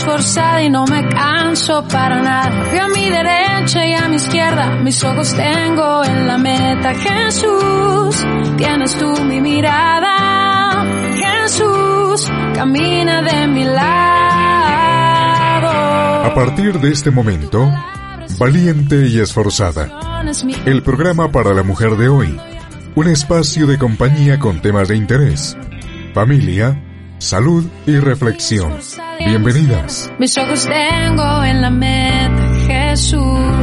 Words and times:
esforzada 0.00 0.62
y 0.62 0.70
no 0.70 0.86
me 0.86 1.06
canso 1.08 1.84
para 1.86 2.22
nada. 2.22 2.64
Fui 2.64 2.78
a 2.78 2.88
mi 2.88 3.10
derecha 3.10 3.86
y 3.86 3.92
a 3.92 4.08
mi 4.08 4.16
izquierda, 4.16 4.76
mis 4.82 5.04
ojos 5.04 5.34
tengo 5.34 6.02
en 6.04 6.26
la 6.26 6.38
meta. 6.38 6.94
Jesús, 6.94 8.26
tienes 8.56 8.96
tú 8.96 9.12
mi 9.24 9.40
mirada. 9.42 10.84
Jesús, 11.14 12.32
camina 12.54 13.20
de 13.22 13.46
mi 13.48 13.64
lado. 13.64 13.80
A 16.24 16.32
partir 16.34 16.80
de 16.80 16.92
este 16.92 17.10
momento, 17.10 17.70
valiente 18.38 19.06
y 19.06 19.20
esforzada. 19.20 20.22
El 20.64 20.82
programa 20.82 21.30
para 21.30 21.52
la 21.52 21.62
mujer 21.62 21.96
de 21.96 22.08
hoy. 22.08 22.40
Un 22.94 23.06
espacio 23.06 23.66
de 23.66 23.76
compañía 23.78 24.38
con 24.38 24.62
temas 24.62 24.88
de 24.88 24.96
interés, 24.96 25.56
familia, 26.14 26.89
salud 27.20 27.64
y 27.86 27.98
reflexión. 27.98 28.78
Bienvenidas. 29.18 30.10
Mis 30.18 30.36
ojos 30.38 30.66
tengo 30.66 31.44
en 31.44 31.60
la 31.60 31.70
meta, 31.70 32.54
Jesús. 32.66 33.59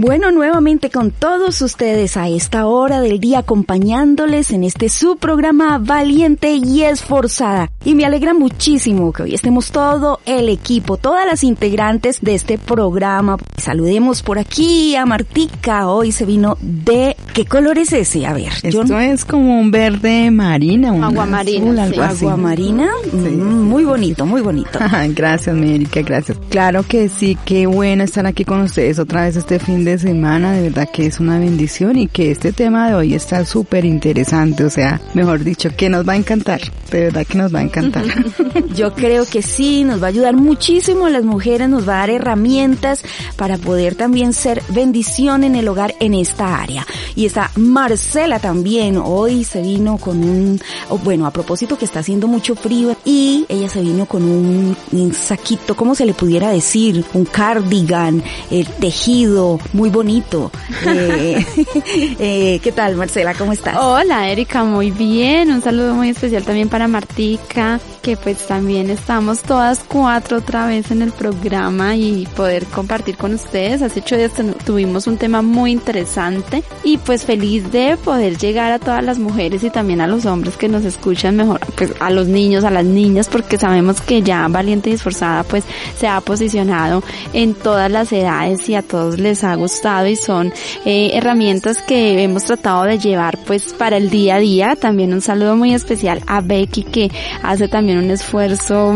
Bueno, 0.00 0.30
nuevamente 0.30 0.90
con 0.90 1.10
todos 1.10 1.60
ustedes 1.60 2.16
a 2.16 2.28
esta 2.28 2.66
hora 2.66 3.00
del 3.00 3.18
día 3.18 3.40
acompañándoles 3.40 4.52
en 4.52 4.62
este 4.62 4.88
su 4.88 5.16
programa 5.16 5.78
Valiente 5.78 6.52
y 6.52 6.82
Esforzada. 6.82 7.68
Y 7.84 7.96
me 7.96 8.04
alegra 8.04 8.32
muchísimo 8.32 9.12
que 9.12 9.24
hoy 9.24 9.34
estemos 9.34 9.72
todo 9.72 10.20
el 10.24 10.50
equipo, 10.50 10.98
todas 10.98 11.26
las 11.26 11.42
integrantes 11.42 12.20
de 12.20 12.36
este 12.36 12.58
programa. 12.58 13.38
Saludemos 13.56 14.22
por 14.22 14.38
aquí 14.38 14.94
a 14.94 15.04
Martica. 15.04 15.88
Hoy 15.88 16.12
se 16.12 16.24
vino 16.24 16.56
de... 16.60 17.16
¿Qué 17.34 17.44
color 17.44 17.76
es 17.78 17.92
ese? 17.92 18.24
A 18.24 18.34
ver. 18.34 18.52
Esto 18.62 19.00
es 19.00 19.24
como 19.24 19.58
un 19.58 19.72
verde 19.72 20.30
marina, 20.30 20.92
un 20.92 21.02
agua 21.02 21.26
marina. 21.26 21.88
Agua 22.08 22.36
marina. 22.36 22.88
Mm, 23.12 23.62
muy 23.62 23.84
bonito, 23.84 24.24
muy 24.26 24.42
bonito. 24.42 24.78
gracias, 25.08 25.48
América, 25.48 26.02
gracias. 26.02 26.38
Claro 26.50 26.84
que 26.84 27.08
sí, 27.08 27.36
qué 27.44 27.66
bueno 27.66 28.04
estar 28.04 28.26
aquí 28.26 28.44
con 28.44 28.60
ustedes 28.60 29.00
otra 29.00 29.24
vez 29.24 29.34
este 29.34 29.58
fin 29.58 29.84
de 29.84 29.87
semana, 29.96 30.52
de 30.52 30.62
verdad 30.62 30.88
que 30.92 31.06
es 31.06 31.20
una 31.20 31.38
bendición 31.38 31.96
y 31.96 32.08
que 32.08 32.30
este 32.30 32.52
tema 32.52 32.88
de 32.88 32.94
hoy 32.94 33.14
está 33.14 33.46
súper 33.46 33.84
interesante, 33.84 34.64
o 34.64 34.70
sea, 34.70 35.00
mejor 35.14 35.44
dicho, 35.44 35.70
que 35.74 35.88
nos 35.88 36.06
va 36.06 36.14
a 36.14 36.16
encantar, 36.16 36.60
de 36.90 37.04
verdad 37.04 37.26
que 37.26 37.38
nos 37.38 37.54
va 37.54 37.60
a 37.60 37.62
encantar. 37.62 38.04
Yo 38.74 38.92
creo 38.94 39.24
que 39.24 39.40
sí, 39.40 39.84
nos 39.84 40.02
va 40.02 40.06
a 40.06 40.10
ayudar 40.10 40.34
muchísimo 40.34 41.06
a 41.06 41.10
las 41.10 41.24
mujeres, 41.24 41.68
nos 41.68 41.88
va 41.88 41.94
a 41.94 41.98
dar 42.00 42.10
herramientas 42.10 43.02
para 43.36 43.56
poder 43.56 43.94
también 43.94 44.32
ser 44.32 44.62
bendición 44.68 45.44
en 45.44 45.54
el 45.54 45.68
hogar 45.68 45.94
en 46.00 46.14
esta 46.14 46.60
área. 46.60 46.86
Y 47.14 47.26
está 47.26 47.50
Marcela 47.56 48.40
también, 48.40 48.96
hoy 48.96 49.44
se 49.44 49.62
vino 49.62 49.96
con 49.98 50.22
un, 50.24 50.60
bueno, 51.04 51.26
a 51.26 51.30
propósito 51.30 51.78
que 51.78 51.84
está 51.84 52.00
haciendo 52.00 52.26
mucho 52.26 52.56
frío 52.56 52.96
y 53.04 53.46
ella 53.48 53.68
se 53.68 53.80
vino 53.80 54.06
con 54.06 54.24
un, 54.24 54.76
un 54.92 55.14
saquito, 55.14 55.76
¿cómo 55.76 55.94
se 55.94 56.04
le 56.04 56.14
pudiera 56.14 56.50
decir? 56.50 57.04
Un 57.14 57.24
cardigan, 57.24 58.22
el 58.50 58.66
tejido, 58.66 59.60
muy 59.78 59.90
bonito. 59.90 60.50
Eh, 60.84 61.46
eh, 62.18 62.60
¿Qué 62.60 62.72
tal, 62.72 62.96
Marcela? 62.96 63.32
¿Cómo 63.34 63.52
estás? 63.52 63.76
Hola, 63.80 64.28
Erika, 64.28 64.64
muy 64.64 64.90
bien. 64.90 65.52
Un 65.52 65.62
saludo 65.62 65.94
muy 65.94 66.08
especial 66.08 66.42
también 66.42 66.68
para 66.68 66.88
Martica, 66.88 67.78
que 68.02 68.16
pues 68.16 68.44
también 68.48 68.90
estamos 68.90 69.40
todas 69.42 69.78
cuatro 69.86 70.38
otra 70.38 70.66
vez 70.66 70.90
en 70.90 71.00
el 71.02 71.12
programa 71.12 71.94
y 71.94 72.26
poder 72.34 72.64
compartir 72.66 73.16
con 73.16 73.34
ustedes. 73.34 73.80
Hace 73.80 74.00
ocho 74.00 74.16
días 74.16 74.32
tuvimos 74.66 75.06
un 75.06 75.16
tema 75.16 75.42
muy 75.42 75.70
interesante 75.70 76.64
y 76.82 76.98
pues 76.98 77.24
feliz 77.24 77.70
de 77.70 77.96
poder 77.98 78.36
llegar 78.36 78.72
a 78.72 78.80
todas 78.80 79.04
las 79.04 79.20
mujeres 79.20 79.62
y 79.62 79.70
también 79.70 80.00
a 80.00 80.08
los 80.08 80.26
hombres 80.26 80.56
que 80.56 80.68
nos 80.68 80.84
escuchan 80.84 81.36
mejor, 81.36 81.60
pues 81.76 81.92
a 82.00 82.10
los 82.10 82.26
niños, 82.26 82.64
a 82.64 82.72
las 82.72 82.84
niñas, 82.84 83.28
porque 83.28 83.58
sabemos 83.58 84.00
que 84.00 84.22
ya 84.22 84.48
Valiente 84.48 84.90
y 84.90 84.94
Esforzada 84.94 85.44
pues 85.44 85.62
se 85.96 86.08
ha 86.08 86.20
posicionado 86.20 87.04
en 87.32 87.54
todas 87.54 87.92
las 87.92 88.10
edades 88.10 88.68
y 88.68 88.74
a 88.74 88.82
todos 88.82 89.20
les 89.20 89.44
ha 89.44 89.54
gustado 89.54 89.67
y 90.06 90.16
son 90.16 90.52
eh, 90.84 91.10
herramientas 91.14 91.82
que 91.82 92.22
hemos 92.22 92.44
tratado 92.44 92.84
de 92.84 92.98
llevar 92.98 93.38
pues 93.46 93.74
para 93.74 93.96
el 93.96 94.10
día 94.10 94.36
a 94.36 94.38
día. 94.38 94.76
También 94.76 95.12
un 95.12 95.20
saludo 95.20 95.56
muy 95.56 95.74
especial 95.74 96.22
a 96.26 96.40
Becky 96.40 96.82
que 96.84 97.10
hace 97.42 97.68
también 97.68 97.98
un 97.98 98.10
esfuerzo 98.10 98.94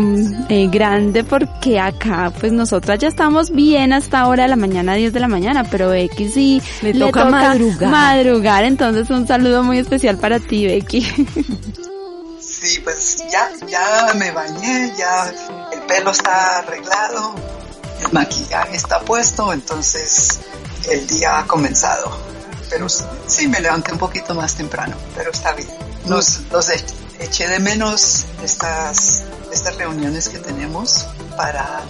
eh, 0.49 0.67
grande 0.71 1.23
porque 1.23 1.79
acá 1.79 2.31
pues 2.39 2.51
nosotras 2.51 2.99
ya 2.99 3.07
estamos 3.07 3.51
bien 3.51 3.93
hasta 3.93 4.19
ahora 4.19 4.43
de 4.43 4.49
la 4.49 4.55
mañana, 4.55 4.95
10 4.95 5.13
de 5.13 5.19
la 5.19 5.27
mañana, 5.27 5.63
pero 5.63 5.89
Becky 5.89 6.29
sí 6.29 6.61
le, 6.81 6.93
toca, 6.93 7.25
madrugar. 7.25 7.89
madrugar. 7.89 8.63
Entonces 8.63 9.09
un 9.09 9.27
saludo 9.27 9.63
muy 9.63 9.77
especial 9.77 10.17
para 10.17 10.39
ti 10.39 10.65
Becky. 10.65 11.05
Sí, 12.39 12.79
pues 12.79 13.23
ya, 13.29 13.49
ya 13.67 14.13
me 14.15 14.31
bañé, 14.31 14.93
ya 14.97 15.33
el 15.73 15.81
pelo 15.81 16.11
está 16.11 16.59
arreglado, 16.59 17.35
el 18.05 18.13
maquillaje 18.13 18.77
está 18.77 18.99
puesto, 19.01 19.51
entonces 19.51 20.39
el 20.89 21.07
día 21.07 21.39
ha 21.39 21.47
comenzado. 21.47 22.11
Pero 22.69 22.87
sí, 22.89 23.47
me 23.47 23.59
levanté 23.59 23.91
un 23.91 23.99
poquito 23.99 24.33
más 24.33 24.55
temprano, 24.55 24.95
pero 25.15 25.31
está 25.31 25.53
bien. 25.53 25.69
Los, 26.07 26.41
los 26.51 26.69
eché 27.19 27.47
de 27.47 27.59
menos 27.59 28.25
estas, 28.43 29.23
estas 29.51 29.75
reuniones 29.75 30.27
que 30.29 30.39
tenemos 30.39 31.05
para 31.37 31.81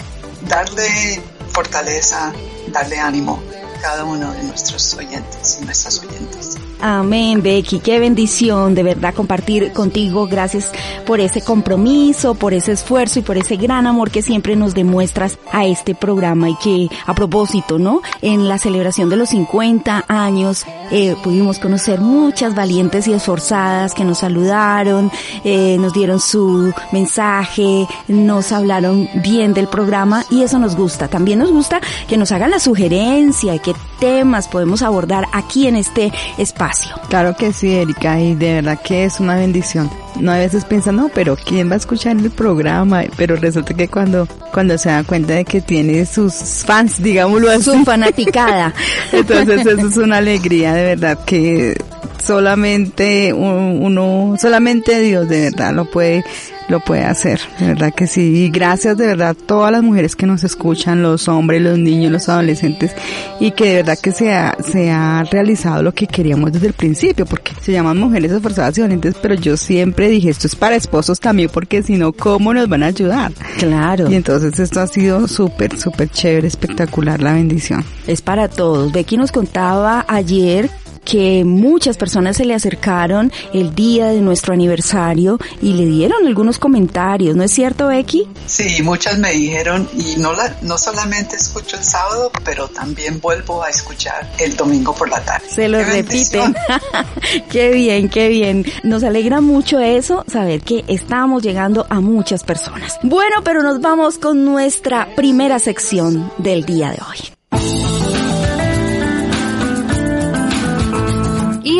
darle 0.47 1.21
fortaleza, 1.51 2.33
darle 2.67 2.99
ánimo 2.99 3.41
a 3.77 3.81
cada 3.81 4.03
uno 4.03 4.31
de 4.33 4.43
nuestros 4.43 4.93
oyentes 4.95 5.59
y 5.61 5.65
nuestras 5.65 5.99
oyentes. 5.99 6.42
Amén, 6.85 7.41
Becky. 7.41 7.79
Qué 7.79 7.97
bendición 7.97 8.75
de 8.75 8.83
verdad 8.83 9.13
compartir 9.13 9.71
contigo. 9.71 10.27
Gracias 10.27 10.69
por 11.05 11.21
ese 11.21 11.41
compromiso, 11.41 12.35
por 12.35 12.53
ese 12.53 12.73
esfuerzo 12.73 13.19
y 13.19 13.21
por 13.21 13.37
ese 13.37 13.55
gran 13.55 13.87
amor 13.87 14.11
que 14.11 14.21
siempre 14.21 14.57
nos 14.57 14.73
demuestras 14.73 15.37
a 15.53 15.65
este 15.65 15.95
programa 15.95 16.49
y 16.49 16.55
que 16.55 16.89
a 17.05 17.15
propósito, 17.15 17.79
¿no? 17.79 18.01
En 18.21 18.49
la 18.49 18.57
celebración 18.57 19.09
de 19.09 19.15
los 19.15 19.29
50 19.29 20.03
años 20.09 20.65
eh, 20.91 21.15
pudimos 21.23 21.57
conocer 21.57 22.01
muchas 22.01 22.53
valientes 22.53 23.07
y 23.07 23.13
esforzadas 23.13 23.93
que 23.93 24.03
nos 24.03 24.17
saludaron, 24.17 25.09
eh, 25.45 25.77
nos 25.79 25.93
dieron 25.93 26.19
su 26.19 26.73
mensaje, 26.91 27.87
nos 28.09 28.51
hablaron 28.51 29.07
bien 29.23 29.53
del 29.53 29.69
programa 29.69 30.25
y 30.29 30.43
eso 30.43 30.59
nos 30.59 30.75
gusta. 30.75 31.07
También 31.07 31.39
nos 31.39 31.53
gusta 31.53 31.79
que 32.09 32.17
nos 32.17 32.33
hagan 32.33 32.51
la 32.51 32.59
sugerencia, 32.59 33.57
qué 33.59 33.73
temas 34.01 34.49
podemos 34.49 34.81
abordar 34.81 35.27
aquí 35.31 35.67
en 35.67 35.77
este 35.77 36.11
espacio 36.37 36.72
Claro 37.09 37.35
que 37.35 37.53
sí, 37.53 37.73
Erika, 37.73 38.19
y 38.19 38.35
de 38.35 38.55
verdad 38.55 38.79
que 38.81 39.05
es 39.05 39.19
una 39.19 39.35
bendición. 39.35 39.89
No 40.19 40.31
a 40.31 40.37
veces 40.37 40.65
piensan, 40.65 40.95
no, 40.95 41.09
pero 41.13 41.35
¿quién 41.35 41.69
va 41.69 41.73
a 41.73 41.77
escuchar 41.77 42.17
el 42.17 42.29
programa? 42.31 43.03
Pero 43.17 43.35
resulta 43.35 43.73
que 43.73 43.87
cuando, 43.87 44.27
cuando 44.51 44.77
se 44.77 44.89
da 44.89 45.03
cuenta 45.03 45.33
de 45.33 45.45
que 45.45 45.61
tiene 45.61 46.05
sus 46.05 46.33
fans, 46.65 47.01
digámoslo 47.01 47.49
así. 47.49 47.63
Su 47.63 47.83
fanaticada. 47.83 48.73
Entonces 49.11 49.65
eso 49.65 49.87
es 49.87 49.97
una 49.97 50.17
alegría, 50.17 50.73
de 50.73 50.83
verdad, 50.83 51.19
que 51.25 51.75
solamente 52.19 53.33
uno, 53.33 54.35
solamente 54.39 55.01
Dios 55.01 55.27
de 55.29 55.41
verdad 55.51 55.73
lo 55.73 55.85
puede 55.85 56.23
lo 56.69 56.79
puede 56.79 57.03
hacer, 57.03 57.41
de 57.59 57.67
verdad 57.67 57.93
que 57.93 58.07
sí. 58.07 58.21
Y 58.21 58.49
gracias 58.49 58.97
de 58.97 59.07
verdad 59.07 59.29
a 59.29 59.33
todas 59.33 59.71
las 59.71 59.83
mujeres 59.83 60.15
que 60.15 60.25
nos 60.25 60.43
escuchan, 60.43 61.01
los 61.01 61.27
hombres, 61.27 61.61
los 61.61 61.77
niños, 61.77 62.11
los 62.11 62.29
adolescentes, 62.29 62.91
y 63.39 63.51
que 63.51 63.65
de 63.65 63.75
verdad 63.75 63.97
que 64.01 64.11
se 64.11 64.33
ha, 64.33 64.57
se 64.63 64.91
ha 64.91 65.23
realizado 65.29 65.83
lo 65.83 65.93
que 65.93 66.07
queríamos 66.07 66.51
desde 66.51 66.67
el 66.67 66.73
principio, 66.73 67.25
porque 67.25 67.51
se 67.61 67.71
llaman 67.71 67.97
mujeres 67.97 68.31
esforzadas 68.31 68.77
y 68.77 68.81
valientes, 68.81 69.15
pero 69.21 69.35
yo 69.35 69.57
siempre 69.57 70.09
dije 70.09 70.29
esto 70.29 70.47
es 70.47 70.55
para 70.55 70.75
esposos 70.75 71.19
también, 71.19 71.49
porque 71.51 71.83
si 71.83 71.95
no, 71.95 72.13
¿cómo 72.13 72.53
nos 72.53 72.67
van 72.69 72.83
a 72.83 72.87
ayudar? 72.87 73.31
Claro. 73.57 74.09
Y 74.09 74.15
entonces 74.15 74.59
esto 74.59 74.79
ha 74.79 74.87
sido 74.87 75.27
súper, 75.27 75.79
súper 75.79 76.09
chévere, 76.09 76.47
espectacular 76.47 77.21
la 77.21 77.33
bendición. 77.33 77.83
Es 78.07 78.21
para 78.21 78.47
todos. 78.47 78.91
Becky 78.91 79.17
nos 79.17 79.31
contaba 79.31 80.05
ayer 80.07 80.69
que 81.03 81.43
muchas 81.45 81.97
personas 81.97 82.37
se 82.37 82.45
le 82.45 82.53
acercaron 82.53 83.31
el 83.53 83.75
día 83.75 84.07
de 84.07 84.21
nuestro 84.21 84.53
aniversario 84.53 85.39
y 85.61 85.73
le 85.73 85.85
dieron 85.85 86.25
algunos 86.27 86.59
comentarios, 86.59 87.35
¿no 87.35 87.43
es 87.43 87.51
cierto, 87.51 87.87
Becky? 87.87 88.27
Sí, 88.45 88.81
muchas 88.83 89.17
me 89.19 89.31
dijeron 89.31 89.87
y 89.95 90.15
no 90.17 90.33
la, 90.33 90.55
no 90.61 90.77
solamente 90.77 91.35
escucho 91.35 91.77
el 91.77 91.83
sábado, 91.83 92.31
pero 92.43 92.67
también 92.67 93.19
vuelvo 93.19 93.63
a 93.63 93.69
escuchar 93.69 94.29
el 94.39 94.55
domingo 94.55 94.93
por 94.93 95.09
la 95.09 95.23
tarde. 95.23 95.47
Se 95.49 95.67
lo 95.67 95.83
repiten. 95.83 96.55
qué 97.51 97.71
bien, 97.71 98.09
qué 98.09 98.29
bien. 98.29 98.65
Nos 98.83 99.03
alegra 99.03 99.41
mucho 99.41 99.79
eso, 99.79 100.23
saber 100.27 100.61
que 100.61 100.83
estamos 100.87 101.43
llegando 101.43 101.85
a 101.89 101.99
muchas 101.99 102.43
personas. 102.43 102.99
Bueno, 103.03 103.43
pero 103.43 103.63
nos 103.63 103.81
vamos 103.81 104.17
con 104.17 104.45
nuestra 104.45 105.07
primera 105.15 105.59
sección 105.59 106.31
del 106.37 106.65
día 106.65 106.91
de 106.91 106.99
hoy. 107.09 107.32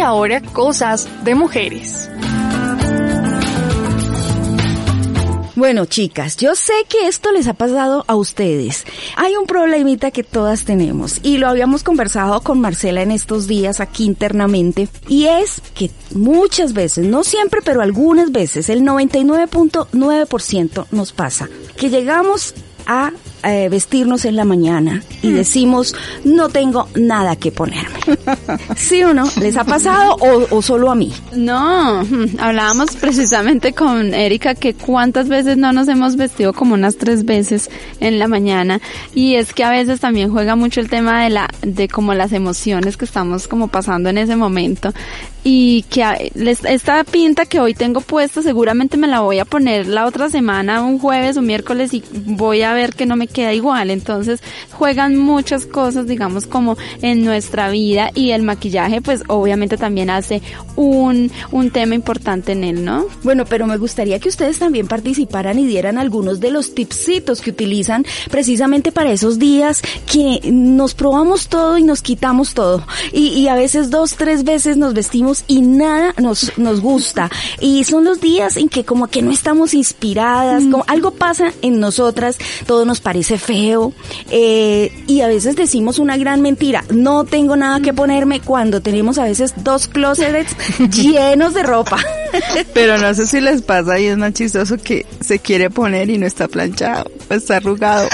Ahora 0.04 0.42
cosas 0.42 1.08
de 1.24 1.36
mujeres. 1.36 2.10
Bueno, 5.56 5.86
chicas, 5.86 6.36
yo 6.36 6.56
sé 6.56 6.74
que 6.90 7.08
esto 7.08 7.32
les 7.32 7.48
ha 7.48 7.54
pasado 7.54 8.04
a 8.08 8.16
ustedes. 8.16 8.86
Hay 9.16 9.36
un 9.36 9.46
problemita 9.46 10.12
que 10.12 10.24
todas 10.24 10.66
tenemos 10.66 11.20
y 11.24 11.38
lo 11.38 11.48
habíamos 11.48 11.84
conversado 11.84 12.42
con 12.42 12.60
Marcela 12.60 13.02
en 13.02 13.12
estos 13.12 13.48
días 13.48 13.80
aquí 13.80 14.06
internamente 14.06 14.90
y 15.08 15.26
es 15.26 15.62
que 15.76 15.92
muchas 16.14 16.74
veces, 16.74 17.06
no 17.06 17.24
siempre, 17.24 17.62
pero 17.64 17.82
algunas 17.82 18.32
veces, 18.32 18.70
el 18.70 18.82
99.9% 18.82 20.88
nos 20.92 21.14
pasa 21.14 21.48
que 21.78 21.90
llegamos 21.90 22.56
a 22.88 23.12
eh, 23.44 23.68
vestirnos 23.70 24.26
en 24.26 24.36
la 24.36 24.46
mañana 24.46 25.02
y 25.22 25.28
Mm. 25.30 25.36
decimos, 25.36 25.96
no 26.24 26.50
tengo 26.50 26.88
nada 26.96 27.36
que 27.36 27.52
ponerme. 27.52 28.00
¿Sí 28.76 29.04
o 29.04 29.14
no? 29.14 29.26
¿Les 29.40 29.58
ha 29.58 29.64
pasado 29.64 30.16
o, 30.16 30.48
o 30.56 30.62
solo 30.62 30.92
a 30.92 30.96
mí? 30.96 31.12
No, 31.36 32.04
mm, 32.04 32.40
hablábamos 32.40 32.96
precisamente 32.96 33.74
con 33.74 34.14
Erika 34.14 34.56
que 34.56 34.74
cuántas 34.74 35.28
veces 35.30 35.58
no 35.58 35.74
nos 35.74 35.88
hemos 35.88 36.16
vestido 36.16 36.54
como 36.54 36.74
unas 36.74 36.98
tres 36.98 37.26
veces 37.26 37.70
en 38.00 38.20
la 38.20 38.28
mañana 38.28 38.80
y 39.14 39.36
es 39.36 39.54
que 39.54 39.64
a 39.64 39.70
veces 39.72 40.00
también 40.00 40.32
juega 40.32 40.56
mucho 40.56 40.80
el 40.80 40.90
tema 40.90 41.24
de 41.24 41.30
la 41.30 41.50
de 41.62 41.88
como 41.88 42.14
las 42.14 42.32
emociones 42.34 42.98
que 42.98 43.06
estamos 43.06 43.48
como 43.48 43.68
pasando 43.68 44.10
en 44.10 44.18
ese 44.18 44.36
momento 44.36 44.94
y 45.44 45.84
que 45.84 46.32
esta 46.36 47.04
pinta 47.04 47.46
que 47.46 47.60
hoy 47.60 47.74
tengo 47.74 48.02
puesta 48.02 48.42
seguramente 48.42 48.98
me 48.98 49.08
la 49.08 49.20
voy 49.20 49.40
a 49.40 49.46
poner 49.46 49.88
la 49.88 50.06
otra 50.06 50.30
semana, 50.30 50.84
un 50.84 51.00
jueves 51.00 51.36
o 51.38 51.42
miércoles 51.42 51.94
y 51.94 52.04
voy 52.26 52.62
a 52.62 52.74
ver 52.74 52.94
que 52.94 53.06
no 53.06 53.16
me 53.16 53.28
queda 53.28 53.54
igual. 53.54 53.90
Entonces 53.90 54.42
juegan 54.72 55.18
muchas 55.18 55.66
cosas, 55.66 56.08
digamos, 56.08 56.48
como 56.48 56.78
en 57.02 57.26
nuestra 57.26 57.70
vida 57.70 58.10
y 58.14 58.32
el 58.32 58.44
maquillaje 58.44 59.02
pues 59.02 59.24
obviamente 59.28 59.78
también 59.78 60.10
hace 60.10 60.42
un, 60.76 61.32
un 61.52 61.72
tema 61.72 61.96
importante 61.96 62.54
en 62.54 62.64
él, 62.64 62.86
¿no? 62.86 63.06
Bueno, 63.24 63.46
pero 63.46 63.68
me 63.68 63.78
gustaría 63.78 64.20
que 64.20 64.30
ustedes 64.30 64.60
también 64.60 64.88
participaran 64.88 65.60
y 65.60 65.66
dieran 65.66 65.98
algunos 65.98 66.40
de 66.40 66.52
los 66.52 66.74
tipsitos 66.74 67.42
que 67.42 67.50
utilizan 67.50 68.06
precisamente 68.32 68.92
para 68.92 69.12
esos 69.12 69.40
días 69.40 69.82
que 70.12 70.40
nos 70.52 70.94
probamos 70.94 71.48
todo 71.50 71.78
y 71.78 71.84
nos 71.84 72.02
quitamos 72.02 72.54
todo. 72.54 72.86
Y, 73.12 73.28
y 73.30 73.48
a 73.50 73.56
veces 73.56 73.90
dos, 73.90 74.16
tres 74.16 74.44
veces 74.44 74.78
nos 74.78 74.94
vestimos 74.94 75.33
y 75.48 75.62
nada 75.62 76.14
nos, 76.22 76.58
nos 76.58 76.82
gusta. 76.82 77.30
Y 77.60 77.84
son 77.84 78.04
los 78.04 78.22
días 78.22 78.58
en 78.58 78.70
que 78.70 78.84
como 78.84 79.08
que 79.08 79.22
no 79.22 79.32
estamos 79.32 79.74
inspiradas, 79.74 80.64
como 80.64 80.84
algo 80.88 81.12
pasa 81.12 81.52
en 81.62 81.80
nosotras, 81.80 82.38
todo 82.66 82.86
nos 82.86 83.00
parece 83.02 83.38
feo. 83.38 83.94
eh, 84.30 84.92
y 85.08 85.22
a 85.22 85.28
veces 85.28 85.56
decimos 85.56 86.00
una 86.00 86.18
gran 86.18 86.42
mentira. 86.42 86.84
No 86.90 87.24
tengo 87.26 87.56
nada 87.56 87.80
que 87.82 87.94
ponerme 87.94 88.40
cuando 88.42 88.82
tenemos 88.82 89.18
a 89.18 89.24
veces 89.26 89.54
dos 89.58 89.88
closets 89.88 90.56
llenos 90.92 91.54
de 91.54 91.64
ropa. 91.64 91.98
Pero 92.74 92.98
no 92.98 93.14
sé 93.14 93.28
si 93.28 93.42
les 93.42 93.62
pasa 93.62 94.00
y 94.00 94.06
es 94.08 94.18
más 94.18 94.34
chistoso 94.34 94.78
que 94.78 95.06
se 95.22 95.40
quiere 95.40 95.70
poner 95.70 96.10
y 96.10 96.18
no 96.18 96.26
está 96.26 96.48
planchado, 96.48 97.12
o 97.30 97.34
está 97.34 97.58
arrugado. 97.58 98.08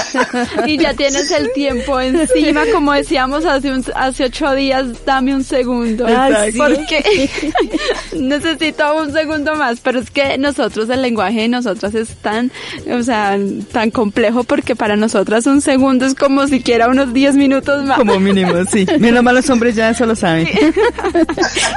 Y 0.66 0.78
ya 0.78 0.94
tienes 0.94 1.30
el 1.30 1.52
tiempo 1.52 1.98
encima, 2.00 2.64
como 2.72 2.92
decíamos 2.92 3.44
hace 3.44 3.70
un, 3.72 3.84
hace 3.94 4.24
ocho 4.24 4.54
días, 4.54 4.86
dame 5.06 5.34
un 5.34 5.44
segundo. 5.44 6.06
Ay, 6.06 6.52
sí. 6.52 6.58
Porque 6.58 7.02
necesito 8.16 8.96
un 8.96 9.12
segundo 9.12 9.54
más, 9.56 9.80
pero 9.80 10.00
es 10.00 10.10
que 10.10 10.38
nosotros, 10.38 10.88
el 10.90 11.02
lenguaje 11.02 11.42
de 11.42 11.48
nosotras 11.48 11.94
es 11.94 12.16
tan, 12.16 12.50
o 12.90 13.02
sea, 13.02 13.38
tan 13.72 13.90
complejo 13.90 14.44
porque 14.44 14.76
para 14.76 14.96
nosotras 14.96 15.46
un 15.46 15.60
segundo 15.60 16.06
es 16.06 16.14
como 16.14 16.46
siquiera 16.46 16.88
unos 16.88 17.12
diez 17.12 17.34
minutos 17.34 17.84
más. 17.84 17.98
Como 17.98 18.18
mínimo, 18.20 18.52
sí. 18.70 18.86
Menos 18.98 19.22
mal 19.22 19.34
los 19.34 19.48
hombres 19.50 19.74
ya 19.74 19.90
eso 19.90 20.06
lo 20.06 20.16
saben. 20.16 20.48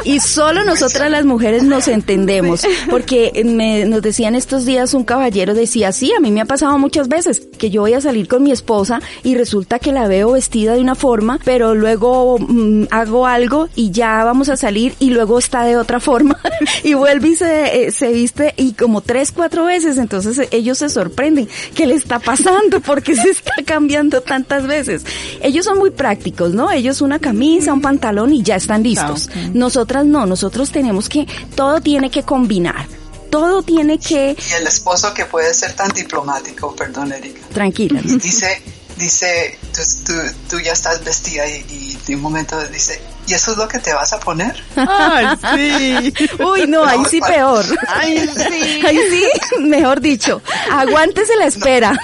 Y 0.06 0.20
solo 0.20 0.64
nosotras 0.64 1.10
las 1.10 1.26
mujeres 1.26 1.64
nos 1.64 1.88
entendemos, 1.88 2.66
porque 2.90 3.42
me, 3.46 3.86
nos 3.86 4.02
decían 4.02 4.36
estos 4.36 4.66
días 4.66 4.94
un 4.94 5.04
caballero 5.04 5.54
decía, 5.54 5.92
sí, 5.92 6.12
a 6.16 6.20
mí 6.20 6.32
me 6.32 6.42
ha 6.42 6.46
pasado 6.46 6.78
muchas 6.78 7.08
veces 7.08 7.48
que 7.64 7.70
yo 7.70 7.80
voy 7.80 7.94
a 7.94 8.02
salir 8.02 8.28
con 8.28 8.44
mi 8.44 8.52
esposa 8.52 9.00
y 9.24 9.36
resulta 9.36 9.80
que 9.80 9.94
la 9.94 10.06
veo 10.10 10.34
vestida 10.34 10.74
de 10.74 10.82
una 10.82 10.96
forma, 10.96 11.40
pero 11.46 11.74
luego 11.76 12.38
mm, 12.38 12.88
hago 12.92 13.26
algo 13.26 13.70
y 13.74 13.92
ya 13.92 14.22
vamos 14.26 14.50
a 14.50 14.58
salir 14.58 14.96
y 15.00 15.12
luego 15.12 15.40
está 15.40 15.64
de 15.64 15.78
otra 15.78 16.02
forma 16.02 16.38
y 16.84 16.94
vuelve 16.94 17.30
y 17.30 17.36
se, 17.38 17.86
eh, 17.86 17.92
se 17.94 18.12
viste 18.12 18.54
y 18.58 18.74
como 18.74 19.00
tres, 19.00 19.32
cuatro 19.32 19.64
veces, 19.64 19.98
entonces 19.98 20.46
ellos 20.52 20.80
se 20.80 20.90
sorprenden, 20.90 21.48
¿qué 21.74 21.88
le 21.88 21.96
está 21.96 22.20
pasando? 22.20 22.82
porque 22.86 23.16
se 23.16 23.30
está 23.30 23.54
cambiando 23.64 24.20
tantas 24.20 24.68
veces? 24.68 25.06
Ellos 25.42 25.64
son 25.64 25.78
muy 25.78 25.92
prácticos, 25.92 26.54
¿no? 26.54 26.70
Ellos 26.70 27.00
una 27.00 27.20
camisa, 27.20 27.72
un 27.72 27.80
pantalón 27.80 28.34
y 28.34 28.44
ya 28.44 28.58
están 28.58 28.84
listos. 28.84 29.30
Nosotras 29.54 30.06
no, 30.06 30.26
nosotros 30.26 30.70
tenemos 30.70 31.08
que, 31.08 31.28
todo 31.56 31.80
tiene 31.80 32.10
que 32.10 32.24
combinar. 32.24 33.03
Todo 33.34 33.64
tiene 33.64 33.98
que, 33.98 34.38
Y 34.38 34.54
el 34.54 34.68
esposo 34.68 35.12
que 35.12 35.26
puede 35.26 35.52
ser 35.56 35.74
tan 35.74 35.90
diplomático, 35.90 36.76
perdón 36.76 37.12
Erika, 37.14 37.42
tranquila. 37.52 38.00
dice, 38.04 38.62
dice, 38.96 39.58
tú, 39.74 39.82
tú, 40.06 40.14
tú 40.52 40.60
ya 40.60 40.74
estás 40.74 41.04
vestida 41.04 41.48
y, 41.48 41.66
y 41.68 41.98
de 42.06 42.16
un 42.16 42.22
momento 42.22 42.62
dice, 42.68 43.02
¿y 43.26 43.34
eso 43.34 43.54
es 43.54 43.58
lo 43.58 43.68
que 43.68 43.80
te 43.80 43.92
vas 43.92 44.14
a 44.14 44.20
poner? 44.20 44.56
Ay, 44.76 45.26
sí. 45.56 46.14
Uy, 46.44 46.68
no, 46.68 46.86
ahí 46.86 47.00
sí 47.10 47.20
peor. 47.22 47.66
Ay, 47.88 48.20
sí. 48.36 48.82
Ahí 48.86 49.00
sí, 49.10 49.26
mejor 49.62 50.00
dicho, 50.00 50.40
aguántese 50.72 51.36
la 51.36 51.48
espera. 51.48 51.98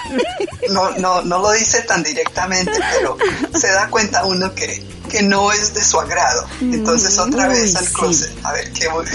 No, 0.71 0.89
no, 0.97 1.21
no 1.21 1.37
lo 1.37 1.51
dice 1.51 1.81
tan 1.83 2.01
directamente, 2.01 2.71
pero 2.97 3.17
se 3.55 3.67
da 3.67 3.87
cuenta 3.89 4.25
uno 4.25 4.51
que, 4.55 4.83
que 5.11 5.21
no 5.21 5.51
es 5.51 5.75
de 5.75 5.83
su 5.83 5.99
agrado. 5.99 6.47
Entonces 6.59 7.19
otra 7.19 7.47
Uy, 7.49 7.53
vez 7.53 7.75
al 7.75 7.85
sí. 7.85 7.93
closet, 7.93 8.31
a 8.43 8.53
ver 8.53 8.73
qué 8.73 8.87
voy 8.87 9.05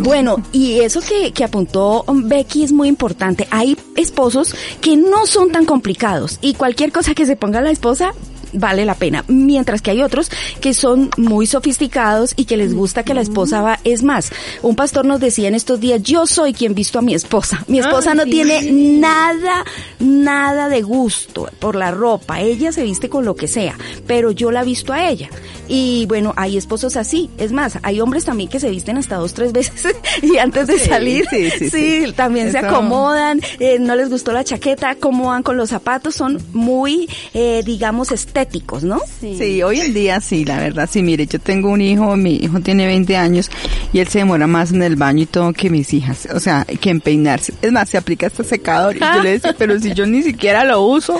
Bueno, 0.00 0.42
y 0.52 0.80
eso 0.80 1.00
que, 1.00 1.32
que 1.32 1.44
apuntó 1.44 2.04
Becky 2.08 2.62
es 2.64 2.72
muy 2.72 2.88
importante. 2.88 3.46
Hay 3.50 3.76
esposos 3.96 4.54
que 4.80 4.96
no 4.96 5.26
son 5.26 5.50
tan 5.50 5.64
complicados 5.64 6.38
y 6.40 6.54
cualquier 6.54 6.92
cosa 6.92 7.14
que 7.14 7.26
se 7.26 7.36
ponga 7.36 7.60
la 7.60 7.70
esposa 7.70 8.12
vale 8.56 8.84
la 8.84 8.94
pena. 8.94 9.24
Mientras 9.28 9.82
que 9.82 9.90
hay 9.90 10.02
otros 10.02 10.30
que 10.60 10.74
son 10.74 11.10
muy 11.16 11.46
sofisticados 11.46 12.32
y 12.36 12.44
que 12.44 12.56
les 12.56 12.74
gusta 12.74 13.02
que 13.02 13.14
la 13.14 13.20
esposa 13.20 13.62
va. 13.62 13.78
Es 13.84 14.02
más, 14.02 14.30
un 14.62 14.76
pastor 14.76 15.04
nos 15.04 15.20
decía 15.20 15.48
en 15.48 15.54
estos 15.54 15.80
días, 15.80 16.02
yo 16.02 16.26
soy 16.26 16.52
quien 16.52 16.74
visto 16.74 16.98
a 16.98 17.02
mi 17.02 17.14
esposa. 17.14 17.64
Mi 17.68 17.78
esposa 17.78 18.14
no 18.14 18.24
tiene 18.24 18.70
nada, 18.70 19.64
nada 19.98 20.68
de 20.68 20.82
gusto 20.82 21.48
por 21.58 21.76
la 21.76 21.90
ropa. 21.90 22.40
Ella 22.40 22.72
se 22.72 22.82
viste 22.82 23.08
con 23.08 23.24
lo 23.24 23.34
que 23.34 23.48
sea, 23.48 23.76
pero 24.06 24.30
yo 24.30 24.50
la 24.50 24.64
visto 24.64 24.92
a 24.92 25.08
ella. 25.08 25.28
Y 25.68 26.06
bueno, 26.06 26.32
hay 26.36 26.56
esposos 26.56 26.96
así. 26.96 27.30
Es 27.38 27.52
más, 27.52 27.78
hay 27.82 28.00
hombres 28.00 28.24
también 28.24 28.48
que 28.48 28.60
se 28.60 28.70
visten 28.70 28.96
hasta 28.98 29.16
dos, 29.16 29.34
tres 29.34 29.52
veces 29.52 29.94
y 30.22 30.38
antes 30.38 30.66
de 30.66 30.78
Sí, 30.78 30.88
salir, 30.88 31.26
sí, 31.30 31.50
sí, 31.70 32.12
también 32.14 32.52
se 32.52 32.58
acomodan, 32.58 33.40
eh, 33.58 33.78
no 33.78 33.96
les 33.96 34.10
gustó 34.10 34.32
la 34.32 34.44
chaqueta, 34.44 34.94
cómo 34.94 35.28
van 35.28 35.42
con 35.42 35.56
los 35.56 35.70
zapatos, 35.70 36.14
son 36.14 36.40
muy, 36.52 37.08
eh, 37.34 37.62
digamos, 37.64 38.12
estéticos, 38.12 38.45
¿no? 38.82 39.00
Sí, 39.20 39.62
hoy 39.62 39.80
en 39.80 39.94
día 39.94 40.20
sí, 40.20 40.44
la 40.44 40.58
verdad. 40.58 40.88
Sí, 40.90 41.02
mire, 41.02 41.26
yo 41.26 41.38
tengo 41.38 41.70
un 41.70 41.80
hijo, 41.80 42.16
mi 42.16 42.36
hijo 42.36 42.60
tiene 42.60 42.86
20 42.86 43.16
años 43.16 43.50
y 43.92 44.00
él 44.00 44.08
se 44.08 44.18
demora 44.18 44.46
más 44.46 44.72
en 44.72 44.82
el 44.82 44.96
baño 44.96 45.22
y 45.22 45.26
todo 45.26 45.52
que 45.52 45.70
mis 45.70 45.92
hijas. 45.94 46.28
O 46.34 46.40
sea, 46.40 46.64
que 46.64 46.90
en 46.90 47.00
peinarse. 47.00 47.54
Es 47.62 47.72
más, 47.72 47.88
se 47.88 47.98
aplica 47.98 48.26
este 48.26 48.44
secador 48.44 48.96
y 48.96 49.00
yo 49.00 49.22
le 49.22 49.30
decía, 49.30 49.54
pero 49.56 49.78
si 49.78 49.94
yo 49.94 50.06
ni 50.06 50.22
siquiera 50.22 50.64
lo 50.64 50.82
uso. 50.82 51.18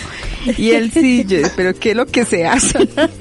Y 0.56 0.70
él 0.70 0.90
sí, 0.92 1.24
yo, 1.26 1.38
pero 1.56 1.74
¿qué 1.74 1.90
es 1.90 1.96
lo 1.96 2.06
que 2.06 2.24
se 2.24 2.46
hace? 2.46 2.78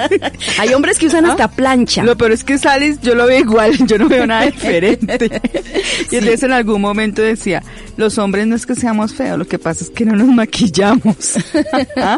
Hay 0.60 0.74
hombres 0.74 0.98
que 0.98 1.08
usan 1.08 1.26
hasta 1.26 1.50
plancha. 1.50 2.04
Lo 2.04 2.18
peor 2.18 2.32
es 2.32 2.44
que 2.44 2.58
sales, 2.58 3.00
yo 3.02 3.16
lo 3.16 3.26
veo 3.26 3.40
igual, 3.40 3.78
yo 3.88 3.98
no 3.98 4.08
veo 4.08 4.26
nada 4.28 4.46
diferente. 4.46 5.42
Y 6.12 6.16
entonces 6.18 6.44
en 6.44 6.52
algún 6.52 6.82
momento 6.82 7.22
decía, 7.22 7.64
los 7.98 8.18
hombres 8.18 8.48
no 8.48 8.56
es 8.56 8.66
que 8.66 8.76
seamos 8.76 9.14
feos, 9.14 9.38
lo 9.38 9.46
que 9.46 9.60
pasa 9.60 9.84
es 9.84 9.90
que 9.90 10.06
no 10.06 10.16
nos 10.16 10.28
maquillamos. 10.28 11.36
¿Ah? 11.98 12.18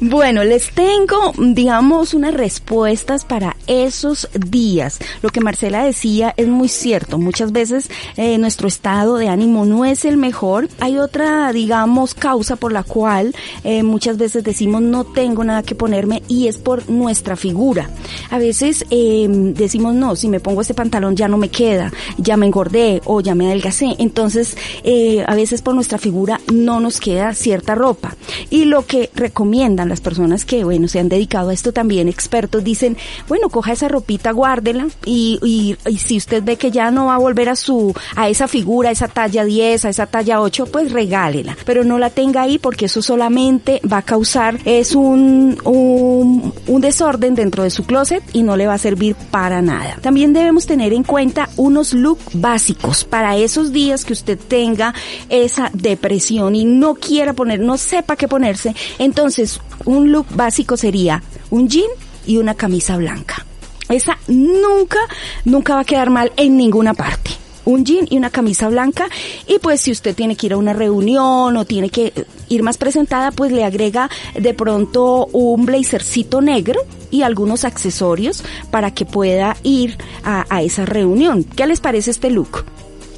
Bueno, 0.00 0.44
les 0.44 0.70
tengo, 0.72 1.32
digamos, 1.38 2.14
unas 2.14 2.34
respuestas 2.34 3.24
para 3.24 3.56
esos 3.66 4.28
días. 4.34 4.98
Lo 5.22 5.30
que 5.30 5.40
Marcela 5.40 5.84
decía 5.84 6.34
es 6.36 6.48
muy 6.48 6.68
cierto. 6.68 7.18
Muchas 7.18 7.52
veces 7.52 7.90
eh, 8.16 8.38
nuestro 8.38 8.68
estado 8.68 9.16
de 9.16 9.28
ánimo 9.28 9.64
no 9.64 9.84
es 9.84 10.04
el 10.04 10.16
mejor. 10.16 10.68
Hay 10.80 10.98
otra, 10.98 11.52
digamos, 11.52 12.14
causa 12.14 12.56
por 12.56 12.72
la 12.72 12.82
cual 12.82 13.34
eh, 13.64 13.82
muchas 13.82 14.18
veces 14.18 14.44
decimos 14.44 14.82
no 14.82 15.04
tengo 15.04 15.44
nada 15.44 15.62
que 15.62 15.74
ponerme 15.74 16.22
y 16.28 16.48
es 16.48 16.58
por 16.58 16.88
nuestra 16.88 17.36
figura. 17.36 17.90
A 18.30 18.38
veces 18.38 18.84
eh, 18.90 19.26
decimos 19.28 19.94
no, 19.94 20.16
si 20.16 20.28
me 20.28 20.40
pongo 20.40 20.60
este 20.60 20.74
pantalón 20.74 21.16
ya 21.16 21.28
no 21.28 21.36
me 21.36 21.48
queda, 21.48 21.92
ya 22.18 22.36
me 22.36 22.46
engordé 22.46 23.02
o 23.04 23.20
ya 23.20 23.34
me 23.34 23.46
adelgacé. 23.46 23.94
Entonces, 23.98 24.56
eh, 24.84 25.24
a 25.26 25.34
veces 25.34 25.62
por 25.62 25.74
nuestra 25.74 25.98
figura 25.98 26.40
no 26.52 26.80
nos 26.80 27.00
queda 27.00 27.34
cierta 27.34 27.74
ropa. 27.74 28.16
Y 28.50 28.64
lo 28.64 28.86
que 28.86 29.10
recomiendan 29.14 29.88
las 29.88 30.00
personas 30.00 30.44
que, 30.44 30.64
bueno, 30.64 30.88
se 30.88 30.98
han 30.98 31.08
dedicado 31.08 31.50
a 31.50 31.54
esto 31.54 31.72
también, 31.72 32.08
expertos, 32.08 32.64
dicen, 32.64 32.96
bueno, 33.28 33.48
coja 33.48 33.72
esa 33.72 33.88
ropita, 33.88 34.32
guárdela 34.32 34.88
y, 35.04 35.38
y, 35.42 35.76
y 35.90 35.98
si 35.98 36.16
usted 36.16 36.42
ve 36.42 36.56
que 36.56 36.70
ya 36.70 36.90
no 36.90 37.06
va 37.06 37.16
a 37.16 37.18
volver 37.18 37.48
a 37.48 37.56
su, 37.56 37.94
a 38.16 38.28
esa 38.28 38.48
figura, 38.48 38.90
a 38.90 38.92
esa 38.92 39.08
talla 39.08 39.44
10, 39.44 39.84
a 39.84 39.88
esa 39.88 40.06
talla 40.06 40.40
8, 40.40 40.66
pues 40.66 40.92
regálela. 40.92 41.56
Pero 41.64 41.84
no 41.84 41.98
la 41.98 42.10
tenga 42.10 42.42
ahí 42.42 42.58
porque 42.58 42.86
eso 42.86 43.02
solamente 43.02 43.80
va 43.90 43.98
a 43.98 44.02
causar, 44.02 44.58
es 44.64 44.94
un, 44.94 45.58
un, 45.64 46.52
un 46.66 46.80
desorden 46.80 47.34
dentro 47.34 47.62
de 47.62 47.70
su 47.70 47.84
closet 47.84 48.22
y 48.32 48.42
no 48.42 48.56
le 48.56 48.66
va 48.66 48.74
a 48.74 48.78
servir 48.78 49.16
para 49.30 49.62
nada. 49.62 49.98
También 50.00 50.32
debemos 50.32 50.66
tener 50.66 50.92
en 50.92 51.02
cuenta 51.02 51.48
unos 51.56 51.92
look 51.92 52.18
básicos 52.32 53.04
para 53.04 53.36
esos 53.36 53.72
días 53.72 54.04
que 54.04 54.12
usted 54.12 54.38
tenga 54.38 54.69
tenga 54.70 54.94
esa 55.28 55.70
depresión 55.72 56.54
y 56.54 56.64
no 56.64 56.94
quiera 56.94 57.32
poner, 57.32 57.60
no 57.60 57.76
sepa 57.76 58.16
qué 58.16 58.28
ponerse, 58.28 58.74
entonces 58.98 59.60
un 59.84 60.12
look 60.12 60.26
básico 60.34 60.76
sería 60.76 61.22
un 61.50 61.68
jean 61.68 61.90
y 62.26 62.36
una 62.36 62.54
camisa 62.54 62.96
blanca. 62.96 63.44
Esa 63.88 64.16
nunca, 64.28 64.98
nunca 65.44 65.74
va 65.74 65.80
a 65.80 65.84
quedar 65.84 66.10
mal 66.10 66.32
en 66.36 66.56
ninguna 66.56 66.94
parte 66.94 67.30
un 67.66 67.84
jean 67.84 68.06
y 68.08 68.16
una 68.16 68.30
camisa 68.30 68.68
blanca 68.68 69.06
y 69.46 69.58
pues 69.58 69.82
si 69.82 69.92
usted 69.92 70.14
tiene 70.14 70.34
que 70.34 70.46
ir 70.46 70.54
a 70.54 70.56
una 70.56 70.72
reunión 70.72 71.56
o 71.56 71.64
tiene 71.66 71.90
que 71.90 72.12
ir 72.48 72.62
más 72.62 72.78
presentada 72.78 73.30
pues 73.32 73.52
le 73.52 73.64
agrega 73.64 74.08
de 74.34 74.54
pronto 74.54 75.26
un 75.26 75.66
blazercito 75.66 76.40
negro 76.40 76.80
y 77.10 77.22
algunos 77.22 77.64
accesorios 77.64 78.42
para 78.70 78.92
que 78.92 79.04
pueda 79.04 79.56
ir 79.62 79.98
a, 80.24 80.46
a 80.48 80.62
esa 80.62 80.86
reunión. 80.86 81.44
¿Qué 81.44 81.66
les 81.66 81.80
parece 81.80 82.10
este 82.10 82.30
look? 82.30 82.64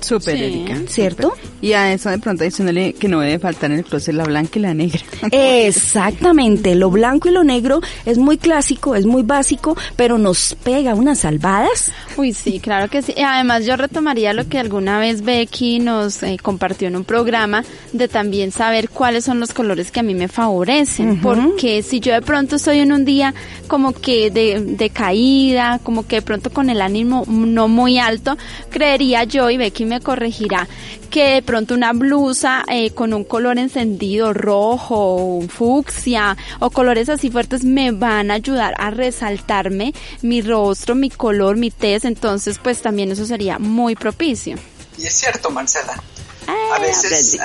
Súper, 0.03 0.37
Erika. 0.37 0.77
¿Cierto? 0.89 1.33
Y 1.61 1.73
a 1.73 1.93
eso 1.93 2.11
de 2.11 2.19
pronto 2.19 2.45
diciéndole 2.45 2.93
que 2.93 3.09
no 3.09 3.21
debe 3.21 3.39
faltar 3.39 3.71
en 3.71 3.79
el 3.79 3.85
closet 3.85 4.15
la 4.15 4.25
blanca 4.25 4.59
y 4.59 4.63
la 4.63 4.75
negra. 4.75 5.01
Exactamente, 5.31 6.75
lo 6.75 6.91
blanco 6.91 7.29
y 7.29 7.33
lo 7.33 7.45
negro 7.45 7.81
es 8.05 8.19
muy 8.19 8.37
clásico, 8.37 8.95
es 8.95 9.07
muy 9.07 9.23
básico, 9.23 9.77
pero 9.97 10.19
nos 10.19 10.57
pega 10.63 10.95
unas 10.95 11.21
salvadas. 11.21 11.93
Uy, 12.17 12.33
sí, 12.33 12.59
claro 12.61 12.89
que 12.89 13.03
sí. 13.03 13.15
Además, 13.25 13.65
yo 13.65 13.77
retomaría 13.77 14.33
lo 14.33 14.49
que 14.49 14.59
alguna 14.59 14.99
vez 14.99 15.23
Becky 15.23 15.79
nos 15.79 16.23
eh, 16.23 16.37
compartió 16.43 16.89
en 16.89 16.97
un 16.97 17.05
programa 17.05 17.65
de 17.93 18.09
también 18.09 18.51
saber 18.51 18.89
cuáles 18.89 19.25
son 19.25 19.39
los 19.41 19.53
colores 19.53 19.91
que 19.91 20.01
a 20.01 20.03
mí 20.03 20.15
me 20.15 20.29
favorecen. 20.29 21.21
Porque 21.21 21.83
si 21.83 22.01
yo 22.01 22.13
de 22.13 22.23
pronto 22.23 22.57
estoy 22.57 22.81
en 22.81 22.93
un 22.93 23.05
día 23.05 23.35
como 23.69 23.93
que 23.93 24.31
de, 24.31 24.61
de 24.61 24.91
caída, 24.91 25.81
como 25.83 26.07
que 26.07 26.17
de 26.17 26.23
pronto 26.23 26.51
con 26.51 26.71
el 26.71 26.83
ánimo 26.83 27.25
no 27.29 27.69
muy 27.69 27.99
alto, 27.99 28.37
creería 28.71 29.25
yo, 29.25 29.49
y 29.51 29.57
Becky 29.57 29.85
me 29.93 30.01
corregirá, 30.01 30.69
que 31.11 31.35
de 31.35 31.43
pronto 31.43 31.75
una 31.75 31.93
blusa 31.93 32.65
eh, 32.69 32.91
con 32.93 33.13
un 33.13 33.25
color 33.25 33.59
encendido 33.59 34.33
rojo, 34.33 35.43
fucsia 35.49 36.37
o 36.61 36.71
colores 36.71 37.09
así 37.09 37.31
fuertes 37.31 37.65
me 37.65 37.93
van 37.93 38.31
a 38.31 38.35
ayudar 38.35 38.75
a 38.79 38.91
resaltarme 38.91 39.93
mi 40.23 40.41
rostro, 40.41 40.95
mi 40.95 41.11
color, 41.11 41.57
mi 41.57 41.71
tez, 41.71 42.05
entonces 42.05 42.59
pues 42.63 42.81
también 42.83 43.13
eso 43.13 43.27
sería 43.27 43.59
muy 43.59 43.95
propicio. 43.95 44.57
Y 44.99 45.07
es 45.07 45.15
cierto, 45.15 45.51
Marcela. 45.51 46.03
a 46.47 46.79
veces, 46.79 47.39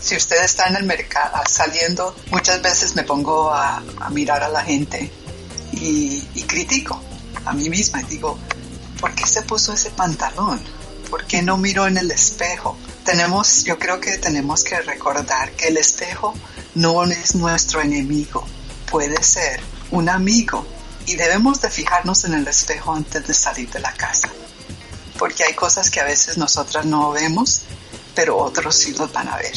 si 0.00 0.16
usted 0.16 0.44
está 0.44 0.66
en 0.68 0.76
el 0.76 0.84
mercado 0.84 1.42
saliendo, 1.48 2.14
muchas 2.30 2.60
veces 2.62 2.94
me 2.94 3.02
pongo 3.04 3.50
a, 3.52 3.82
mirar 4.10 4.42
a 4.42 4.48
la 4.48 4.62
gente 4.62 5.10
y, 5.72 6.22
y 6.34 6.42
critico 6.42 7.00
a 7.44 7.52
mí 7.52 7.68
misma 7.68 8.00
y 8.02 8.04
digo, 8.04 8.38
¿por 9.00 9.14
qué 9.14 9.26
se 9.26 9.42
puso 9.42 9.72
ese 9.72 9.90
pantalón? 9.90 10.60
¿Por 11.12 11.26
qué 11.26 11.42
no 11.42 11.58
miro 11.58 11.86
en 11.86 11.98
el 11.98 12.10
espejo? 12.10 12.74
Tenemos, 13.04 13.64
yo 13.64 13.78
creo 13.78 14.00
que 14.00 14.16
tenemos 14.16 14.64
que 14.64 14.80
recordar 14.80 15.52
que 15.52 15.68
el 15.68 15.76
espejo 15.76 16.32
no 16.74 17.04
es 17.04 17.34
nuestro 17.34 17.82
enemigo, 17.82 18.46
puede 18.90 19.22
ser 19.22 19.60
un 19.90 20.08
amigo 20.08 20.66
y 21.04 21.16
debemos 21.16 21.60
de 21.60 21.68
fijarnos 21.68 22.24
en 22.24 22.32
el 22.32 22.48
espejo 22.48 22.94
antes 22.94 23.26
de 23.26 23.34
salir 23.34 23.68
de 23.68 23.80
la 23.80 23.92
casa, 23.92 24.30
porque 25.18 25.44
hay 25.44 25.52
cosas 25.52 25.90
que 25.90 26.00
a 26.00 26.04
veces 26.04 26.38
nosotras 26.38 26.86
no 26.86 27.10
vemos, 27.10 27.60
pero 28.14 28.38
otros 28.38 28.74
sí 28.74 28.94
los 28.94 29.12
van 29.12 29.28
a 29.28 29.36
ver. 29.36 29.52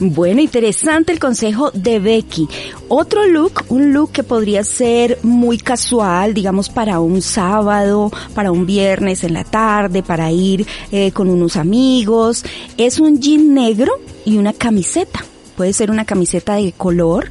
Bueno, 0.00 0.40
interesante 0.40 1.10
el 1.10 1.18
consejo 1.18 1.72
de 1.72 1.98
Becky. 1.98 2.48
Otro 2.86 3.26
look, 3.26 3.64
un 3.68 3.92
look 3.92 4.12
que 4.12 4.22
podría 4.22 4.62
ser 4.62 5.18
muy 5.24 5.58
casual, 5.58 6.34
digamos 6.34 6.68
para 6.68 7.00
un 7.00 7.20
sábado, 7.20 8.12
para 8.32 8.52
un 8.52 8.64
viernes 8.64 9.24
en 9.24 9.34
la 9.34 9.42
tarde, 9.42 10.04
para 10.04 10.30
ir 10.30 10.64
eh, 10.92 11.10
con 11.10 11.28
unos 11.28 11.56
amigos, 11.56 12.44
es 12.76 13.00
un 13.00 13.20
jean 13.20 13.54
negro 13.54 13.92
y 14.24 14.36
una 14.36 14.52
camiseta. 14.52 15.24
Puede 15.56 15.72
ser 15.72 15.90
una 15.90 16.04
camiseta 16.04 16.54
de 16.54 16.70
color 16.70 17.28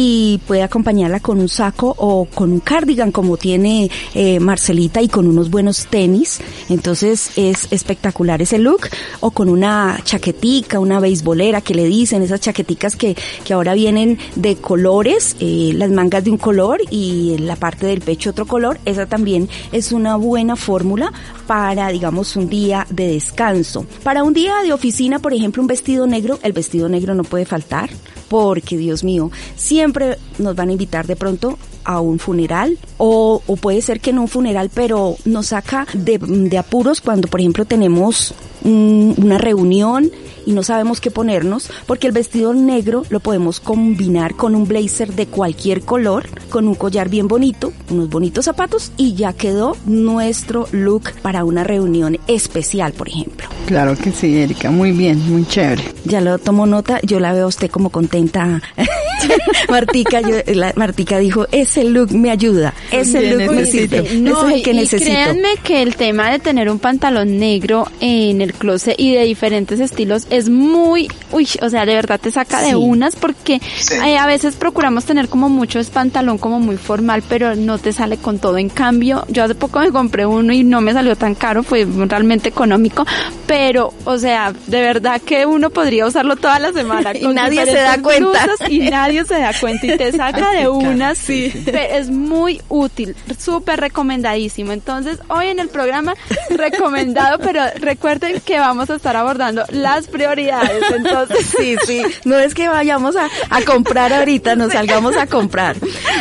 y 0.00 0.38
puede 0.46 0.62
acompañarla 0.62 1.18
con 1.18 1.40
un 1.40 1.48
saco 1.48 1.92
o 1.98 2.26
con 2.26 2.52
un 2.52 2.60
cardigan 2.60 3.10
como 3.10 3.36
tiene 3.36 3.90
eh, 4.14 4.38
Marcelita 4.38 5.02
y 5.02 5.08
con 5.08 5.26
unos 5.26 5.50
buenos 5.50 5.86
tenis. 5.86 6.38
Entonces 6.68 7.32
es 7.34 7.66
espectacular 7.72 8.40
ese 8.40 8.58
look 8.58 8.82
o 9.18 9.32
con 9.32 9.48
una 9.48 9.98
chaquetica, 10.04 10.78
una 10.78 11.00
beisbolera 11.00 11.62
que 11.62 11.74
le 11.74 11.84
dicen, 11.86 12.22
esas 12.22 12.40
chaqueticas 12.40 12.94
que, 12.94 13.16
que 13.44 13.52
ahora 13.52 13.74
vienen 13.74 14.18
de 14.36 14.54
colores, 14.54 15.34
eh, 15.40 15.72
las 15.74 15.90
mangas 15.90 16.22
de 16.22 16.30
un 16.30 16.38
color 16.38 16.80
y 16.90 17.36
la 17.38 17.56
parte 17.56 17.86
del 17.86 18.00
pecho 18.00 18.30
otro 18.30 18.46
color. 18.46 18.78
Esa 18.84 19.06
también 19.06 19.48
es 19.72 19.90
una 19.90 20.14
buena 20.14 20.54
fórmula 20.54 21.12
para, 21.48 21.88
digamos, 21.88 22.36
un 22.36 22.48
día 22.48 22.86
de 22.88 23.08
descanso. 23.08 23.84
Para 24.04 24.22
un 24.22 24.32
día 24.32 24.62
de 24.62 24.72
oficina, 24.72 25.18
por 25.18 25.34
ejemplo, 25.34 25.60
un 25.60 25.66
vestido 25.66 26.06
negro, 26.06 26.38
el 26.44 26.52
vestido 26.52 26.88
negro 26.88 27.16
no 27.16 27.24
puede 27.24 27.46
faltar 27.46 27.90
porque, 28.28 28.76
Dios 28.76 29.04
mío, 29.04 29.30
siempre 29.56 30.18
nos 30.38 30.54
van 30.54 30.68
a 30.68 30.72
invitar 30.72 31.06
de 31.06 31.16
pronto 31.16 31.58
a 31.88 32.00
un 32.02 32.18
funeral 32.18 32.76
o, 32.98 33.42
o 33.46 33.56
puede 33.56 33.80
ser 33.80 33.98
que 34.00 34.10
en 34.10 34.18
un 34.18 34.28
funeral, 34.28 34.70
pero 34.72 35.16
nos 35.24 35.46
saca 35.46 35.86
de, 35.94 36.18
de 36.18 36.58
apuros 36.58 37.00
cuando, 37.00 37.28
por 37.28 37.40
ejemplo, 37.40 37.64
tenemos 37.64 38.34
un, 38.62 39.14
una 39.16 39.38
reunión 39.38 40.10
y 40.48 40.52
no 40.52 40.62
sabemos 40.62 41.00
qué 41.00 41.10
ponernos, 41.10 41.70
porque 41.86 42.06
el 42.06 42.14
vestido 42.14 42.54
negro 42.54 43.04
lo 43.10 43.20
podemos 43.20 43.60
combinar 43.60 44.34
con 44.34 44.54
un 44.54 44.66
blazer 44.66 45.12
de 45.12 45.26
cualquier 45.26 45.82
color, 45.82 46.26
con 46.48 46.66
un 46.66 46.74
collar 46.74 47.10
bien 47.10 47.28
bonito, 47.28 47.72
unos 47.90 48.08
bonitos 48.08 48.46
zapatos 48.46 48.92
y 48.96 49.14
ya 49.14 49.34
quedó 49.34 49.76
nuestro 49.84 50.66
look 50.72 51.12
para 51.20 51.44
una 51.44 51.64
reunión 51.64 52.18
especial, 52.28 52.92
por 52.92 53.08
ejemplo. 53.08 53.46
Claro 53.66 53.94
que 53.94 54.10
sí, 54.10 54.38
Erika, 54.38 54.70
muy 54.70 54.92
bien, 54.92 55.30
muy 55.30 55.46
chévere. 55.46 55.82
Ya 56.04 56.22
lo 56.22 56.38
tomo 56.38 56.64
nota, 56.64 56.98
yo 57.02 57.20
la 57.20 57.34
veo 57.34 57.44
a 57.44 57.48
usted 57.48 57.70
como 57.70 57.90
contenta. 57.90 58.62
Martica, 59.68 60.22
yo, 60.22 60.36
la, 60.54 60.72
Martica 60.76 61.18
dijo, 61.18 61.46
ese 61.80 61.88
look 61.90 62.12
me 62.12 62.30
ayuda, 62.30 62.74
ese 62.90 63.20
Bien, 63.20 63.38
look 63.46 63.54
me 63.56 63.66
sirve, 63.66 64.02
No, 64.18 64.46
ese 64.46 64.48
es 64.50 64.56
el 64.56 64.62
que 64.62 64.70
y, 64.70 64.74
y 64.74 64.76
necesito. 64.78 65.10
créanme 65.10 65.48
que 65.62 65.82
el 65.82 65.96
tema 65.96 66.30
de 66.30 66.38
tener 66.38 66.68
un 66.70 66.78
pantalón 66.78 67.38
negro 67.38 67.86
en 68.00 68.40
el 68.40 68.52
closet 68.54 68.94
y 68.98 69.14
de 69.14 69.24
diferentes 69.24 69.80
estilos 69.80 70.26
es 70.30 70.48
muy, 70.48 71.08
uy, 71.32 71.48
o 71.62 71.68
sea, 71.70 71.86
de 71.86 71.94
verdad 71.94 72.18
te 72.20 72.30
saca 72.32 72.62
de 72.62 72.74
unas 72.76 73.16
porque 73.16 73.60
Sí. 73.78 73.94
eh, 74.04 74.16
a 74.18 74.26
veces 74.26 74.56
procuramos 74.56 75.04
tener 75.04 75.28
como 75.28 75.48
mucho 75.48 75.78
es 75.78 75.90
pantalón 75.90 76.38
como 76.38 76.60
muy 76.60 76.76
formal, 76.76 77.22
pero 77.28 77.54
no 77.54 77.78
te 77.78 77.92
sale 77.92 78.16
con 78.16 78.38
todo. 78.38 78.58
En 78.58 78.68
cambio, 78.68 79.24
yo 79.28 79.44
hace 79.44 79.54
poco 79.54 79.80
me 79.80 79.90
compré 79.90 80.26
uno 80.26 80.52
y 80.52 80.64
no 80.64 80.80
me 80.80 80.92
salió 80.92 81.16
tan 81.16 81.34
caro, 81.34 81.62
fue 81.62 81.86
realmente 82.08 82.48
económico, 82.48 83.06
pero, 83.46 83.92
o 84.04 84.18
sea, 84.18 84.52
de 84.66 84.80
verdad 84.80 85.20
que 85.20 85.46
uno 85.46 85.70
podría 85.70 86.06
usarlo 86.06 86.36
toda 86.36 86.58
la 86.58 86.72
semana. 86.72 87.12
Y 87.18 87.22
con 87.22 87.34
nadie 87.34 87.64
se 87.64 87.72
da 87.76 88.00
cuenta. 88.02 88.46
Y 88.68 88.78
nadie 88.80 89.24
se 89.24 89.34
da 89.38 89.52
cuenta 89.58 89.86
y 89.86 89.96
te 89.96 90.12
saca 90.16 90.52
de 90.52 90.68
unas. 90.68 91.18
Sí. 91.18 91.52
Es 91.66 92.10
muy 92.10 92.60
útil, 92.68 93.16
súper 93.38 93.80
recomendadísimo. 93.80 94.72
Entonces, 94.72 95.18
hoy 95.28 95.48
en 95.48 95.58
el 95.58 95.68
programa, 95.68 96.14
recomendado, 96.50 97.38
pero 97.42 97.62
recuerden 97.76 98.40
que 98.40 98.58
vamos 98.58 98.90
a 98.90 98.96
estar 98.96 99.16
abordando 99.16 99.64
las 99.70 100.06
prioridades. 100.06 100.82
Entonces, 100.94 101.46
Sí, 101.58 101.76
sí. 101.86 102.02
No 102.24 102.38
es 102.38 102.54
que 102.54 102.68
vayamos 102.68 103.16
a, 103.16 103.28
a 103.50 103.62
comprar 103.62 104.12
ahorita, 104.12 104.56
nos 104.56 104.72
salgamos 104.72 105.16
a 105.16 105.26
comprar. 105.26 105.76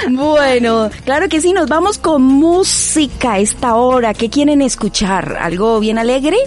Bueno, 0.09 0.89
claro 1.05 1.27
que 1.29 1.41
sí, 1.41 1.53
nos 1.53 1.67
vamos 1.67 1.97
con 1.97 2.21
música 2.23 3.33
a 3.33 3.39
esta 3.39 3.75
hora. 3.75 4.13
¿Qué 4.13 4.29
quieren 4.29 4.61
escuchar? 4.61 5.37
¿Algo 5.39 5.79
bien 5.79 5.97
alegre? 5.97 6.37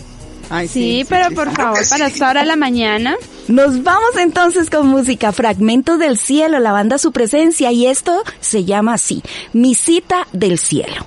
Ay, 0.50 0.68
sí, 0.68 1.06
pero 1.08 1.34
por 1.34 1.50
favor, 1.52 1.78
para 1.88 2.08
esta 2.08 2.28
hora 2.28 2.40
de 2.40 2.46
la 2.46 2.56
mañana. 2.56 3.16
Nos 3.46 3.82
vamos 3.84 4.16
entonces 4.18 4.68
con 4.68 4.88
música, 4.88 5.32
Fragmentos 5.32 5.98
del 5.98 6.18
Cielo, 6.18 6.58
la 6.58 6.72
banda 6.72 6.98
Su 6.98 7.12
Presencia, 7.12 7.72
y 7.72 7.86
esto 7.86 8.22
se 8.40 8.64
llama 8.64 8.94
así, 8.94 9.22
Mi 9.52 9.74
Cita 9.74 10.26
del 10.32 10.58
Cielo. 10.58 11.06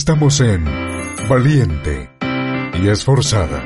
Estamos 0.00 0.40
en 0.40 0.64
Valiente 1.28 2.08
y 2.82 2.88
Esforzada. 2.88 3.62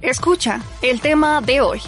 Escucha 0.00 0.60
el 0.82 1.00
tema 1.00 1.40
de 1.40 1.60
hoy. 1.60 1.80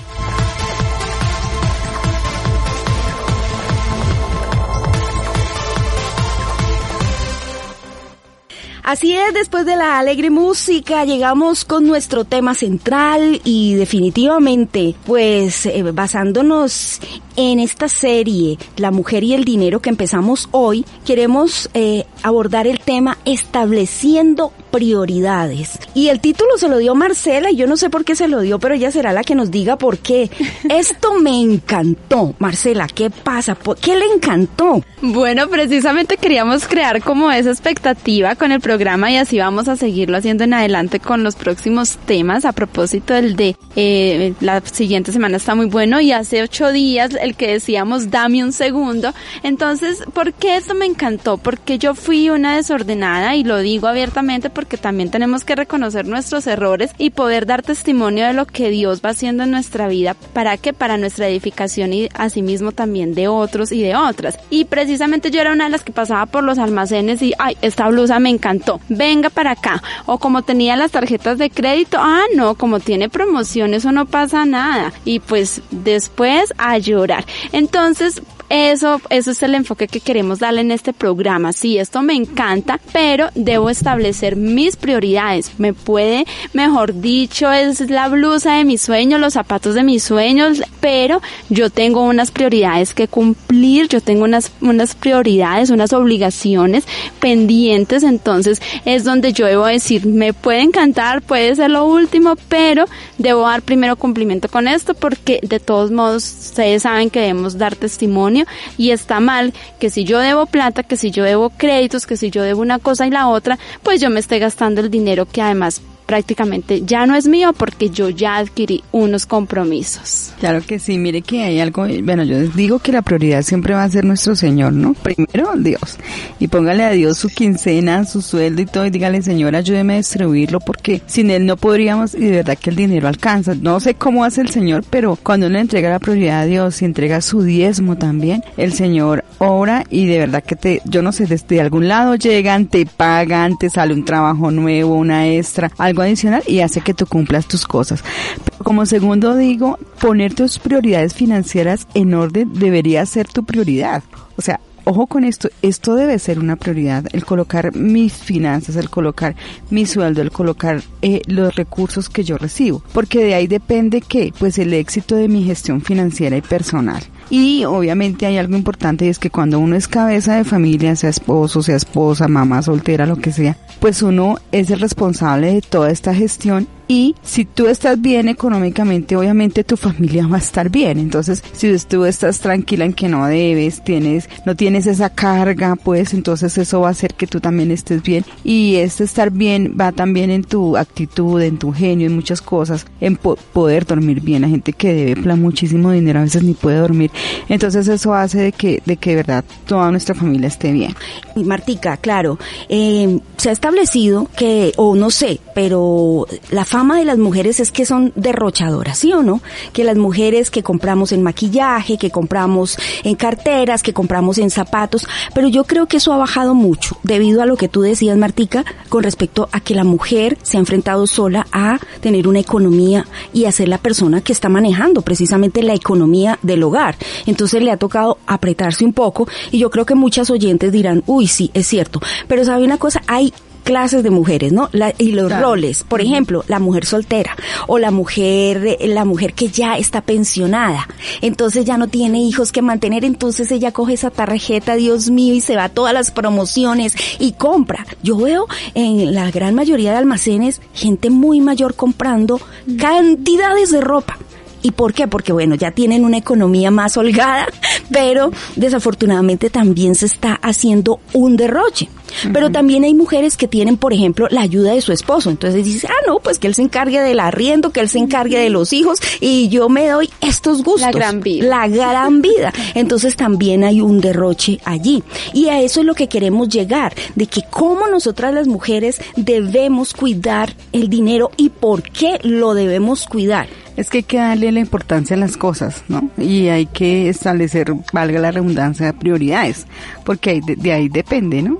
Así 8.84 9.14
es, 9.14 9.32
después 9.32 9.64
de 9.64 9.76
la 9.76 9.98
alegre 9.98 10.28
música 10.28 11.06
llegamos 11.06 11.64
con 11.64 11.86
nuestro 11.86 12.26
tema 12.26 12.54
central 12.54 13.40
y 13.42 13.76
definitivamente, 13.76 14.94
pues 15.06 15.64
eh, 15.64 15.82
basándonos 15.82 17.00
en 17.36 17.60
esta 17.60 17.88
serie, 17.88 18.58
La 18.76 18.90
mujer 18.90 19.24
y 19.24 19.34
el 19.34 19.44
dinero 19.44 19.80
que 19.80 19.90
empezamos 19.90 20.48
hoy, 20.50 20.84
queremos 21.04 21.70
eh, 21.74 22.04
abordar 22.22 22.66
el 22.66 22.80
tema 22.80 23.18
estableciendo 23.24 24.52
prioridades. 24.70 25.78
Y 25.94 26.08
el 26.08 26.18
título 26.18 26.58
se 26.58 26.68
lo 26.68 26.78
dio 26.78 26.96
Marcela 26.96 27.50
y 27.50 27.56
yo 27.56 27.68
no 27.68 27.76
sé 27.76 27.90
por 27.90 28.04
qué 28.04 28.16
se 28.16 28.26
lo 28.26 28.40
dio, 28.40 28.58
pero 28.58 28.74
ella 28.74 28.90
será 28.90 29.12
la 29.12 29.22
que 29.22 29.36
nos 29.36 29.50
diga 29.50 29.76
por 29.76 29.98
qué. 29.98 30.30
Esto 30.68 31.14
me 31.20 31.40
encantó. 31.40 32.34
Marcela, 32.38 32.88
¿qué 32.88 33.10
pasa? 33.10 33.54
¿Por 33.54 33.78
¿Qué 33.78 33.96
le 33.96 34.06
encantó? 34.06 34.82
Bueno, 35.00 35.48
precisamente 35.48 36.16
queríamos 36.16 36.66
crear 36.66 37.02
como 37.02 37.30
esa 37.30 37.50
expectativa 37.50 38.34
con 38.34 38.50
el 38.50 38.60
programa 38.60 39.10
y 39.10 39.16
así 39.16 39.38
vamos 39.38 39.68
a 39.68 39.76
seguirlo 39.76 40.16
haciendo 40.16 40.44
en 40.44 40.54
adelante 40.54 40.98
con 40.98 41.22
los 41.22 41.36
próximos 41.36 41.96
temas. 42.06 42.44
A 42.44 42.52
propósito, 42.52 43.14
el 43.14 43.36
de 43.36 43.56
eh, 43.76 44.34
la 44.40 44.60
siguiente 44.62 45.12
semana 45.12 45.36
está 45.36 45.54
muy 45.54 45.66
bueno 45.66 46.00
y 46.00 46.12
hace 46.12 46.42
ocho 46.42 46.72
días 46.72 47.14
el 47.24 47.34
que 47.34 47.48
decíamos 47.48 48.10
dame 48.10 48.44
un 48.44 48.52
segundo. 48.52 49.12
Entonces, 49.42 50.04
¿por 50.12 50.32
qué 50.32 50.56
esto 50.56 50.74
me 50.74 50.86
encantó? 50.86 51.38
Porque 51.38 51.78
yo 51.78 51.94
fui 51.94 52.30
una 52.30 52.56
desordenada 52.56 53.34
y 53.34 53.44
lo 53.44 53.58
digo 53.58 53.88
abiertamente 53.88 54.50
porque 54.50 54.76
también 54.76 55.10
tenemos 55.10 55.44
que 55.44 55.56
reconocer 55.56 56.06
nuestros 56.06 56.46
errores 56.46 56.92
y 56.98 57.10
poder 57.10 57.46
dar 57.46 57.62
testimonio 57.62 58.26
de 58.26 58.34
lo 58.34 58.46
que 58.46 58.70
Dios 58.70 59.00
va 59.04 59.10
haciendo 59.10 59.42
en 59.44 59.50
nuestra 59.50 59.88
vida 59.88 60.14
para 60.32 60.56
que 60.56 60.72
para 60.72 60.96
nuestra 60.96 61.28
edificación 61.28 61.92
y 61.92 62.08
asimismo 62.14 62.72
también 62.72 63.14
de 63.14 63.28
otros 63.28 63.72
y 63.72 63.82
de 63.82 63.96
otras. 63.96 64.38
Y 64.50 64.66
precisamente 64.66 65.30
yo 65.30 65.40
era 65.40 65.52
una 65.52 65.64
de 65.64 65.70
las 65.70 65.82
que 65.82 65.92
pasaba 65.92 66.26
por 66.26 66.44
los 66.44 66.58
almacenes 66.58 67.22
y 67.22 67.32
ay, 67.38 67.56
esta 67.62 67.88
blusa 67.88 68.18
me 68.18 68.30
encantó. 68.30 68.80
Venga 68.88 69.30
para 69.30 69.52
acá. 69.52 69.82
O 70.06 70.18
como 70.18 70.42
tenía 70.42 70.76
las 70.76 70.90
tarjetas 70.90 71.38
de 71.38 71.50
crédito, 71.50 71.98
ah, 72.00 72.24
no, 72.34 72.54
como 72.54 72.80
tiene 72.80 73.08
promoción, 73.08 73.74
eso 73.74 73.92
no 73.92 74.06
pasa 74.06 74.44
nada. 74.44 74.92
Y 75.04 75.20
pues 75.20 75.62
después 75.70 76.52
a 76.58 76.78
llorar. 76.78 77.13
Entonces, 77.52 78.22
eso, 78.48 79.00
eso 79.10 79.30
es 79.30 79.42
el 79.42 79.54
enfoque 79.54 79.88
que 79.88 80.00
queremos 80.00 80.38
darle 80.38 80.60
en 80.60 80.70
este 80.70 80.92
programa. 80.92 81.52
Sí, 81.52 81.78
esto 81.78 82.02
me 82.02 82.14
encanta, 82.14 82.78
pero 82.92 83.28
debo 83.34 83.70
establecer 83.70 84.36
mis 84.36 84.76
prioridades. 84.76 85.52
Me 85.58 85.72
puede, 85.72 86.26
mejor 86.52 87.00
dicho, 87.00 87.50
es 87.50 87.80
la 87.90 88.08
blusa 88.08 88.54
de 88.56 88.64
mis 88.64 88.82
sueños, 88.82 89.20
los 89.20 89.32
zapatos 89.32 89.74
de 89.74 89.82
mis 89.82 90.02
sueños, 90.02 90.62
pero 90.80 91.22
yo 91.48 91.70
tengo 91.70 92.02
unas 92.02 92.30
prioridades 92.30 92.94
que 92.94 93.08
cumplir, 93.08 93.88
yo 93.88 94.00
tengo 94.00 94.24
unas, 94.24 94.52
unas 94.60 94.94
prioridades, 94.94 95.70
unas 95.70 95.92
obligaciones 95.92 96.84
pendientes, 97.20 98.02
entonces 98.02 98.60
es 98.84 99.04
donde 99.04 99.32
yo 99.32 99.46
debo 99.46 99.66
decir, 99.66 100.06
me 100.06 100.32
puede 100.32 100.60
encantar, 100.60 101.22
puede 101.22 101.54
ser 101.56 101.70
lo 101.70 101.86
último, 101.86 102.36
pero 102.48 102.84
debo 103.18 103.42
dar 103.42 103.62
primero 103.62 103.96
cumplimiento 103.96 104.48
con 104.48 104.68
esto 104.68 104.94
porque 104.94 105.40
de 105.42 105.60
todos 105.60 105.90
modos 105.90 106.24
ustedes 106.50 106.82
saben 106.82 107.10
que 107.10 107.20
debemos 107.20 107.56
dar 107.56 107.74
testimonio 107.74 108.33
y 108.76 108.90
está 108.90 109.20
mal 109.20 109.52
que 109.78 109.90
si 109.90 110.04
yo 110.04 110.18
debo 110.18 110.46
plata, 110.46 110.82
que 110.82 110.96
si 110.96 111.10
yo 111.10 111.24
debo 111.24 111.50
créditos, 111.50 112.06
que 112.06 112.16
si 112.16 112.30
yo 112.30 112.42
debo 112.42 112.60
una 112.60 112.78
cosa 112.78 113.06
y 113.06 113.10
la 113.10 113.28
otra, 113.28 113.58
pues 113.82 114.00
yo 114.00 114.10
me 114.10 114.20
esté 114.20 114.38
gastando 114.38 114.80
el 114.80 114.90
dinero 114.90 115.26
que 115.26 115.42
además 115.42 115.80
prácticamente 116.06 116.82
ya 116.84 117.06
no 117.06 117.14
es 117.14 117.26
mío 117.26 117.52
porque 117.52 117.90
yo 117.90 118.10
ya 118.10 118.36
adquirí 118.36 118.82
unos 118.92 119.26
compromisos. 119.26 120.32
Claro 120.40 120.60
que 120.66 120.78
sí, 120.78 120.98
mire 120.98 121.22
que 121.22 121.42
hay 121.42 121.60
algo, 121.60 121.86
bueno, 122.02 122.22
yo 122.24 122.38
les 122.38 122.54
digo 122.54 122.78
que 122.78 122.92
la 122.92 123.02
prioridad 123.02 123.42
siempre 123.42 123.74
va 123.74 123.84
a 123.84 123.90
ser 123.90 124.04
nuestro 124.04 124.36
Señor, 124.36 124.72
¿no? 124.72 124.94
Primero 124.94 125.52
Dios. 125.56 125.98
Y 126.38 126.48
póngale 126.48 126.84
a 126.84 126.90
Dios 126.90 127.18
su 127.18 127.28
quincena, 127.28 128.04
su 128.04 128.22
sueldo 128.22 128.62
y 128.62 128.66
todo 128.66 128.86
y 128.86 128.90
dígale, 128.90 129.22
Señor, 129.22 129.56
ayúdeme 129.56 129.94
a 129.94 129.96
distribuirlo 129.98 130.60
porque 130.60 131.02
sin 131.06 131.30
Él 131.30 131.46
no 131.46 131.56
podríamos 131.56 132.14
y 132.14 132.20
de 132.20 132.30
verdad 132.30 132.58
que 132.58 132.70
el 132.70 132.76
dinero 132.76 133.08
alcanza. 133.08 133.54
No 133.54 133.80
sé 133.80 133.94
cómo 133.94 134.24
hace 134.24 134.40
el 134.40 134.50
Señor, 134.50 134.84
pero 134.90 135.16
cuando 135.22 135.46
uno 135.46 135.58
entrega 135.58 135.90
la 135.90 135.98
prioridad 135.98 136.42
a 136.42 136.46
Dios 136.46 136.82
y 136.82 136.84
entrega 136.84 137.20
su 137.20 137.42
diezmo 137.42 137.96
también, 137.96 138.42
el 138.56 138.72
Señor 138.72 139.24
obra 139.38 139.84
y 139.90 140.06
de 140.06 140.18
verdad 140.18 140.42
que 140.42 140.56
te, 140.56 140.82
yo 140.84 141.02
no 141.02 141.12
sé, 141.12 141.26
desde 141.26 141.60
algún 141.60 141.88
lado 141.88 142.14
llegan, 142.14 142.66
te 142.66 142.86
pagan, 142.86 143.56
te 143.58 143.70
sale 143.70 143.94
un 143.94 144.04
trabajo 144.04 144.50
nuevo, 144.50 144.94
una 144.94 145.28
extra, 145.28 145.70
algo 145.78 145.93
adicional 146.02 146.42
y 146.46 146.60
hace 146.60 146.80
que 146.80 146.94
tú 146.94 147.06
cumplas 147.06 147.46
tus 147.46 147.66
cosas. 147.66 148.04
Pero 148.44 148.64
como 148.64 148.86
segundo 148.86 149.36
digo, 149.36 149.78
poner 150.00 150.34
tus 150.34 150.58
prioridades 150.58 151.14
financieras 151.14 151.86
en 151.94 152.14
orden 152.14 152.52
debería 152.52 153.04
ser 153.06 153.28
tu 153.28 153.44
prioridad. 153.44 154.02
O 154.36 154.42
sea, 154.42 154.60
ojo 154.84 155.06
con 155.06 155.24
esto, 155.24 155.48
esto 155.62 155.94
debe 155.94 156.18
ser 156.18 156.38
una 156.38 156.56
prioridad, 156.56 157.04
el 157.12 157.24
colocar 157.24 157.74
mis 157.74 158.14
finanzas, 158.14 158.76
el 158.76 158.90
colocar 158.90 159.34
mi 159.70 159.86
sueldo, 159.86 160.22
el 160.22 160.30
colocar 160.30 160.82
eh, 161.02 161.22
los 161.26 161.54
recursos 161.56 162.08
que 162.08 162.24
yo 162.24 162.38
recibo, 162.38 162.82
porque 162.92 163.24
de 163.24 163.34
ahí 163.34 163.46
depende 163.46 164.00
que, 164.00 164.32
pues 164.38 164.58
el 164.58 164.72
éxito 164.72 165.16
de 165.16 165.28
mi 165.28 165.44
gestión 165.44 165.80
financiera 165.80 166.36
y 166.36 166.42
personal. 166.42 167.02
Y 167.30 167.64
obviamente 167.64 168.26
hay 168.26 168.38
algo 168.38 168.56
importante 168.56 169.06
y 169.06 169.08
es 169.08 169.18
que 169.18 169.30
cuando 169.30 169.58
uno 169.58 169.76
es 169.76 169.88
cabeza 169.88 170.36
de 170.36 170.44
familia, 170.44 170.94
sea 170.96 171.10
esposo, 171.10 171.62
sea 171.62 171.76
esposa, 171.76 172.28
mamá 172.28 172.62
soltera, 172.62 173.06
lo 173.06 173.16
que 173.16 173.32
sea, 173.32 173.56
pues 173.80 174.02
uno 174.02 174.36
es 174.52 174.70
el 174.70 174.80
responsable 174.80 175.54
de 175.54 175.62
toda 175.62 175.90
esta 175.90 176.14
gestión 176.14 176.68
y 176.88 177.14
si 177.22 177.44
tú 177.44 177.66
estás 177.66 178.00
bien 178.00 178.28
económicamente, 178.28 179.16
obviamente 179.16 179.64
tu 179.64 179.76
familia 179.76 180.26
va 180.26 180.36
a 180.36 180.40
estar 180.40 180.70
bien. 180.70 180.98
Entonces, 180.98 181.42
si 181.52 181.76
tú 181.78 182.04
estás 182.04 182.40
tranquila 182.40 182.84
en 182.84 182.92
que 182.92 183.08
no 183.08 183.26
debes, 183.26 183.82
tienes, 183.84 184.28
no 184.46 184.54
tienes 184.54 184.86
esa 184.86 185.10
carga, 185.10 185.76
pues 185.76 186.14
entonces 186.14 186.56
eso 186.58 186.80
va 186.80 186.88
a 186.88 186.92
hacer 186.92 187.14
que 187.14 187.26
tú 187.26 187.40
también 187.40 187.70
estés 187.70 188.02
bien. 188.02 188.24
Y 188.42 188.76
este 188.76 189.04
estar 189.04 189.30
bien 189.30 189.76
va 189.78 189.92
también 189.92 190.30
en 190.30 190.44
tu 190.44 190.76
actitud, 190.76 191.40
en 191.42 191.58
tu 191.58 191.72
genio, 191.72 192.06
en 192.06 192.14
muchas 192.14 192.40
cosas, 192.40 192.86
en 193.00 193.16
poder 193.16 193.86
dormir 193.86 194.20
bien. 194.20 194.42
La 194.42 194.48
gente 194.48 194.72
que 194.72 194.94
debe 194.94 195.14
muchísimo 195.36 195.90
dinero 195.90 196.20
a 196.20 196.22
veces 196.22 196.42
ni 196.42 196.54
puede 196.54 196.78
dormir. 196.78 197.10
Entonces 197.48 197.88
eso 197.88 198.14
hace 198.14 198.38
de 198.38 198.52
que, 198.52 198.82
de 198.84 198.96
que 198.96 199.14
verdad 199.14 199.44
toda 199.66 199.90
nuestra 199.90 200.14
familia 200.14 200.48
esté 200.48 200.72
bien. 200.72 200.94
Martica, 201.36 201.96
claro, 201.96 202.38
eh, 202.68 203.18
se 203.36 203.48
ha 203.48 203.52
establecido 203.52 204.28
que, 204.36 204.72
o 204.76 204.94
no 204.94 205.10
sé, 205.10 205.40
pero 205.54 206.26
la 206.50 206.64
fama 206.74 206.98
de 206.98 207.04
las 207.04 207.18
mujeres 207.18 207.60
es 207.60 207.70
que 207.70 207.86
son 207.86 208.12
derrochadoras, 208.16 208.98
¿sí 208.98 209.12
o 209.12 209.22
no? 209.22 209.40
Que 209.72 209.84
las 209.84 209.96
mujeres 209.96 210.50
que 210.50 210.64
compramos 210.64 211.12
en 211.12 211.22
maquillaje, 211.22 211.98
que 211.98 212.10
compramos 212.10 212.76
en 213.04 213.14
carteras, 213.14 213.80
que 213.80 213.92
compramos 213.92 214.38
en 214.38 214.50
zapatos, 214.50 215.06
pero 215.36 215.46
yo 215.46 215.62
creo 215.62 215.86
que 215.86 215.98
eso 215.98 216.12
ha 216.12 216.16
bajado 216.16 216.52
mucho 216.52 216.98
debido 217.04 217.42
a 217.42 217.46
lo 217.46 217.56
que 217.56 217.68
tú 217.68 217.82
decías, 217.82 218.18
Martica, 218.18 218.64
con 218.88 219.04
respecto 219.04 219.48
a 219.52 219.60
que 219.60 219.76
la 219.76 219.84
mujer 219.84 220.36
se 220.42 220.56
ha 220.56 220.60
enfrentado 220.60 221.06
sola 221.06 221.46
a 221.52 221.78
tener 222.00 222.26
una 222.26 222.40
economía 222.40 223.06
y 223.32 223.44
a 223.44 223.52
ser 223.52 223.68
la 223.68 223.78
persona 223.78 224.20
que 224.20 224.32
está 224.32 224.48
manejando 224.48 225.02
precisamente 225.02 225.62
la 225.62 225.74
economía 225.74 226.40
del 226.42 226.64
hogar. 226.64 226.96
Entonces 227.26 227.62
le 227.62 227.70
ha 227.70 227.76
tocado 227.76 228.18
apretarse 228.26 228.84
un 228.84 228.94
poco 228.94 229.28
y 229.52 229.60
yo 229.60 229.70
creo 229.70 229.86
que 229.86 229.94
muchas 229.94 230.28
oyentes 230.28 230.72
dirán, 230.72 231.04
uy, 231.06 231.28
sí, 231.28 231.52
es 231.54 231.68
cierto, 231.68 232.00
pero 232.26 232.44
sabe 232.44 232.64
una 232.64 232.78
cosa, 232.78 233.00
hay 233.06 233.32
clases 233.64 234.02
de 234.02 234.10
mujeres, 234.10 234.52
¿no? 234.52 234.68
y 234.98 235.12
los 235.12 235.36
roles, 235.36 235.82
por 235.82 236.00
ejemplo, 236.00 236.44
la 236.46 236.60
mujer 236.60 236.84
soltera 236.84 237.36
o 237.66 237.78
la 237.78 237.90
mujer, 237.90 238.78
la 238.80 239.04
mujer 239.04 239.34
que 239.34 239.48
ya 239.48 239.76
está 239.76 240.02
pensionada, 240.02 240.86
entonces 241.22 241.64
ya 241.64 241.76
no 241.78 241.88
tiene 241.88 242.20
hijos 242.20 242.52
que 242.52 242.62
mantener, 242.62 243.04
entonces 243.04 243.50
ella 243.50 243.72
coge 243.72 243.94
esa 243.94 244.10
tarjeta, 244.10 244.76
Dios 244.76 245.10
mío, 245.10 245.34
y 245.34 245.40
se 245.40 245.56
va 245.56 245.64
a 245.64 245.68
todas 245.68 245.94
las 245.94 246.10
promociones 246.10 246.94
y 247.18 247.32
compra. 247.32 247.86
Yo 248.02 248.16
veo 248.18 248.46
en 248.74 249.14
la 249.14 249.30
gran 249.30 249.54
mayoría 249.54 249.92
de 249.92 249.98
almacenes 249.98 250.60
gente 250.74 251.10
muy 251.10 251.40
mayor 251.40 251.74
comprando 251.74 252.40
cantidades 252.78 253.70
de 253.70 253.80
ropa. 253.80 254.18
¿Y 254.62 254.70
por 254.70 254.94
qué? 254.94 255.06
Porque 255.06 255.34
bueno, 255.34 255.54
ya 255.56 255.72
tienen 255.72 256.06
una 256.06 256.16
economía 256.16 256.70
más 256.70 256.96
holgada, 256.96 257.46
pero 257.92 258.30
desafortunadamente 258.56 259.50
también 259.50 259.94
se 259.94 260.06
está 260.06 260.38
haciendo 260.42 261.00
un 261.12 261.36
derroche. 261.36 261.90
Pero 262.32 262.50
también 262.50 262.84
hay 262.84 262.94
mujeres 262.94 263.36
que 263.36 263.48
tienen, 263.48 263.76
por 263.76 263.92
ejemplo, 263.92 264.26
la 264.30 264.42
ayuda 264.42 264.72
de 264.72 264.80
su 264.80 264.92
esposo. 264.92 265.30
Entonces 265.30 265.64
dice, 265.64 265.88
ah, 265.88 266.04
no, 266.06 266.18
pues 266.18 266.38
que 266.38 266.46
él 266.46 266.54
se 266.54 266.62
encargue 266.62 267.00
del 267.00 267.20
arriendo, 267.20 267.70
que 267.70 267.80
él 267.80 267.88
se 267.88 267.98
encargue 267.98 268.38
de 268.38 268.50
los 268.50 268.72
hijos 268.72 269.00
y 269.20 269.48
yo 269.48 269.68
me 269.68 269.88
doy 269.88 270.10
estos 270.20 270.62
gustos. 270.62 270.82
La 270.82 270.92
gran 270.92 271.20
vida. 271.20 271.46
La 271.46 271.68
gran 271.68 272.22
vida. 272.22 272.52
Entonces 272.74 273.16
también 273.16 273.64
hay 273.64 273.80
un 273.80 274.00
derroche 274.00 274.60
allí. 274.64 275.02
Y 275.32 275.48
a 275.48 275.60
eso 275.60 275.80
es 275.80 275.86
lo 275.86 275.94
que 275.94 276.08
queremos 276.08 276.48
llegar, 276.48 276.94
de 277.14 277.26
que 277.26 277.42
cómo 277.50 277.86
nosotras 277.88 278.34
las 278.34 278.46
mujeres 278.46 279.00
debemos 279.16 279.94
cuidar 279.94 280.54
el 280.72 280.88
dinero 280.88 281.30
y 281.36 281.48
por 281.48 281.82
qué 281.82 282.18
lo 282.22 282.54
debemos 282.54 283.06
cuidar. 283.06 283.48
Es 283.76 283.90
que 283.90 283.98
hay 283.98 284.04
que 284.04 284.18
darle 284.18 284.52
la 284.52 284.60
importancia 284.60 285.16
a 285.16 285.18
las 285.18 285.36
cosas, 285.36 285.82
¿no? 285.88 286.08
Y 286.16 286.46
hay 286.46 286.66
que 286.66 287.08
establecer, 287.08 287.74
valga 287.92 288.20
la 288.20 288.30
redundancia, 288.30 288.92
prioridades, 288.92 289.66
porque 290.04 290.40
de, 290.46 290.54
de 290.54 290.72
ahí 290.72 290.88
depende, 290.88 291.42
¿no? 291.42 291.58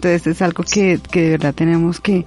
Entonces 0.00 0.26
es 0.26 0.40
algo 0.40 0.64
que, 0.64 0.98
que 1.10 1.20
de 1.20 1.30
verdad 1.32 1.54
tenemos 1.54 2.00
que, 2.00 2.24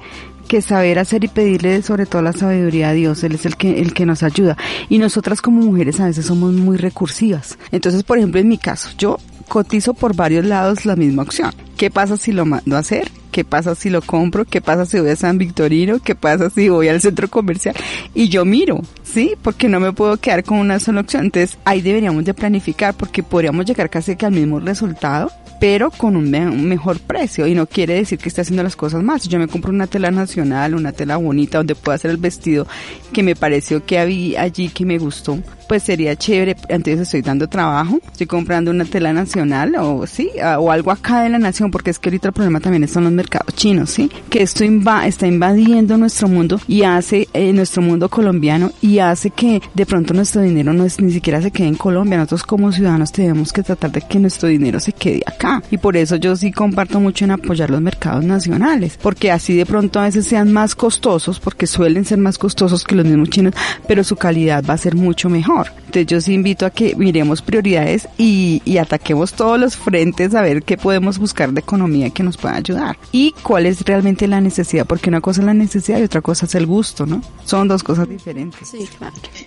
que 0.47 0.61
saber 0.61 0.99
hacer 0.99 1.23
y 1.23 1.27
pedirle 1.27 1.81
sobre 1.81 2.05
todo 2.05 2.21
la 2.21 2.31
sabiduría 2.31 2.89
a 2.89 2.93
Dios, 2.93 3.23
Él 3.23 3.33
es 3.33 3.47
el 3.47 3.57
que, 3.57 3.81
el 3.81 3.95
que 3.95 4.05
nos 4.05 4.21
ayuda. 4.21 4.55
Y 4.89 4.99
nosotras 4.99 5.41
como 5.41 5.61
mujeres 5.61 5.99
a 5.99 6.05
veces 6.05 6.27
somos 6.27 6.53
muy 6.53 6.77
recursivas. 6.77 7.57
Entonces, 7.71 8.03
por 8.03 8.19
ejemplo, 8.19 8.39
en 8.39 8.47
mi 8.47 8.59
caso, 8.59 8.89
yo 8.95 9.17
cotizo 9.47 9.95
por 9.95 10.15
varios 10.15 10.45
lados 10.45 10.85
la 10.85 10.95
misma 10.95 11.23
opción. 11.23 11.51
¿Qué 11.75 11.89
pasa 11.89 12.15
si 12.15 12.31
lo 12.31 12.45
mando 12.45 12.75
a 12.75 12.79
hacer? 12.79 13.09
¿Qué 13.31 13.43
pasa 13.43 13.73
si 13.73 13.89
lo 13.89 14.03
compro? 14.03 14.45
¿Qué 14.45 14.61
pasa 14.61 14.85
si 14.85 14.99
voy 14.99 15.09
a 15.09 15.15
San 15.15 15.39
Victorino? 15.39 15.97
¿Qué 15.97 16.13
pasa 16.13 16.51
si 16.51 16.69
voy 16.69 16.89
al 16.89 17.01
centro 17.01 17.27
comercial? 17.27 17.75
Y 18.13 18.29
yo 18.29 18.45
miro, 18.45 18.81
¿sí? 19.13 19.35
Porque 19.41 19.69
no 19.69 19.79
me 19.79 19.93
puedo 19.93 20.17
quedar 20.17 20.43
con 20.43 20.57
una 20.57 20.79
sola 20.79 21.01
opción. 21.01 21.25
Entonces 21.25 21.57
ahí 21.65 21.81
deberíamos 21.81 22.25
de 22.25 22.33
planificar 22.33 22.93
porque 22.93 23.23
podríamos 23.23 23.65
llegar 23.65 23.89
casi 23.89 24.15
que 24.15 24.25
al 24.25 24.33
mismo 24.33 24.59
resultado 24.59 25.31
pero 25.63 25.91
con 25.91 26.17
un, 26.17 26.29
me 26.29 26.45
un, 26.45 26.65
mejor 26.67 26.99
precio 26.99 27.47
y 27.47 27.55
no 27.55 27.67
quiere 27.67 27.93
decir 27.93 28.19
que 28.19 28.27
esté 28.27 28.41
haciendo 28.41 28.63
las 28.63 28.75
cosas 28.75 29.01
más. 29.01 29.29
Yo 29.29 29.39
me 29.39 29.47
compro 29.47 29.71
una 29.71 29.87
tela 29.87 30.11
nacional, 30.11 30.75
una 30.75 30.91
tela 30.91 31.15
bonita 31.15 31.59
donde 31.59 31.73
pueda 31.73 31.95
hacer 31.95 32.11
el 32.11 32.17
vestido 32.17 32.67
que 33.13 33.23
me 33.23 33.33
pareció 33.33 33.85
que 33.85 33.97
había 33.97 34.41
allí 34.41 34.67
que 34.67 34.85
me 34.85 34.97
gustó, 34.97 35.39
pues 35.69 35.83
sería 35.83 36.17
chévere. 36.17 36.57
Entonces 36.67 36.99
estoy 37.01 37.21
dando 37.21 37.47
trabajo, 37.47 38.01
estoy 38.11 38.27
comprando 38.27 38.71
una 38.71 38.83
tela 38.83 39.13
nacional 39.13 39.75
o 39.79 40.05
sí, 40.05 40.31
o 40.59 40.69
algo 40.69 40.91
acá 40.91 41.23
de 41.23 41.29
la 41.29 41.39
nación, 41.39 41.71
porque 41.71 41.91
es 41.91 41.99
que 41.99 42.09
ahorita 42.09 42.27
el 42.27 42.33
problema 42.33 42.59
también 42.59 42.85
son 42.89 43.05
los 43.05 43.13
mercados 43.13 43.55
chinos, 43.55 43.89
sí, 43.89 44.11
que 44.29 44.43
esto 44.43 44.65
inva 44.65 45.07
está 45.07 45.27
invadiendo 45.27 45.97
nuestro 45.97 46.27
mundo 46.27 46.59
y 46.67 46.83
hace 46.83 47.29
eh, 47.33 47.53
nuestro 47.53 47.81
mundo 47.81 48.09
colombiano 48.09 48.71
y 48.81 48.99
hace 49.11 49.29
que 49.29 49.61
de 49.73 49.85
pronto 49.85 50.13
nuestro 50.13 50.41
dinero 50.41 50.73
no 50.73 50.85
es, 50.85 50.99
ni 50.99 51.11
siquiera 51.11 51.41
se 51.41 51.51
quede 51.51 51.67
en 51.67 51.75
Colombia. 51.75 52.17
Nosotros 52.17 52.43
como 52.43 52.71
ciudadanos 52.71 53.11
tenemos 53.11 53.53
que 53.53 53.63
tratar 53.63 53.91
de 53.91 54.01
que 54.01 54.19
nuestro 54.19 54.49
dinero 54.49 54.79
se 54.79 54.93
quede 54.93 55.21
acá 55.25 55.61
y 55.71 55.77
por 55.77 55.97
eso 55.97 56.15
yo 56.15 56.35
sí 56.35 56.51
comparto 56.51 56.99
mucho 56.99 57.25
en 57.25 57.31
apoyar 57.31 57.69
los 57.69 57.81
mercados 57.81 58.23
nacionales, 58.23 58.97
porque 59.01 59.31
así 59.31 59.55
de 59.55 59.65
pronto 59.65 59.99
a 59.99 60.03
veces 60.03 60.25
sean 60.25 60.51
más 60.51 60.75
costosos, 60.75 61.39
porque 61.39 61.67
suelen 61.67 62.05
ser 62.05 62.17
más 62.17 62.37
costosos 62.37 62.83
que 62.83 62.95
los 62.95 63.05
mismos 63.05 63.29
chinos, 63.29 63.53
pero 63.87 64.03
su 64.03 64.15
calidad 64.15 64.63
va 64.67 64.73
a 64.73 64.77
ser 64.77 64.95
mucho 64.95 65.29
mejor. 65.29 65.67
Entonces 65.77 66.07
yo 66.07 66.21
sí 66.21 66.33
invito 66.33 66.65
a 66.65 66.71
que 66.71 66.95
miremos 66.95 67.41
prioridades 67.41 68.07
y, 68.17 68.61
y 68.65 68.77
ataquemos 68.77 69.33
todos 69.33 69.59
los 69.59 69.77
frentes 69.77 70.33
a 70.33 70.41
ver 70.41 70.63
qué 70.63 70.77
podemos 70.77 71.19
buscar 71.19 71.51
de 71.51 71.59
economía 71.59 72.09
que 72.09 72.23
nos 72.23 72.37
pueda 72.37 72.55
ayudar 72.55 72.97
y 73.11 73.33
cuál 73.43 73.65
es 73.65 73.81
realmente 73.81 74.27
la 74.27 74.41
necesidad, 74.41 74.85
porque 74.85 75.09
una 75.09 75.21
cosa 75.21 75.41
es 75.41 75.45
la 75.45 75.53
necesidad 75.53 75.99
y 75.99 76.03
otra 76.03 76.21
cosa 76.21 76.45
es 76.45 76.55
el 76.55 76.65
gusto, 76.65 77.05
¿no? 77.05 77.21
Son 77.45 77.67
dos 77.67 77.83
cosas 77.83 78.09
diferentes. 78.09 78.67
Sí, 78.67 78.87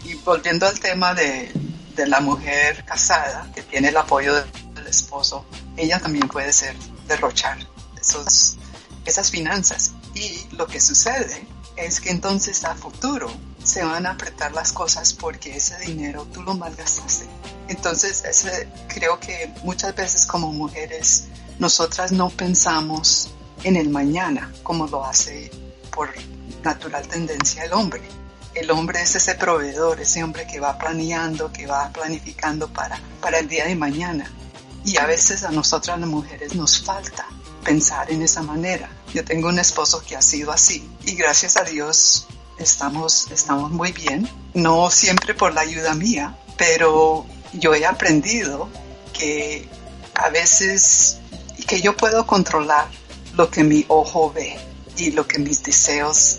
Y, 0.02 0.12
y 0.12 0.14
volviendo 0.14 0.66
al 0.66 0.78
tema 0.78 1.14
de, 1.14 1.52
de 1.96 2.06
la 2.06 2.20
mujer 2.20 2.85
casada 2.85 3.50
que 3.54 3.62
tiene 3.62 3.88
el 3.88 3.96
apoyo 3.96 4.35
del 4.35 4.87
esposo, 4.87 5.44
ella 5.76 5.98
también 5.98 6.28
puede 6.28 6.52
ser 6.52 6.76
derrochar 7.09 7.59
esos, 7.98 8.56
esas 9.04 9.30
finanzas. 9.30 9.92
Y 10.14 10.46
lo 10.54 10.66
que 10.66 10.80
sucede 10.80 11.46
es 11.76 12.00
que 12.00 12.11
entonces 12.11 12.64
a 12.64 12.74
futuro 12.74 13.30
se 13.64 13.82
van 13.82 14.06
a 14.06 14.12
apretar 14.12 14.52
las 14.52 14.72
cosas 14.72 15.12
porque 15.12 15.56
ese 15.56 15.76
dinero 15.78 16.26
tú 16.32 16.42
lo 16.42 16.54
malgastaste. 16.54 17.26
Entonces 17.68 18.24
ese, 18.24 18.68
creo 18.88 19.18
que 19.18 19.52
muchas 19.64 19.94
veces 19.94 20.26
como 20.26 20.52
mujeres 20.52 21.24
nosotras 21.59 22.12
no 22.12 22.28
pensamos 22.30 23.30
en 23.64 23.76
el 23.76 23.88
mañana 23.88 24.52
como 24.62 24.87
lo 24.87 25.04
hace 25.04 25.50
por 25.90 26.11
natural 26.62 27.09
tendencia 27.09 27.64
el 27.64 27.72
hombre. 27.72 28.02
El 28.56 28.70
hombre 28.70 29.02
es 29.02 29.14
ese 29.14 29.34
proveedor, 29.34 30.00
ese 30.00 30.24
hombre 30.24 30.46
que 30.46 30.60
va 30.60 30.78
planeando, 30.78 31.52
que 31.52 31.66
va 31.66 31.90
planificando 31.90 32.68
para, 32.68 32.98
para 33.20 33.38
el 33.38 33.48
día 33.48 33.66
de 33.66 33.76
mañana. 33.76 34.32
Y 34.82 34.96
a 34.96 35.04
veces 35.04 35.44
a 35.44 35.50
nosotras 35.50 36.00
las 36.00 36.08
mujeres 36.08 36.54
nos 36.54 36.82
falta 36.82 37.26
pensar 37.62 38.10
en 38.10 38.22
esa 38.22 38.40
manera. 38.40 38.88
Yo 39.12 39.22
tengo 39.26 39.48
un 39.48 39.58
esposo 39.58 40.02
que 40.02 40.16
ha 40.16 40.22
sido 40.22 40.52
así 40.52 40.88
y 41.04 41.16
gracias 41.16 41.58
a 41.58 41.64
Dios 41.64 42.28
estamos, 42.58 43.30
estamos 43.30 43.70
muy 43.72 43.92
bien. 43.92 44.26
No 44.54 44.88
siempre 44.88 45.34
por 45.34 45.52
la 45.52 45.60
ayuda 45.60 45.92
mía, 45.92 46.34
pero 46.56 47.26
yo 47.52 47.74
he 47.74 47.84
aprendido 47.84 48.70
que 49.12 49.68
a 50.14 50.30
veces 50.30 51.18
que 51.66 51.82
yo 51.82 51.94
puedo 51.94 52.26
controlar 52.26 52.88
lo 53.34 53.50
que 53.50 53.64
mi 53.64 53.84
ojo 53.88 54.32
ve 54.32 54.56
y 54.96 55.10
lo 55.10 55.28
que 55.28 55.38
mis 55.38 55.62
deseos 55.62 56.38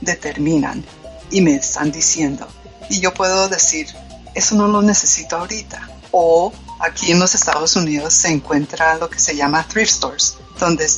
determinan 0.00 0.84
y 1.30 1.40
me 1.40 1.54
están 1.54 1.90
diciendo. 1.92 2.46
Y 2.88 3.00
yo 3.00 3.12
puedo 3.12 3.48
decir, 3.48 3.88
eso 4.34 4.54
no 4.54 4.68
lo 4.68 4.82
necesito 4.82 5.36
ahorita. 5.36 5.88
O 6.12 6.52
aquí 6.80 7.12
en 7.12 7.18
los 7.18 7.34
Estados 7.34 7.76
Unidos 7.76 8.14
se 8.14 8.28
encuentra 8.28 8.96
lo 8.96 9.10
que 9.10 9.18
se 9.18 9.34
llama 9.34 9.66
thrift 9.66 9.92
stores, 9.92 10.36
donde 10.58 10.88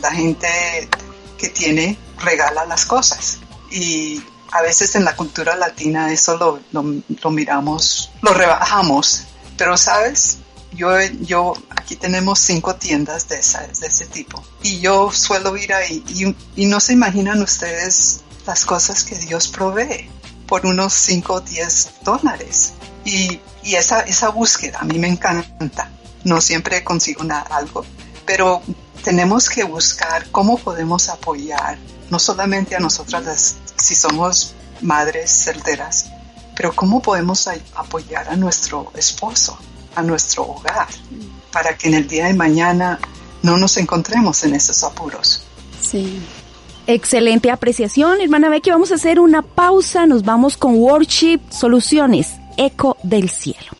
la 0.00 0.10
gente 0.10 0.48
que 1.38 1.48
tiene 1.48 1.96
regala 2.18 2.66
las 2.66 2.84
cosas. 2.84 3.38
Y 3.70 4.22
a 4.52 4.62
veces 4.62 4.94
en 4.96 5.04
la 5.04 5.14
cultura 5.14 5.54
latina 5.56 6.12
eso 6.12 6.36
lo, 6.36 6.60
lo, 6.72 6.84
lo 7.22 7.30
miramos, 7.30 8.10
lo 8.22 8.34
rebajamos. 8.34 9.24
Pero 9.56 9.76
sabes, 9.76 10.38
yo, 10.72 11.00
yo, 11.20 11.54
aquí 11.70 11.96
tenemos 11.96 12.38
cinco 12.38 12.74
tiendas 12.76 13.28
de, 13.28 13.38
esa, 13.38 13.66
de 13.66 13.86
ese 13.86 14.06
tipo. 14.06 14.42
Y 14.62 14.80
yo 14.80 15.12
suelo 15.12 15.56
ir 15.56 15.72
ahí 15.72 16.02
y, 16.08 16.62
y 16.62 16.66
no 16.66 16.80
se 16.80 16.92
imaginan 16.92 17.42
ustedes 17.42 18.20
las 18.46 18.64
cosas 18.64 19.04
que 19.04 19.16
Dios 19.16 19.48
provee 19.48 20.10
por 20.46 20.66
unos 20.66 20.92
5 20.92 21.32
o 21.32 21.40
10 21.40 21.90
dólares. 22.02 22.72
Y, 23.04 23.40
y, 23.62 23.74
esa, 23.74 24.00
esa 24.00 24.28
búsqueda 24.30 24.78
a 24.80 24.84
mí 24.84 24.98
me 24.98 25.08
encanta. 25.08 25.90
No 26.24 26.40
siempre 26.40 26.84
consigo 26.84 27.24
nada, 27.24 27.46
algo, 27.50 27.84
pero 28.26 28.62
tenemos 29.02 29.48
que 29.48 29.64
buscar 29.64 30.30
cómo 30.30 30.58
podemos 30.58 31.08
apoyar, 31.08 31.78
no 32.10 32.18
solamente 32.18 32.76
a 32.76 32.80
nosotras 32.80 33.56
si 33.76 33.94
somos 33.94 34.54
madres 34.82 35.30
solteras, 35.30 36.10
pero 36.54 36.74
cómo 36.74 37.00
podemos 37.00 37.48
apoyar 37.74 38.28
a 38.28 38.36
nuestro 38.36 38.92
esposo, 38.94 39.58
a 39.94 40.02
nuestro 40.02 40.42
hogar, 40.44 40.88
para 41.52 41.76
que 41.76 41.88
en 41.88 41.94
el 41.94 42.08
día 42.08 42.26
de 42.26 42.34
mañana 42.34 42.98
no 43.42 43.56
nos 43.56 43.76
encontremos 43.78 44.44
en 44.44 44.54
esos 44.54 44.84
apuros. 44.84 45.42
Sí. 45.82 46.20
Excelente 46.86 47.50
apreciación, 47.50 48.20
hermana 48.20 48.48
Becky. 48.48 48.70
Vamos 48.70 48.92
a 48.92 48.96
hacer 48.96 49.20
una 49.20 49.42
pausa. 49.42 50.06
Nos 50.06 50.24
vamos 50.24 50.56
con 50.56 50.76
Worship 50.76 51.40
Soluciones, 51.50 52.34
Eco 52.56 52.96
del 53.02 53.28
Cielo. 53.28 53.79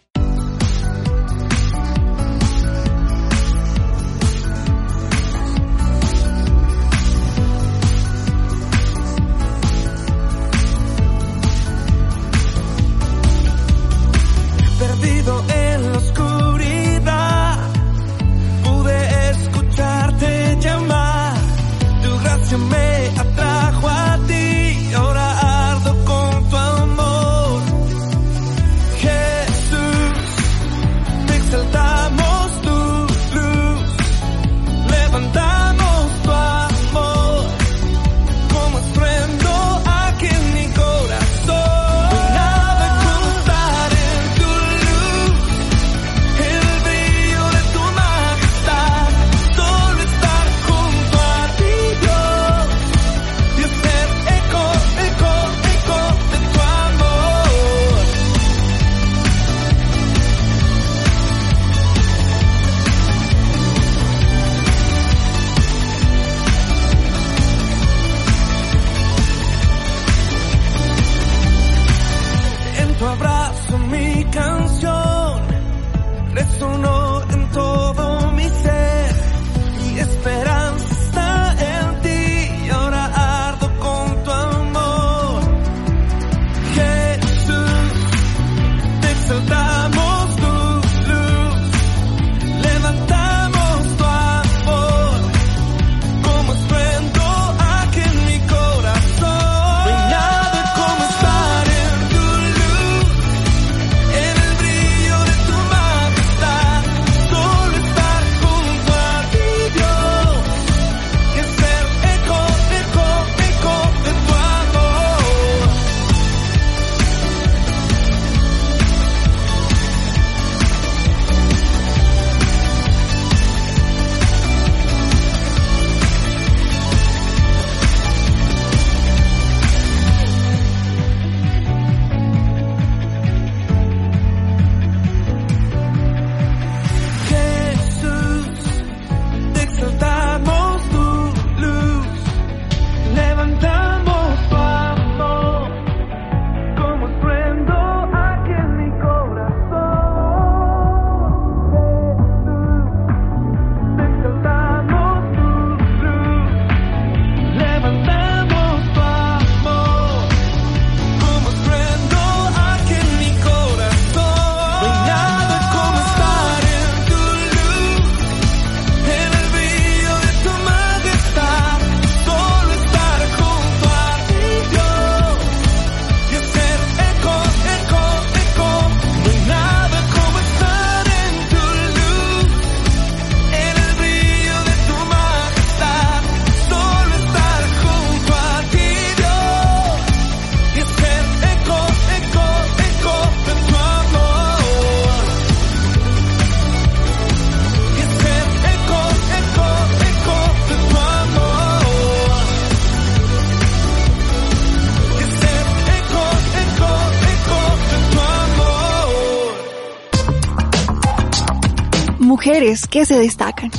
Que 212.91 213.07
se 213.07 213.19
destacan. 213.19 213.71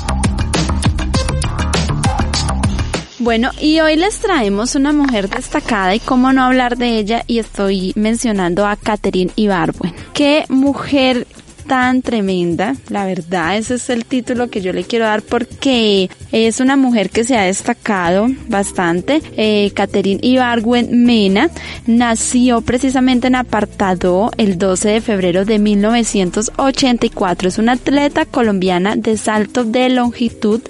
Bueno, 3.24 3.52
y 3.60 3.80
hoy 3.82 3.97
les 3.97 4.17
traemos 4.17 4.74
una 4.74 4.93
mujer 4.93 5.30
destacada 5.30 5.93
y 5.93 6.00
cómo 6.00 6.34
no 6.34 6.43
hablar 6.43 6.76
de 6.76 6.97
ella 6.97 7.24
y 7.28 7.38
estoy 7.38 7.93
mencionando 7.95 8.65
a 8.65 8.76
Catherine 8.76 9.32
Ibarwen. 9.36 9.93
Qué 10.13 10.45
mujer 10.50 11.28
tan 11.71 12.01
tremenda, 12.01 12.75
la 12.89 13.05
verdad, 13.05 13.55
ese 13.55 13.75
es 13.75 13.89
el 13.89 14.03
título 14.03 14.49
que 14.49 14.60
yo 14.60 14.73
le 14.73 14.84
quiero 14.84 15.05
dar 15.05 15.21
porque 15.21 16.10
es 16.34 16.60
una 16.60 16.75
mujer 16.75 17.10
que 17.10 17.23
se 17.23 17.38
ha 17.38 17.43
destacado 17.43 18.27
bastante. 18.49 19.21
Eh, 19.38 19.71
Catherine 19.73 20.19
Ibargüen 20.21 21.05
Mena 21.05 21.49
nació 21.88 22.60
precisamente 22.60 23.27
en 23.27 23.36
Apartado 23.36 24.31
el 24.36 24.57
12 24.57 24.89
de 24.89 24.99
febrero 24.99 25.45
de 25.45 25.60
1984. 25.60 27.47
Es 27.47 27.57
una 27.57 27.71
atleta 27.71 28.25
colombiana 28.25 28.97
de 28.97 29.15
salto 29.15 29.63
de 29.63 29.88
longitud 29.88 30.62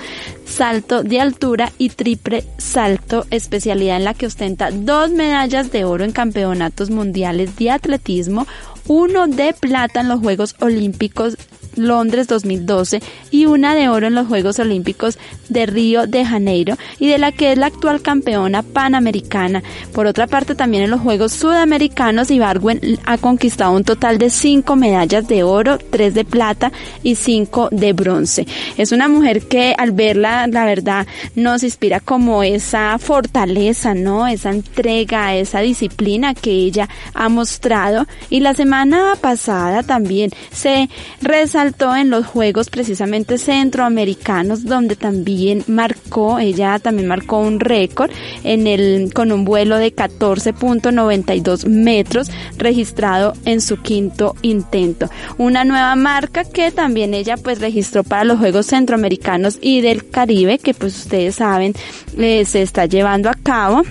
salto 0.52 1.02
de 1.04 1.20
altura 1.20 1.72
y 1.78 1.90
triple 1.90 2.44
salto, 2.58 3.26
especialidad 3.32 3.98
en 3.98 4.04
la 4.04 4.14
que 4.14 4.28
ostenta 4.28 4.70
dos 4.70 5.12
medallas 5.12 5.72
de 5.72 5.86
oro 5.86 6.04
en 6.04 6.12
campeonatos 6.12 6.90
mundiales 6.90 7.56
de 7.56 7.72
atletismo, 7.72 8.46
uno 8.88 9.28
de 9.28 9.54
plata 9.54 10.02
en 10.02 10.08
los 10.10 10.20
Juegos 10.20 10.56
Olímpicos 10.60 11.38
Londres 11.76 12.28
2012 12.28 13.02
y 13.32 13.46
una 13.46 13.76
de 13.76 13.90
oro 13.90 14.08
en 14.08 14.16
los 14.16 14.28
Juegos 14.28 14.60
Olímpicos 14.60 15.18
de 15.50 15.66
Río 15.66 16.08
de 16.08 16.26
Janeiro 16.26 16.78
y 17.00 17.08
de 17.08 17.18
la 17.18 17.32
que 17.32 17.52
es 17.52 17.58
la 17.58 17.68
actual 17.68 18.02
campeona 18.02 18.64
panamericana. 18.64 19.64
Por 19.94 20.06
otra 20.06 20.28
parte, 20.28 20.56
también 20.56 20.84
en 20.84 20.92
los 20.92 21.02
Juegos 21.02 21.34
Sudamericanos, 21.34 22.32
Ibargüen 22.32 23.00
ha 23.06 23.18
conquistado 23.18 23.72
un 23.72 23.84
total 23.84 24.18
de 24.18 24.30
cinco 24.30 24.76
medallas 24.76 25.28
de 25.28 25.44
oro, 25.44 25.78
tres 25.78 26.14
de 26.14 26.26
plata 26.26 26.72
y 27.04 27.16
cinco 27.16 27.70
de 27.72 27.94
bronce. 27.94 28.48
Es 28.78 28.92
una 28.92 29.08
mujer 29.08 29.48
que 29.48 29.76
al 29.78 29.92
verla, 29.92 30.48
la 30.48 30.66
verdad, 30.66 31.08
nos 31.36 31.64
inspira 31.64 32.00
como 32.00 32.44
esa 32.44 32.98
fortaleza, 33.00 33.94
¿no? 33.94 34.28
Esa 34.28 34.52
entrega, 34.52 35.36
esa 35.36 35.60
disciplina 35.60 36.34
que 36.34 36.52
ella 36.52 36.90
ha 37.14 37.30
mostrado. 37.30 38.08
Y 38.30 38.40
la 38.40 38.54
semana 38.54 39.14
pasada 39.20 39.84
también 39.84 40.32
se 40.52 40.90
resaltó 41.22 41.61
en 41.62 42.10
los 42.10 42.26
Juegos 42.26 42.72
precisamente 42.72 43.38
centroamericanos, 43.38 44.66
donde 44.66 44.96
también 44.96 45.64
marcó, 45.68 46.40
ella 46.40 46.80
también 46.80 47.08
marcó 47.08 47.38
un 47.38 47.60
récord 47.60 48.10
en 48.44 48.66
el, 48.66 49.14
con 49.14 49.32
un 49.32 49.46
vuelo 49.46 49.78
de 49.78 49.96
14.92 49.96 51.68
metros 51.68 52.32
registrado 52.58 53.34
en 53.46 53.62
su 53.62 53.78
quinto 53.78 54.36
intento. 54.42 55.12
Una 55.38 55.64
nueva 55.64 55.96
marca 55.96 56.46
que 56.46 56.72
también 56.72 57.14
ella 57.14 57.38
pues 57.38 57.62
registró 57.62 58.04
para 58.04 58.24
los 58.24 58.40
Juegos 58.40 58.66
Centroamericanos 58.66 59.60
y 59.62 59.82
del 59.82 60.10
Caribe, 60.10 60.58
que 60.58 60.74
pues 60.74 60.98
ustedes 60.98 61.36
saben 61.36 61.76
eh, 62.18 62.44
se 62.46 62.64
está 62.64 62.88
llevando 62.88 63.30
a 63.30 63.36
cabo 63.36 63.84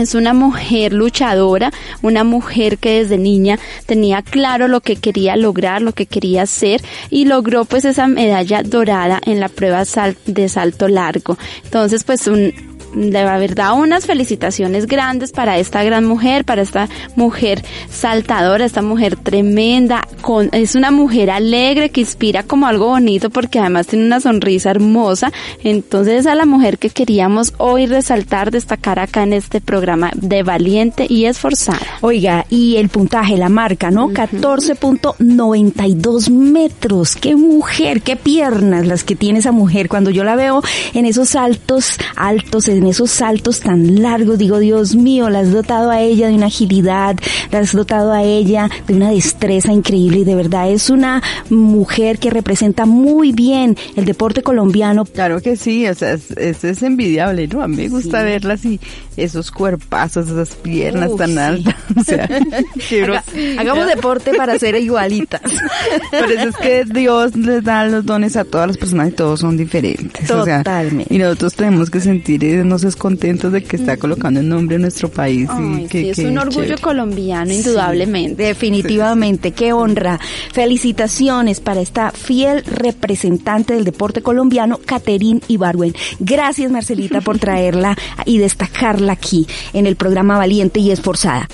es 0.00 0.14
una 0.14 0.32
mujer 0.32 0.92
luchadora, 0.92 1.72
una 2.02 2.24
mujer 2.24 2.78
que 2.78 3.02
desde 3.02 3.18
niña 3.18 3.58
tenía 3.86 4.22
claro 4.22 4.68
lo 4.68 4.80
que 4.80 4.96
quería 4.96 5.36
lograr, 5.36 5.82
lo 5.82 5.92
que 5.92 6.06
quería 6.06 6.42
hacer 6.42 6.82
y 7.10 7.26
logró 7.26 7.64
pues 7.64 7.84
esa 7.84 8.06
medalla 8.06 8.62
dorada 8.62 9.20
en 9.24 9.40
la 9.40 9.48
prueba 9.48 9.84
de 10.26 10.48
salto 10.48 10.88
largo. 10.88 11.38
Entonces 11.64 12.04
pues 12.04 12.26
un, 12.26 12.52
de 12.94 13.24
verdad 13.24 13.74
unas 13.74 14.06
felicitaciones 14.06 14.86
grandes 14.86 15.32
para 15.32 15.58
esta 15.58 15.82
gran 15.82 16.04
mujer, 16.04 16.44
para 16.44 16.62
esta 16.62 16.88
mujer 17.16 17.64
saltadora, 17.90 18.64
esta 18.64 18.82
mujer 18.82 19.16
tremenda, 19.16 20.06
con, 20.20 20.50
es 20.52 20.74
una 20.74 20.90
mujer 20.90 21.30
alegre 21.30 21.90
que 21.90 22.00
inspira 22.00 22.42
como 22.42 22.66
algo 22.66 22.88
bonito 22.88 23.30
porque 23.30 23.58
además 23.58 23.86
tiene 23.86 24.06
una 24.06 24.20
sonrisa 24.20 24.70
hermosa. 24.70 25.32
Entonces 25.62 26.26
a 26.26 26.34
la 26.34 26.46
mujer 26.46 26.78
que 26.78 26.90
queríamos 26.90 27.54
hoy 27.58 27.86
resaltar, 27.86 28.50
destacar 28.50 28.98
acá 28.98 29.22
en 29.22 29.32
este 29.32 29.60
programa 29.60 30.10
de 30.14 30.42
valiente 30.42 31.06
y 31.08 31.26
esforzada. 31.26 31.78
Oiga, 32.00 32.46
y 32.50 32.76
el 32.76 32.88
puntaje, 32.88 33.36
la 33.36 33.48
marca, 33.48 33.90
¿no? 33.90 34.10
14.92 34.10 36.30
metros. 36.30 37.16
Qué 37.16 37.34
mujer, 37.36 38.02
qué 38.02 38.16
piernas 38.16 38.86
las 38.86 39.04
que 39.04 39.16
tiene 39.16 39.40
esa 39.40 39.52
mujer. 39.52 39.88
Cuando 39.88 40.10
yo 40.10 40.24
la 40.24 40.36
veo 40.36 40.62
en 40.94 41.06
esos 41.06 41.30
saltos 41.30 41.96
altos, 42.16 42.68
en 42.80 42.86
esos 42.86 43.10
saltos 43.10 43.60
tan 43.60 44.02
largos, 44.02 44.38
digo, 44.38 44.58
Dios 44.58 44.94
mío, 44.96 45.30
la 45.30 45.40
has 45.40 45.52
dotado 45.52 45.90
a 45.90 46.00
ella 46.00 46.28
de 46.28 46.34
una 46.34 46.46
agilidad, 46.46 47.16
la 47.50 47.58
has 47.60 47.72
dotado 47.72 48.12
a 48.12 48.22
ella 48.22 48.68
de 48.86 48.94
una 48.94 49.10
destreza 49.10 49.72
increíble 49.72 50.20
y 50.20 50.24
de 50.24 50.34
verdad 50.34 50.70
es 50.70 50.90
una 50.90 51.22
mujer 51.50 52.18
que 52.18 52.30
representa 52.30 52.86
muy 52.86 53.32
bien 53.32 53.76
el 53.96 54.04
deporte 54.04 54.42
colombiano. 54.42 55.04
Claro 55.04 55.40
que 55.40 55.56
sí, 55.56 55.86
o 55.86 55.94
sea, 55.94 56.12
es, 56.14 56.30
es, 56.32 56.64
es 56.64 56.82
envidiable, 56.82 57.46
¿no? 57.48 57.62
A 57.62 57.68
mí 57.68 57.76
me 57.76 57.88
gusta 57.88 58.20
Sí. 58.20 58.24
verla 58.24 58.54
así, 58.54 58.80
esos 59.16 59.50
cuerpazos, 59.50 60.28
esas 60.28 60.50
piernas 60.56 61.10
Uf, 61.10 61.18
tan 61.18 61.30
sí. 61.32 61.38
altas, 61.38 61.74
o 61.96 62.04
sea, 62.04 62.24
Haga- 63.04 63.24
hagamos 63.58 63.86
deporte 63.86 64.32
para 64.34 64.58
ser 64.58 64.74
igualitas. 64.76 65.40
Por 66.10 66.30
eso 66.32 66.48
es 66.48 66.56
que 66.56 66.84
Dios 66.84 67.36
les 67.36 67.62
da 67.62 67.84
los 67.86 68.04
dones 68.06 68.36
a 68.36 68.44
todas 68.44 68.68
las 68.68 68.76
personas 68.78 69.08
y 69.08 69.12
todos 69.12 69.40
son 69.40 69.56
diferentes. 69.56 70.30
o 70.30 70.44
sea, 70.44 70.58
Totalmente. 70.58 71.14
y 71.14 71.18
nosotros 71.18 71.54
tenemos 71.54 71.90
que 71.90 72.00
sentir 72.00 72.42
no 72.70 72.78
sé, 72.78 72.90
contentos 72.96 73.52
de 73.52 73.62
que 73.62 73.76
está 73.76 73.96
colocando 73.96 74.40
el 74.40 74.48
nombre 74.48 74.76
de 74.76 74.82
nuestro 74.82 75.10
país. 75.10 75.48
Ay, 75.50 75.84
y 75.84 75.88
que, 75.88 76.00
sí, 76.00 76.08
es 76.10 76.16
que 76.16 76.26
un 76.26 76.38
orgullo 76.38 76.62
chévere. 76.62 76.80
colombiano, 76.80 77.52
indudablemente. 77.52 78.44
Definitivamente, 78.44 79.50
qué 79.52 79.72
honra. 79.72 80.18
Felicitaciones 80.52 81.60
para 81.60 81.80
esta 81.80 82.12
fiel 82.12 82.64
representante 82.64 83.74
del 83.74 83.84
deporte 83.84 84.22
colombiano, 84.22 84.78
Caterín 84.84 85.42
Ibarwen. 85.48 85.94
Gracias, 86.20 86.70
Marcelita, 86.70 87.20
por 87.20 87.38
traerla 87.40 87.96
y 88.24 88.38
destacarla 88.38 89.12
aquí 89.12 89.46
en 89.72 89.86
el 89.86 89.96
programa 89.96 90.38
Valiente 90.38 90.80
y 90.80 90.92
Esforzada. 90.92 91.48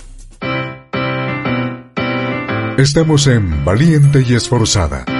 Estamos 2.76 3.26
en 3.26 3.64
Valiente 3.64 4.22
y 4.28 4.34
Esforzada. 4.34 5.15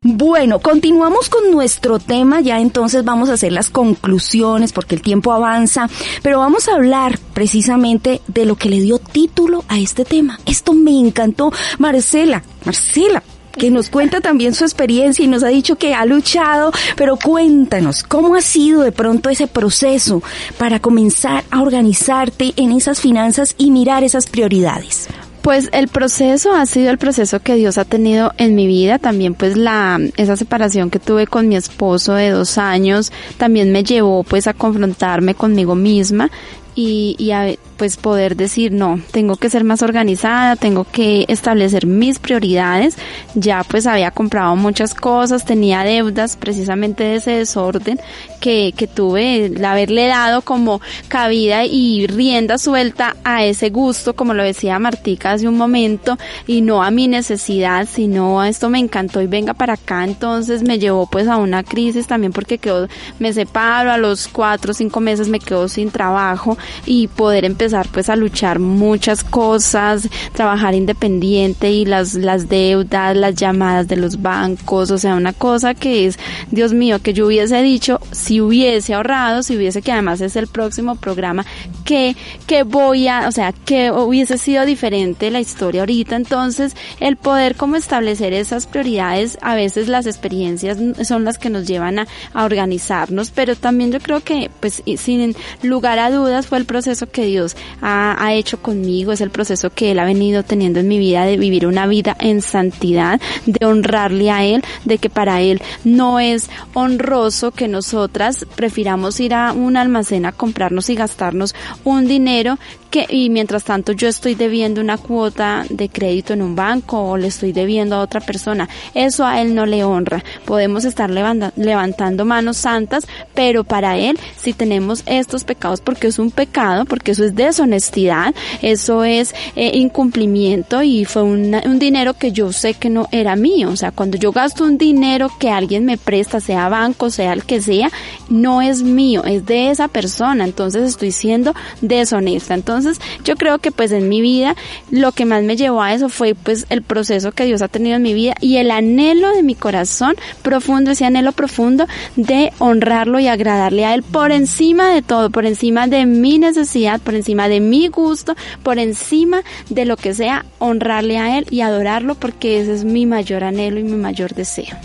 Bueno, 0.00 0.60
continuamos 0.60 1.28
con 1.28 1.50
nuestro 1.50 1.98
tema, 1.98 2.40
ya 2.40 2.60
entonces 2.60 3.04
vamos 3.04 3.30
a 3.30 3.32
hacer 3.32 3.50
las 3.50 3.68
conclusiones 3.68 4.72
porque 4.72 4.94
el 4.94 5.02
tiempo 5.02 5.32
avanza, 5.32 5.90
pero 6.22 6.38
vamos 6.38 6.68
a 6.68 6.74
hablar 6.74 7.18
precisamente 7.34 8.20
de 8.28 8.44
lo 8.44 8.54
que 8.54 8.68
le 8.68 8.80
dio 8.80 9.00
título 9.00 9.64
a 9.66 9.80
este 9.80 10.04
tema. 10.04 10.38
Esto 10.46 10.72
me 10.72 10.96
encantó. 10.96 11.52
Marcela, 11.78 12.44
Marcela, 12.64 13.24
que 13.50 13.72
nos 13.72 13.90
cuenta 13.90 14.20
también 14.20 14.54
su 14.54 14.62
experiencia 14.62 15.24
y 15.24 15.28
nos 15.28 15.42
ha 15.42 15.48
dicho 15.48 15.74
que 15.74 15.94
ha 15.94 16.06
luchado, 16.06 16.70
pero 16.94 17.16
cuéntanos, 17.16 18.04
¿cómo 18.04 18.36
ha 18.36 18.40
sido 18.40 18.82
de 18.82 18.92
pronto 18.92 19.30
ese 19.30 19.48
proceso 19.48 20.22
para 20.58 20.78
comenzar 20.78 21.42
a 21.50 21.60
organizarte 21.60 22.52
en 22.54 22.70
esas 22.70 23.00
finanzas 23.00 23.56
y 23.58 23.72
mirar 23.72 24.04
esas 24.04 24.26
prioridades? 24.26 25.08
Pues 25.48 25.70
el 25.72 25.88
proceso 25.88 26.52
ha 26.52 26.66
sido 26.66 26.90
el 26.90 26.98
proceso 26.98 27.40
que 27.40 27.54
Dios 27.54 27.78
ha 27.78 27.86
tenido 27.86 28.34
en 28.36 28.54
mi 28.54 28.66
vida. 28.66 28.98
También 28.98 29.32
pues 29.32 29.56
la, 29.56 29.98
esa 30.18 30.36
separación 30.36 30.90
que 30.90 30.98
tuve 30.98 31.26
con 31.26 31.48
mi 31.48 31.56
esposo 31.56 32.12
de 32.12 32.28
dos 32.28 32.58
años 32.58 33.12
también 33.38 33.72
me 33.72 33.82
llevó 33.82 34.24
pues 34.24 34.46
a 34.46 34.52
confrontarme 34.52 35.34
conmigo 35.34 35.74
misma 35.74 36.30
y, 36.74 37.16
y 37.18 37.30
a 37.30 37.54
pues 37.78 37.96
poder 37.96 38.36
decir 38.36 38.72
no, 38.72 39.00
tengo 39.12 39.36
que 39.36 39.48
ser 39.48 39.62
más 39.64 39.82
organizada, 39.82 40.56
tengo 40.56 40.84
que 40.84 41.24
establecer 41.28 41.86
mis 41.86 42.18
prioridades. 42.18 42.96
Ya 43.34 43.62
pues 43.62 43.86
había 43.86 44.10
comprado 44.10 44.56
muchas 44.56 44.94
cosas, 44.94 45.44
tenía 45.44 45.84
deudas 45.84 46.36
precisamente 46.36 47.04
de 47.04 47.14
ese 47.16 47.30
desorden 47.30 48.00
que, 48.40 48.74
que 48.76 48.88
tuve, 48.88 49.46
el 49.46 49.64
haberle 49.64 50.08
dado 50.08 50.42
como 50.42 50.80
cabida 51.06 51.64
y 51.64 52.06
rienda 52.08 52.58
suelta 52.58 53.16
a 53.22 53.44
ese 53.44 53.70
gusto, 53.70 54.14
como 54.14 54.34
lo 54.34 54.42
decía 54.42 54.78
Martica 54.78 55.32
hace 55.32 55.46
un 55.46 55.56
momento, 55.56 56.18
y 56.46 56.60
no 56.60 56.82
a 56.82 56.90
mi 56.90 57.06
necesidad, 57.06 57.86
sino 57.90 58.40
a 58.40 58.48
esto 58.48 58.68
me 58.70 58.80
encantó 58.80 59.22
y 59.22 59.28
venga 59.28 59.54
para 59.54 59.74
acá, 59.74 60.04
entonces 60.04 60.62
me 60.62 60.78
llevó 60.78 61.06
pues 61.06 61.28
a 61.28 61.36
una 61.36 61.62
crisis 61.62 62.08
también 62.08 62.32
porque 62.32 62.58
quedó, 62.58 62.88
me 63.20 63.32
separo, 63.32 63.92
a 63.92 63.98
los 63.98 64.26
cuatro 64.26 64.72
o 64.72 64.74
cinco 64.74 64.98
meses 65.00 65.28
me 65.28 65.38
quedo 65.38 65.68
sin 65.68 65.90
trabajo 65.90 66.58
y 66.84 67.06
poder 67.06 67.44
empezar 67.44 67.67
pues 67.92 68.08
a 68.08 68.16
luchar 68.16 68.58
muchas 68.58 69.24
cosas, 69.24 70.08
trabajar 70.32 70.74
independiente 70.74 71.70
y 71.70 71.84
las, 71.84 72.14
las 72.14 72.48
deudas, 72.48 73.16
las 73.16 73.34
llamadas 73.34 73.88
de 73.88 73.96
los 73.96 74.20
bancos, 74.22 74.90
o 74.90 74.98
sea, 74.98 75.14
una 75.14 75.32
cosa 75.32 75.74
que 75.74 76.06
es, 76.06 76.18
Dios 76.50 76.72
mío, 76.72 77.00
que 77.02 77.12
yo 77.12 77.26
hubiese 77.26 77.62
dicho, 77.62 78.00
si 78.10 78.40
hubiese 78.40 78.94
ahorrado, 78.94 79.42
si 79.42 79.56
hubiese, 79.56 79.82
que 79.82 79.92
además 79.92 80.20
es 80.20 80.36
el 80.36 80.46
próximo 80.46 80.96
programa, 80.96 81.44
que, 81.84 82.16
que 82.46 82.62
voy 82.62 83.08
a, 83.08 83.28
o 83.28 83.32
sea, 83.32 83.52
que 83.52 83.90
hubiese 83.90 84.38
sido 84.38 84.64
diferente 84.64 85.30
la 85.30 85.40
historia 85.40 85.82
ahorita, 85.82 86.16
entonces 86.16 86.74
el 87.00 87.16
poder 87.16 87.56
como 87.56 87.76
establecer 87.76 88.32
esas 88.32 88.66
prioridades, 88.66 89.38
a 89.42 89.54
veces 89.54 89.88
las 89.88 90.06
experiencias 90.06 90.78
son 91.06 91.24
las 91.24 91.38
que 91.38 91.50
nos 91.50 91.66
llevan 91.66 92.00
a, 92.00 92.06
a 92.34 92.44
organizarnos, 92.44 93.30
pero 93.30 93.56
también 93.56 93.92
yo 93.92 94.00
creo 94.00 94.20
que, 94.20 94.50
pues, 94.60 94.82
sin 94.96 95.34
lugar 95.62 95.98
a 95.98 96.10
dudas 96.10 96.46
fue 96.46 96.58
el 96.58 96.64
proceso 96.64 97.08
que 97.10 97.24
Dios 97.24 97.56
ha, 97.80 98.34
hecho 98.34 98.60
conmigo, 98.60 99.12
es 99.12 99.20
el 99.20 99.30
proceso 99.30 99.70
que 99.70 99.90
Él 99.90 99.98
ha 99.98 100.04
venido 100.04 100.42
teniendo 100.42 100.80
en 100.80 100.88
mi 100.88 100.98
vida 100.98 101.24
de 101.24 101.36
vivir 101.36 101.66
una 101.66 101.86
vida 101.86 102.16
en 102.20 102.42
santidad, 102.42 103.20
de 103.46 103.66
honrarle 103.66 104.30
a 104.30 104.44
Él, 104.44 104.62
de 104.84 104.98
que 104.98 105.10
para 105.10 105.40
Él 105.40 105.60
no 105.84 106.20
es 106.20 106.50
honroso 106.74 107.50
que 107.50 107.68
nosotras 107.68 108.46
prefiramos 108.54 109.20
ir 109.20 109.34
a 109.34 109.52
un 109.52 109.76
almacén 109.76 110.26
a 110.26 110.32
comprarnos 110.32 110.90
y 110.90 110.94
gastarnos 110.94 111.54
un 111.84 112.06
dinero 112.06 112.58
que 112.90 113.06
y 113.08 113.30
mientras 113.30 113.64
tanto 113.64 113.92
yo 113.92 114.08
estoy 114.08 114.34
debiendo 114.34 114.80
una 114.80 114.96
cuota 114.98 115.64
de 115.68 115.88
crédito 115.88 116.32
en 116.32 116.42
un 116.42 116.56
banco 116.56 116.98
o 117.00 117.16
le 117.16 117.28
estoy 117.28 117.52
debiendo 117.52 117.96
a 117.96 118.00
otra 118.00 118.20
persona. 118.20 118.68
Eso 118.94 119.24
a 119.26 119.40
él 119.40 119.54
no 119.54 119.66
le 119.66 119.84
honra. 119.84 120.24
Podemos 120.44 120.84
estar 120.84 121.10
levanta- 121.10 121.52
levantando 121.56 122.24
manos 122.24 122.56
santas, 122.56 123.06
pero 123.34 123.64
para 123.64 123.96
él 123.98 124.18
si 124.36 124.52
tenemos 124.52 125.02
estos 125.06 125.44
pecados 125.44 125.80
porque 125.80 126.06
es 126.08 126.18
un 126.18 126.30
pecado, 126.30 126.84
porque 126.84 127.12
eso 127.12 127.24
es 127.24 127.34
deshonestidad, 127.34 128.34
eso 128.62 129.04
es 129.04 129.34
eh, 129.56 129.72
incumplimiento 129.74 130.82
y 130.82 131.04
fue 131.04 131.22
un 131.22 131.78
dinero 131.78 132.14
que 132.14 132.32
yo 132.32 132.52
sé 132.52 132.74
que 132.74 132.90
no 132.90 133.08
era 133.12 133.36
mío. 133.36 133.70
O 133.70 133.76
sea, 133.76 133.90
cuando 133.92 134.16
yo 134.16 134.32
gasto 134.32 134.64
un 134.64 134.78
dinero 134.78 135.30
que 135.38 135.50
alguien 135.50 135.84
me 135.84 135.98
presta, 135.98 136.40
sea 136.40 136.68
banco, 136.68 137.10
sea 137.10 137.32
el 137.32 137.44
que 137.44 137.60
sea, 137.60 137.90
no 138.28 138.62
es 138.62 138.82
mío, 138.82 139.24
es 139.24 139.44
de 139.46 139.70
esa 139.70 139.88
persona. 139.88 140.44
Entonces 140.44 140.82
estoy 140.88 141.12
siendo 141.12 141.54
deshonesta. 141.80 142.54
Entonces 142.54 142.77
yo 143.24 143.36
creo 143.36 143.58
que 143.58 143.70
pues 143.70 143.92
en 143.92 144.08
mi 144.08 144.20
vida 144.20 144.56
lo 144.90 145.12
que 145.12 145.24
más 145.24 145.42
me 145.42 145.56
llevó 145.56 145.82
a 145.82 145.94
eso 145.94 146.08
fue 146.08 146.34
pues 146.34 146.66
el 146.70 146.82
proceso 146.82 147.32
que 147.32 147.44
Dios 147.44 147.62
ha 147.62 147.68
tenido 147.68 147.96
en 147.96 148.02
mi 148.02 148.14
vida 148.14 148.34
y 148.40 148.56
el 148.56 148.70
anhelo 148.70 149.32
de 149.32 149.42
mi 149.42 149.54
corazón 149.54 150.14
profundo, 150.42 150.90
ese 150.90 151.04
anhelo 151.04 151.32
profundo 151.32 151.86
de 152.16 152.52
honrarlo 152.58 153.20
y 153.20 153.28
agradarle 153.28 153.84
a 153.84 153.94
Él 153.94 154.02
por 154.02 154.32
encima 154.32 154.92
de 154.92 155.02
todo, 155.02 155.30
por 155.30 155.46
encima 155.46 155.86
de 155.86 156.06
mi 156.06 156.38
necesidad, 156.38 157.00
por 157.00 157.14
encima 157.14 157.48
de 157.48 157.60
mi 157.60 157.88
gusto, 157.88 158.34
por 158.62 158.78
encima 158.78 159.42
de 159.68 159.84
lo 159.84 159.96
que 159.96 160.14
sea, 160.14 160.44
honrarle 160.58 161.18
a 161.18 161.38
Él 161.38 161.46
y 161.50 161.60
adorarlo 161.60 162.14
porque 162.14 162.60
ese 162.60 162.74
es 162.74 162.84
mi 162.84 163.06
mayor 163.06 163.44
anhelo 163.44 163.78
y 163.80 163.84
mi 163.84 163.96
mayor 163.96 164.34
deseo. 164.34 164.76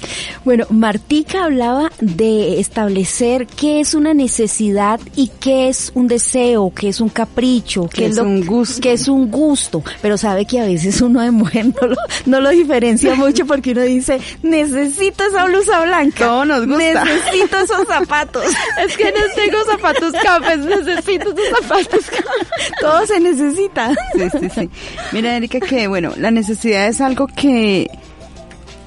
Bueno, 0.45 0.65
Martica 0.69 1.45
hablaba 1.45 1.91
de 1.99 2.59
establecer 2.59 3.47
qué 3.47 3.79
es 3.79 3.93
una 3.93 4.13
necesidad 4.13 4.99
y 5.15 5.29
qué 5.39 5.69
es 5.69 5.91
un 5.95 6.07
deseo, 6.07 6.71
qué 6.75 6.89
es 6.89 7.01
un 7.01 7.09
capricho, 7.09 7.82
Qué 7.91 8.05
es 8.07 8.15
lo- 8.17 8.23
un 8.23 8.45
gusto. 8.45 8.81
qué 8.81 8.93
es 8.93 9.07
un 9.07 9.29
gusto. 9.31 9.83
Pero 10.01 10.17
sabe 10.17 10.45
que 10.45 10.59
a 10.59 10.65
veces 10.65 11.01
uno 11.01 11.21
de 11.21 11.31
mujer 11.31 11.65
no 11.81 11.87
lo, 11.87 11.95
no 12.25 12.39
lo 12.41 12.49
diferencia 12.49 13.15
mucho 13.15 13.45
porque 13.45 13.71
uno 13.71 13.81
dice, 13.81 14.19
necesito 14.41 15.23
esa 15.25 15.45
blusa 15.45 15.83
blanca. 15.85 16.25
Todo 16.25 16.45
nos 16.45 16.67
gusta. 16.67 17.03
Necesito 17.05 17.57
esos 17.57 17.87
zapatos. 17.87 18.45
Es 18.85 18.97
que 18.97 19.05
no 19.05 19.19
tengo 19.35 19.63
zapatos 19.65 20.13
cafés, 20.23 20.59
necesito 20.59 21.33
tus 21.33 21.47
zapatos 21.49 22.05
cafés. 22.09 22.71
Todo 22.81 23.05
se 23.05 23.19
necesita. 23.19 23.93
Sí, 24.13 24.29
sí, 24.39 24.49
sí. 24.53 24.69
Mira, 25.11 25.35
Erika, 25.37 25.59
que 25.59 25.87
bueno, 25.87 26.13
la 26.17 26.31
necesidad 26.31 26.87
es 26.87 26.99
algo 27.01 27.27
que, 27.27 27.87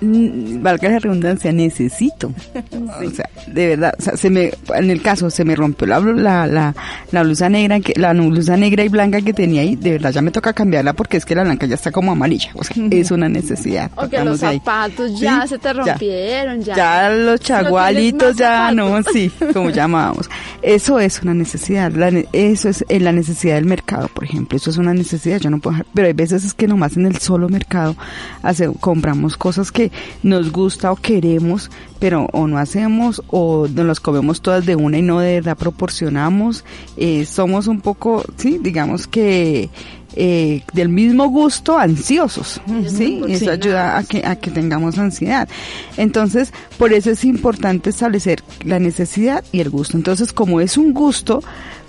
valga 0.01 0.89
la 0.91 0.99
redundancia, 0.99 1.53
necesito. 1.53 2.33
O 3.07 3.11
sea, 3.11 3.29
de 3.47 3.69
verdad, 3.69 3.95
o 3.99 4.03
sea, 4.03 4.17
se 4.17 4.31
me, 4.31 4.51
en 4.75 4.91
el 4.91 5.03
caso, 5.03 5.29
se 5.31 5.45
me 5.45 5.55
rompió 5.55 5.87
la, 5.87 6.01
la, 6.01 6.47
la, 6.47 6.75
la 7.13 7.23
blusa 7.23 7.49
negra, 7.49 7.81
que, 7.81 7.93
la 7.97 8.13
blusa 8.13 8.57
negra 8.57 8.85
y 8.85 8.89
blanca 8.89 9.21
que 9.21 9.33
tenía 9.33 9.63
ahí, 9.63 9.77
de 9.77 9.93
verdad 9.93 10.13
ya 10.13 10.23
me 10.23 10.31
toca 10.31 10.53
cambiarla 10.53 10.93
porque 10.95 11.17
es 11.17 11.25
que 11.25 11.35
la 11.35 11.45
blanca 11.45 11.67
ya 11.67 11.75
está 11.75 11.91
como 11.93 12.13
amarilla. 12.13 12.51
O 12.55 12.65
sea, 12.65 12.77
es 12.91 13.11
una 13.11 13.29
necesidad. 13.29 13.91
O 13.97 14.09
que 14.09 14.23
los 14.25 14.43
ahí. 14.43 14.59
zapatos 14.59 15.19
ya 15.21 15.43
Sí, 15.43 15.49
se 15.49 15.59
te 15.59 15.73
rompieron, 15.73 16.63
ya. 16.63 16.75
Ya 16.77 17.11
los 17.11 17.41
chagualitos 17.41 18.37
ya 18.37 18.73
no, 18.73 19.03
sí, 19.03 19.31
como 19.53 19.71
llamábamos. 19.71 20.29
Eso 20.63 20.99
es 20.99 21.23
una 21.23 21.35
necesidad, 21.35 21.93
eso 22.33 22.69
es 22.69 22.85
eh, 22.89 23.01
la 23.01 23.13
necesidad 23.13 23.55
del 23.57 23.67
mercado, 23.67 24.09
por 24.09 24.25
ejemplo, 24.25 24.57
eso 24.57 24.71
es 24.71 24.77
una 24.79 24.95
necesidad, 24.95 25.39
yo 25.41 25.51
no 25.51 25.59
puedo 25.61 25.77
dejar- 25.77 25.87
pero 25.95 26.07
hay 26.09 26.13
veces 26.15 26.45
es 26.45 26.55
que 26.55 26.67
nomás 26.67 26.97
en 26.97 27.07
el 27.07 27.17
solo 27.19 27.49
mercado 27.49 27.95
hace, 28.43 28.69
compramos 28.81 29.37
cosas 29.37 29.71
que 29.73 29.86
nos 30.23 30.53
gusta 30.53 30.93
o 30.93 30.97
queremos, 30.97 31.71
pero 31.99 32.29
o 32.33 32.47
no 32.47 32.59
hacemos 32.59 33.23
o 33.29 33.67
nos 33.69 33.87
las 33.87 34.01
comemos 34.01 34.41
todas 34.41 34.67
de 34.67 34.77
una 34.77 34.99
y 34.99 35.03
no 35.03 35.21
de 35.21 35.35
verdad 35.35 35.57
proporcionamos, 35.57 36.65
eh, 36.97 37.25
somos 37.25 37.67
un 37.67 37.81
poco, 37.81 38.25
sí, 38.37 38.59
digamos 38.61 39.07
que 39.07 39.71
eh, 40.19 40.63
del 40.73 40.89
mismo 40.89 41.29
gusto 41.29 41.79
ansiosos, 41.79 42.59
¿sí? 42.89 43.23
Eso 43.29 43.51
ayuda 43.51 43.99
a 43.99 44.03
que, 44.03 44.25
a 44.25 44.37
que 44.37 44.51
tengamos 44.51 44.97
ansiedad. 44.97 45.47
Entonces, 45.99 46.55
por 46.79 46.95
eso 46.95 47.11
es 47.11 47.23
importante 47.25 47.91
establecer 47.91 48.43
la 48.65 48.79
necesidad 48.79 49.45
y 49.53 49.61
el 49.61 49.69
gusto. 49.69 49.97
Entonces, 49.99 50.33
como 50.33 50.63
es 50.63 50.79
un 50.79 50.95
gusto, 50.95 51.43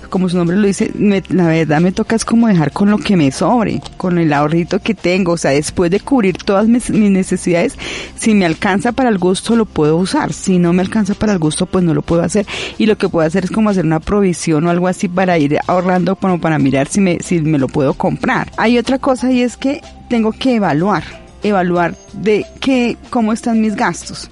como 0.07 0.29
su 0.29 0.37
nombre 0.37 0.57
lo 0.57 0.65
dice, 0.67 0.91
me- 0.95 1.23
la 1.29 1.47
verdad 1.47 1.79
me 1.81 1.91
toca 1.91 2.15
es 2.15 2.25
como 2.25 2.47
dejar 2.47 2.71
con 2.71 2.89
lo 2.89 2.97
que 2.97 3.15
me 3.17 3.31
sobre, 3.31 3.81
con 3.97 4.17
el 4.17 4.31
ahorrito 4.33 4.79
que 4.79 4.93
tengo, 4.93 5.33
o 5.33 5.37
sea, 5.37 5.51
después 5.51 5.91
de 5.91 5.99
cubrir 5.99 6.37
todas 6.37 6.67
mis, 6.67 6.89
mis 6.89 7.11
necesidades, 7.11 7.75
si 8.17 8.33
me 8.33 8.45
alcanza 8.45 8.91
para 8.91 9.09
el 9.09 9.17
gusto 9.17 9.55
lo 9.55 9.65
puedo 9.65 9.97
usar, 9.97 10.33
si 10.33 10.59
no 10.59 10.73
me 10.73 10.81
alcanza 10.81 11.13
para 11.13 11.33
el 11.33 11.39
gusto 11.39 11.65
pues 11.65 11.83
no 11.83 11.93
lo 11.93 12.01
puedo 12.01 12.23
hacer 12.23 12.45
y 12.77 12.85
lo 12.85 12.97
que 12.97 13.09
puedo 13.09 13.27
hacer 13.27 13.45
es 13.45 13.51
como 13.51 13.69
hacer 13.69 13.85
una 13.85 13.99
provisión 13.99 14.65
o 14.65 14.69
algo 14.69 14.87
así 14.87 15.07
para 15.07 15.37
ir 15.37 15.57
ahorrando 15.67 16.15
como 16.15 16.39
para 16.39 16.59
mirar 16.59 16.87
si 16.87 17.01
me, 17.01 17.19
si 17.19 17.39
me 17.41 17.57
lo 17.59 17.67
puedo 17.67 17.93
comprar. 17.93 18.51
Hay 18.57 18.77
otra 18.77 18.99
cosa 18.99 19.31
y 19.31 19.41
es 19.41 19.57
que 19.57 19.81
tengo 20.09 20.31
que 20.31 20.55
evaluar, 20.55 21.03
evaluar 21.43 21.95
de 22.13 22.45
qué, 22.59 22.97
cómo 23.09 23.33
están 23.33 23.61
mis 23.61 23.75
gastos. 23.75 24.29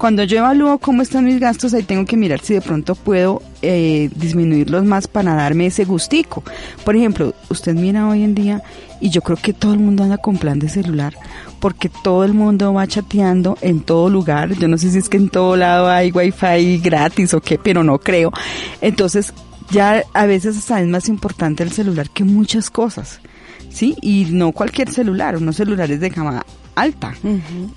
Cuando 0.00 0.24
yo 0.24 0.38
evalúo 0.38 0.78
cómo 0.78 1.02
están 1.02 1.26
mis 1.26 1.38
gastos, 1.38 1.74
ahí 1.74 1.82
tengo 1.82 2.06
que 2.06 2.16
mirar 2.16 2.40
si 2.40 2.54
de 2.54 2.62
pronto 2.62 2.94
puedo 2.94 3.42
eh, 3.60 4.08
disminuirlos 4.16 4.82
más 4.82 5.06
para 5.06 5.34
darme 5.34 5.66
ese 5.66 5.84
gustico. 5.84 6.42
Por 6.86 6.96
ejemplo, 6.96 7.34
usted 7.50 7.74
mira 7.74 8.08
hoy 8.08 8.22
en 8.22 8.34
día 8.34 8.62
y 8.98 9.10
yo 9.10 9.20
creo 9.20 9.36
que 9.36 9.52
todo 9.52 9.74
el 9.74 9.78
mundo 9.78 10.02
anda 10.02 10.16
con 10.16 10.38
plan 10.38 10.58
de 10.58 10.70
celular 10.70 11.14
porque 11.60 11.90
todo 11.90 12.24
el 12.24 12.32
mundo 12.32 12.72
va 12.72 12.86
chateando 12.86 13.58
en 13.60 13.80
todo 13.82 14.08
lugar. 14.08 14.54
Yo 14.54 14.68
no 14.68 14.78
sé 14.78 14.90
si 14.90 14.96
es 14.96 15.10
que 15.10 15.18
en 15.18 15.28
todo 15.28 15.54
lado 15.54 15.90
hay 15.90 16.10
wifi 16.12 16.78
gratis 16.78 17.34
o 17.34 17.42
qué, 17.42 17.58
pero 17.58 17.84
no 17.84 17.98
creo. 17.98 18.32
Entonces, 18.80 19.34
ya 19.70 20.02
a 20.14 20.24
veces 20.24 20.56
hasta 20.56 20.80
es 20.80 20.88
más 20.88 21.10
importante 21.10 21.62
el 21.62 21.72
celular 21.72 22.08
que 22.08 22.24
muchas 22.24 22.70
cosas. 22.70 23.20
¿Sí? 23.68 23.96
Y 24.00 24.28
no 24.30 24.52
cualquier 24.52 24.90
celular, 24.90 25.36
unos 25.36 25.56
celulares 25.56 26.00
de 26.00 26.08
gama 26.08 26.42
alta. 26.74 27.14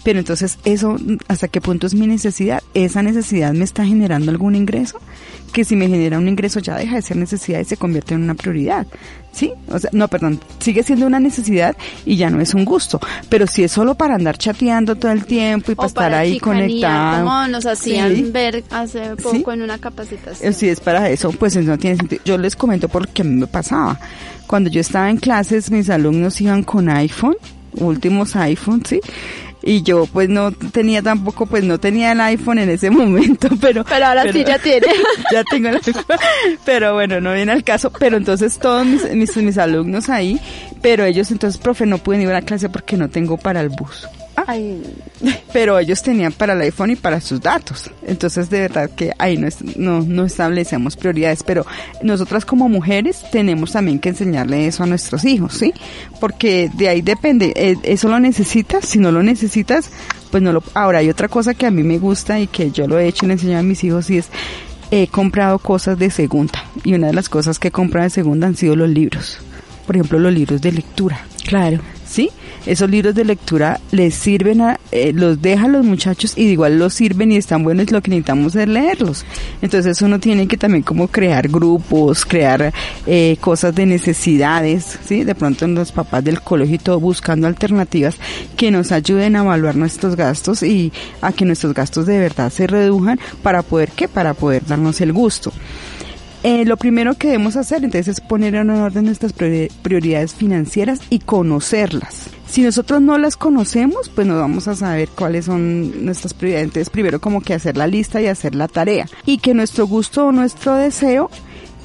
Pero 0.04 0.20
entonces, 0.20 0.58
eso, 0.66 0.98
¿hasta 1.28 1.48
qué 1.48 1.62
punto 1.62 1.88
es 1.88 1.94
mi 1.96 2.08
necesidad? 2.08 2.62
¿Esa 2.74 3.04
necesidad 3.04 3.54
me 3.54 3.64
está 3.66 3.86
generando 3.86 4.32
algún 4.32 4.56
ingreso? 4.56 5.00
Que 5.52 5.64
si 5.66 5.76
me 5.76 5.88
genera 5.88 6.18
un 6.18 6.28
ingreso 6.28 6.60
ya 6.60 6.76
deja 6.78 6.96
de 6.96 7.02
ser 7.04 7.18
necesidad 7.18 7.60
y 7.60 7.66
se 7.66 7.78
convierte 7.78 8.16
en 8.16 8.24
una 8.24 8.34
prioridad. 8.34 8.88
¿Sí? 9.32 9.52
O 9.68 9.78
sea, 9.80 9.89
no, 9.94 10.08
perdón, 10.08 10.39
sigue 10.60 10.84
siendo 10.84 11.08
una 11.08 11.20
necesidad 11.20 11.76
y 12.06 12.18
ya 12.18 12.30
no 12.30 12.39
es 12.39 12.54
un 12.54 12.66
gusto. 12.66 13.00
Pero 13.30 13.46
si 13.48 13.64
es 13.64 13.72
solo 13.72 13.96
para 13.96 14.16
andar 14.16 14.38
chateando 14.38 14.96
todo 14.96 15.12
el 15.12 15.26
tiempo 15.26 15.72
y 15.72 15.76
para 15.76 15.86
O 15.86 15.88
estar 15.88 16.04
para 16.06 16.20
ahí 16.20 16.34
chicanía, 16.34 16.66
conectado. 16.66 17.26
Como 17.26 17.48
nos 17.48 17.66
hacían 17.66 18.16
Sí. 18.16 18.24
ver 18.32 18.64
hace 18.72 19.16
poco 19.16 19.32
Sí. 19.32 19.44
en 19.54 19.62
una 19.64 19.78
capacitación. 19.80 20.50
Eh, 20.50 20.54
Si 20.54 20.70
es 20.70 20.80
para 20.80 21.10
eso, 21.10 21.32
pues 21.32 21.56
no 21.58 21.78
tiene 21.80 21.98
sentido. 21.98 22.22
Yo 22.26 22.38
les 22.38 22.56
comento 22.56 22.89
porque 22.89 23.22
a 23.24 23.26
mí 23.26 23.36
me 23.36 23.48
pasaba. 23.48 24.00
Cuando 24.48 24.70
yo 24.70 24.82
estaba 24.82 25.10
en 25.10 25.18
clases, 25.18 25.72
mis 25.72 25.89
alumnos 25.89 26.39
iban 26.41 26.64
con 26.64 26.89
iPhone, 26.89 27.36
últimos 27.76 28.36
iPhone, 28.36 28.84
¿sí? 28.86 28.99
Y 29.65 29.82
yo 29.82 30.05
pues 30.07 30.28
no 30.28 30.51
tenía 30.51 31.01
tampoco, 31.01 31.45
pues 31.45 31.63
no 31.63 31.80
tenía 31.80 32.11
el 32.11 32.19
iPhone 32.19 32.59
en 32.59 32.69
ese 32.69 32.89
momento, 32.91 33.47
pero... 33.61 33.86
Pero 33.86 34.05
ahora 34.05 34.32
sí 34.32 34.43
ya 34.43 34.59
tiene. 34.59 34.88
ya 35.32 35.43
tengo 35.49 35.69
el 35.69 35.76
iPhone. 35.78 36.17
Pero 36.65 36.93
bueno, 36.93 37.21
no 37.21 37.34
viene 37.34 37.53
al 37.53 37.63
caso. 37.63 37.91
Pero 37.97 38.17
entonces 38.17 38.59
todos 38.59 38.86
mis, 38.86 39.09
mis, 39.11 39.38
mis 39.38 39.57
alumnos 39.57 40.09
ahí, 40.09 40.39
pero 40.82 41.05
ellos 41.05 41.32
entonces, 41.32 41.59
profe, 41.61 41.86
no 41.86 41.97
pueden 41.97 42.24
ir 42.24 42.30
a 42.30 42.34
la 42.34 42.41
clase 42.41 42.67
porque 42.67 42.97
no 42.97 43.09
tengo 43.09 43.38
para 43.38 43.61
el 43.61 43.69
bus. 43.69 44.07
Ah, 44.36 44.45
Ay, 44.47 44.81
pero 45.53 45.77
ellos 45.77 46.01
tenían 46.01 46.31
para 46.31 46.53
el 46.53 46.61
iPhone 46.61 46.89
y 46.91 46.95
para 46.95 47.21
sus 47.21 47.39
datos. 47.39 47.91
Entonces, 48.07 48.49
de 48.49 48.61
verdad 48.61 48.89
que 48.89 49.11
ahí 49.19 49.38
no, 49.38 49.47
es- 49.47 49.61
no, 49.77 50.01
no 50.01 50.25
establecemos 50.25 50.95
prioridades, 50.97 51.43
pero 51.43 51.65
nosotras 52.01 52.43
como 52.43 52.67
mujeres 52.67 53.21
tenemos 53.31 53.71
también 53.73 53.99
que 53.99 54.09
enseñarle 54.09 54.65
eso 54.65 54.84
a 54.84 54.88
nuestros 54.88 55.23
hijos, 55.25 55.53
¿sí? 55.53 55.71
Porque 56.19 56.71
de 56.75 56.89
ahí 56.89 57.01
depende, 57.01 57.53
eh, 57.55 57.75
eso 57.84 58.09
lo 58.09 58.19
necesitas, 58.19 58.86
si 58.86 58.97
no 58.99 59.11
lo 59.11 59.21
necesitas, 59.21 59.91
pues 60.31 60.41
no 60.41 60.51
lo... 60.51 60.63
Ahora, 60.73 60.99
hay 60.99 61.09
otra 61.09 61.27
cosa 61.27 61.53
que 61.53 61.67
a 61.67 61.71
mí 61.71 61.84
me 61.84 61.99
gusta 61.99 62.39
y 62.39 62.47
que 62.47 62.71
yo 62.71 62.88
lo 62.88 62.97
he 62.97 63.07
hecho 63.07 63.25
y 63.25 63.27
le 63.27 63.34
enseño 63.34 63.59
a 63.59 63.63
mis 63.63 63.84
hijos 63.84 64.09
y 64.09 64.17
es, 64.17 64.29
he 64.89 65.07
comprado 65.07 65.59
cosas 65.59 65.99
de 65.99 66.09
segunda. 66.09 66.63
Y 66.84 66.95
una 66.95 67.07
de 67.07 67.13
las 67.13 67.29
cosas 67.29 67.59
que 67.59 67.67
he 67.67 67.71
comprado 67.71 68.05
de 68.05 68.09
segunda 68.09 68.47
han 68.47 68.55
sido 68.55 68.75
los 68.75 68.89
libros. 68.89 69.38
Por 69.86 69.95
ejemplo, 69.95 70.17
los 70.17 70.34
libros 70.34 70.59
de 70.61 70.71
lectura. 70.71 71.23
Claro. 71.45 71.81
¿Sí? 72.14 72.30
Esos 72.68 72.89
libros 72.89 73.16
de 73.16 73.26
lectura 73.26 73.82
les 73.91 74.14
sirven 74.14 74.61
a, 74.61 74.80
eh, 74.91 75.11
los 75.14 75.41
deja 75.41 75.66
a 75.66 75.68
los 75.68 75.84
muchachos 75.84 76.34
y 76.38 76.43
igual 76.43 76.78
los 76.78 76.93
sirven 76.93 77.32
y 77.32 77.38
están 77.38 77.64
buenos, 77.64 77.91
lo 77.91 78.01
que 78.01 78.11
necesitamos 78.11 78.55
es 78.55 78.68
leerlos. 78.68 79.26
Entonces 79.61 80.01
uno 80.01 80.20
tiene 80.20 80.47
que 80.47 80.55
también 80.55 80.84
como 80.84 81.07
crear 81.07 81.47
grupos, 81.47 82.24
crear 82.24 82.72
eh, 83.07 83.38
cosas 83.41 83.74
de 83.74 83.88
necesidades, 83.88 84.99
¿sí? 85.05 85.24
De 85.24 85.34
pronto 85.34 85.68
los 85.68 85.91
papás 85.91 86.24
del 86.24 86.41
colegio 86.41 86.76
y 86.76 86.80
todo 86.80 86.99
buscando 86.99 87.47
alternativas 87.47 88.18
que 88.55 88.70
nos 88.70 88.91
ayuden 88.91 89.36
a 89.36 89.39
evaluar 89.39 89.76
nuestros 89.76 90.16
gastos 90.16 90.61
y 90.61 90.93
a 91.22 91.32
que 91.32 91.45
nuestros 91.45 91.74
gastos 91.74 92.05
de 92.05 92.20
verdad 92.20 92.51
se 92.51 92.68
redujan 92.68 93.20
para 93.41 93.64
poder, 93.64 93.89
¿qué? 93.89 94.07
Para 94.07 94.36
poder 94.36 94.64
darnos 94.68 95.01
el 95.01 95.14
gusto. 95.14 95.51
Eh, 96.44 96.66
lo 96.66 96.76
primero 96.76 97.14
que 97.16 97.28
debemos 97.28 97.56
hacer 97.56 97.86
entonces 97.86 98.08
es 98.10 98.20
poner 98.22 98.56
en 98.56 98.70
orden 98.70 99.06
nuestras 99.06 99.34
priori- 99.34 99.72
prioridades 99.82 100.34
financieras 100.34 101.00
y 101.10 101.20
conocerlas. 101.20 102.26
Si 102.50 102.62
nosotros 102.62 103.02
no 103.02 103.18
las 103.18 103.38
conocemos, 103.38 104.10
pues 104.14 104.28
no 104.28 104.38
vamos 104.38 104.68
a 104.68 104.76
saber 104.76 105.08
cuáles 105.10 105.46
son 105.46 106.06
nuestras 106.06 106.34
prioridades. 106.34 106.66
Entonces, 106.66 106.89
primero 106.89 107.20
como 107.22 107.39
que 107.41 107.54
hacer 107.54 107.78
la 107.78 107.88
lista 107.88 108.22
y 108.22 108.28
hacer 108.28 108.56
la 108.56 108.68
tarea. 108.68 109.08
Y 109.26 109.38
que 109.38 109.54
nuestro 109.54 109.88
gusto 109.88 110.28
o 110.28 110.32
nuestro 110.34 110.76
deseo 110.76 111.32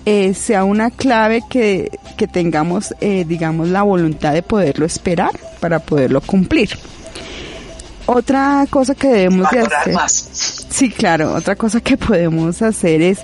eh, 0.04 0.34
sea 0.34 0.64
una 0.64 0.90
clave 0.90 1.42
que, 1.48 1.90
que 2.16 2.26
tengamos, 2.26 2.92
eh, 3.00 3.24
digamos, 3.28 3.68
la 3.68 3.82
voluntad 3.82 4.34
de 4.34 4.42
poderlo 4.42 4.84
esperar 4.86 5.38
para 5.60 5.78
poderlo 5.78 6.20
cumplir. 6.20 6.70
Otra 8.06 8.66
cosa 8.70 8.94
que 8.94 9.08
debemos 9.08 9.50
de 9.50 9.60
hacer. 9.60 9.92
más. 9.94 10.66
Sí, 10.70 10.90
claro. 10.90 11.34
Otra 11.34 11.56
cosa 11.56 11.80
que 11.80 11.96
podemos 11.98 12.60
hacer 12.62 13.02
es 13.02 13.20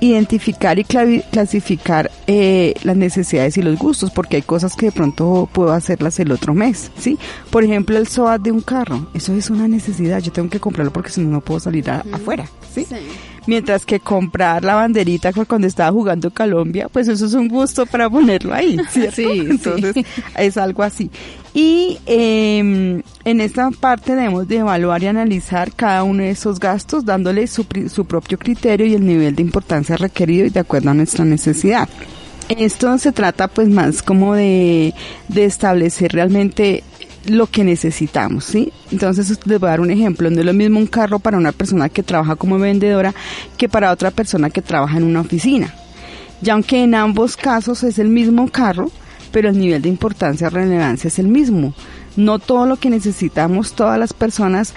identificar 0.00 0.78
y 0.78 0.84
clasificar 0.84 2.10
eh, 2.26 2.74
las 2.84 2.96
necesidades 2.96 3.56
y 3.56 3.62
los 3.62 3.78
gustos, 3.78 4.10
porque 4.10 4.36
hay 4.36 4.42
cosas 4.42 4.74
que 4.76 4.86
de 4.86 4.92
pronto 4.92 5.48
puedo 5.52 5.72
hacerlas 5.72 6.18
el 6.20 6.32
otro 6.32 6.54
mes, 6.54 6.90
¿sí? 6.98 7.18
Por 7.50 7.64
ejemplo, 7.64 7.96
el 7.98 8.08
SOAT 8.08 8.42
de 8.42 8.52
un 8.52 8.60
carro, 8.62 9.06
eso 9.14 9.34
es 9.34 9.50
una 9.50 9.68
necesidad, 9.68 10.20
yo 10.20 10.32
tengo 10.32 10.48
que 10.50 10.60
comprarlo 10.60 10.92
porque 10.92 11.10
si 11.10 11.20
no, 11.20 11.30
no 11.30 11.40
puedo 11.40 11.60
salir 11.60 11.88
a- 11.90 12.04
afuera, 12.12 12.48
¿sí? 12.74 12.86
Mientras 13.46 13.86
que 13.86 14.00
comprar 14.00 14.62
la 14.64 14.74
banderita 14.74 15.32
cu- 15.32 15.46
cuando 15.46 15.66
estaba 15.66 15.90
jugando 15.90 16.30
Colombia, 16.30 16.88
pues 16.92 17.08
eso 17.08 17.26
es 17.26 17.34
un 17.34 17.48
gusto 17.48 17.86
para 17.86 18.08
ponerlo 18.08 18.52
ahí, 18.54 18.76
¿cierto? 18.90 19.16
Sí, 19.16 19.22
sí. 19.24 19.46
Entonces, 19.50 19.94
es 20.36 20.56
algo 20.56 20.82
así. 20.82 21.10
Y 21.54 21.98
eh, 22.06 23.02
en 23.24 23.40
esta 23.40 23.70
parte 23.70 24.14
debemos 24.14 24.48
de 24.48 24.58
evaluar 24.58 25.02
y 25.02 25.06
analizar 25.06 25.72
cada 25.72 26.04
uno 26.04 26.22
de 26.22 26.30
esos 26.30 26.58
gastos, 26.58 27.04
dándole 27.04 27.46
su, 27.46 27.66
su 27.92 28.04
propio 28.04 28.38
criterio 28.38 28.86
y 28.86 28.94
el 28.94 29.04
nivel 29.06 29.34
de 29.34 29.42
importancia 29.42 29.96
requerido 29.96 30.46
y 30.46 30.50
de 30.50 30.60
acuerdo 30.60 30.90
a 30.90 30.94
nuestra 30.94 31.24
necesidad. 31.24 31.88
Esto 32.48 32.98
se 32.98 33.12
trata 33.12 33.46
pues 33.48 33.68
más 33.68 34.02
como 34.02 34.34
de, 34.34 34.94
de 35.28 35.44
establecer 35.44 36.12
realmente 36.12 36.82
lo 37.26 37.46
que 37.46 37.62
necesitamos, 37.64 38.44
¿sí? 38.44 38.72
Entonces 38.90 39.38
les 39.44 39.60
voy 39.60 39.68
a 39.68 39.70
dar 39.70 39.80
un 39.80 39.90
ejemplo. 39.90 40.30
No 40.30 40.40
es 40.40 40.46
lo 40.46 40.54
mismo 40.54 40.78
un 40.78 40.86
carro 40.86 41.18
para 41.18 41.36
una 41.36 41.52
persona 41.52 41.88
que 41.88 42.02
trabaja 42.02 42.36
como 42.36 42.58
vendedora 42.58 43.14
que 43.56 43.68
para 43.68 43.92
otra 43.92 44.10
persona 44.10 44.50
que 44.50 44.62
trabaja 44.62 44.96
en 44.96 45.04
una 45.04 45.20
oficina. 45.20 45.72
Ya 46.40 46.54
aunque 46.54 46.82
en 46.82 46.94
ambos 46.94 47.36
casos 47.36 47.84
es 47.84 47.98
el 47.98 48.08
mismo 48.08 48.48
carro, 48.50 48.90
pero 49.32 49.48
el 49.48 49.58
nivel 49.58 49.82
de 49.82 49.88
importancia 49.88 50.48
o 50.48 50.50
relevancia 50.50 51.08
es 51.08 51.18
el 51.18 51.28
mismo. 51.28 51.74
No 52.16 52.38
todo 52.38 52.66
lo 52.66 52.76
que 52.76 52.90
necesitamos 52.90 53.72
todas 53.72 53.98
las 53.98 54.12
personas 54.12 54.74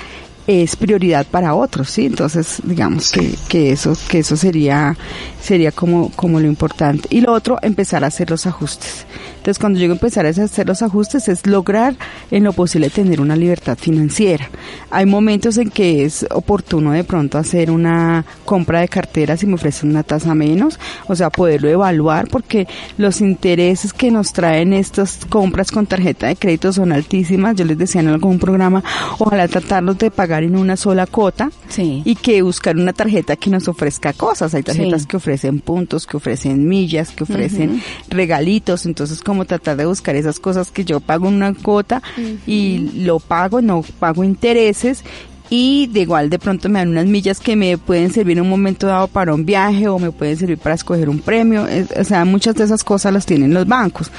es 0.47 0.76
prioridad 0.76 1.26
para 1.26 1.56
otros, 1.56 1.89
¿sí? 1.89 2.06
Entonces, 2.06 2.62
digamos 2.64 3.12
que, 3.12 3.36
que 3.47 3.72
eso, 3.72 3.95
que 4.10 4.20
eso 4.20 4.36
sería, 4.36 4.97
sería 5.41 5.72
como, 5.72 6.12
como 6.16 6.39
lo 6.39 6.47
importante. 6.47 7.08
Y 7.12 7.22
lo 7.22 7.32
otro, 7.32 7.58
empezar 7.62 8.04
a 8.04 8.08
hacer 8.08 8.30
los 8.30 8.45
ajustes. 8.45 9.06
Entonces, 9.43 9.59
cuando 9.59 9.77
llego 9.77 9.91
a 9.91 9.95
empezar 9.97 10.25
a 10.25 10.29
hacer 10.29 10.65
los 10.65 10.81
ajustes, 10.81 11.27
es 11.27 11.45
lograr 11.45 11.97
en 12.31 12.45
lo 12.45 12.53
posible 12.53 12.89
tener 12.89 13.19
una 13.19 13.35
libertad 13.35 13.77
financiera. 13.77 14.49
Hay 14.89 15.05
momentos 15.05 15.57
en 15.57 15.69
que 15.69 16.05
es 16.05 16.25
oportuno 16.31 16.93
de 16.93 17.03
pronto 17.03 17.37
hacer 17.37 17.69
una 17.69 18.23
compra 18.45 18.79
de 18.79 18.87
cartera 18.87 19.35
si 19.35 19.45
me 19.45 19.55
ofrecen 19.55 19.89
una 19.89 20.03
tasa 20.03 20.33
menos, 20.33 20.79
o 21.09 21.15
sea, 21.17 21.29
poderlo 21.29 21.67
evaluar 21.67 22.29
porque 22.29 22.69
los 22.97 23.19
intereses 23.19 23.91
que 23.91 24.11
nos 24.11 24.31
traen 24.31 24.71
estas 24.71 25.25
compras 25.27 25.71
con 25.73 25.87
tarjeta 25.87 26.27
de 26.27 26.37
crédito 26.37 26.71
son 26.71 26.93
altísimas. 26.93 27.57
Yo 27.57 27.65
les 27.65 27.77
decía 27.77 27.99
en 27.99 28.07
algún 28.07 28.39
programa, 28.39 28.81
ojalá 29.19 29.49
tratarlos 29.49 29.97
de 29.97 30.09
pagar 30.09 30.43
en 30.43 30.55
una 30.55 30.77
sola 30.77 31.05
cuota 31.05 31.51
Sí. 31.67 32.01
y 32.05 32.15
que 32.15 32.41
buscar 32.43 32.77
una 32.77 32.93
tarjeta 32.93 33.35
que 33.35 33.49
nos 33.49 33.67
ofrezca 33.67 34.13
cosas. 34.13 34.53
Hay 34.53 34.63
tarjetas 34.63 35.01
Sí. 35.01 35.07
que 35.09 35.17
ofrecen 35.17 35.59
puntos, 35.59 36.07
que 36.07 36.15
ofrecen 36.15 36.65
millas, 36.65 37.11
que 37.11 37.23
ofrecen 37.23 37.81
regalitos. 38.09 38.85
Entonces, 38.85 39.19
como 39.21 39.32
tratar 39.45 39.75
de 39.77 39.86
buscar 39.86 40.15
esas 40.15 40.39
cosas 40.39 40.71
que 40.71 40.86
yo 40.86 40.99
pago 40.99 41.27
una 41.27 41.53
cuota 41.53 42.01
y 42.47 42.91
lo 43.03 43.19
pago, 43.19 43.61
no 43.61 43.84
pago 43.99 44.23
intereses. 44.23 45.03
Y 45.49 45.86
de 45.88 45.99
igual 45.99 46.31
de 46.31 46.39
pronto 46.39 46.67
me 46.67 46.79
dan 46.79 46.89
unas 46.89 47.05
millas 47.05 47.39
que 47.39 47.55
me 47.55 47.77
pueden 47.77 48.11
servir 48.11 48.38
en 48.39 48.45
un 48.45 48.49
momento 48.49 48.88
dado 48.88 49.07
para 49.07 49.36
un 49.36 49.45
viaje 49.45 49.88
o 49.88 49.99
me 49.99 50.09
pueden 50.09 50.36
servir 50.36 50.57
para 50.57 50.73
escoger 50.73 51.09
un 51.09 51.19
premio. 51.19 51.67
Es- 51.67 51.91
o 51.95 52.03
sea, 52.03 52.25
muchas 52.25 52.55
de 52.55 52.63
esas 52.63 52.84
cosas 52.84 53.13
las 53.13 53.25
tienen 53.27 53.53
los 53.53 53.67
bancos. 53.67 54.09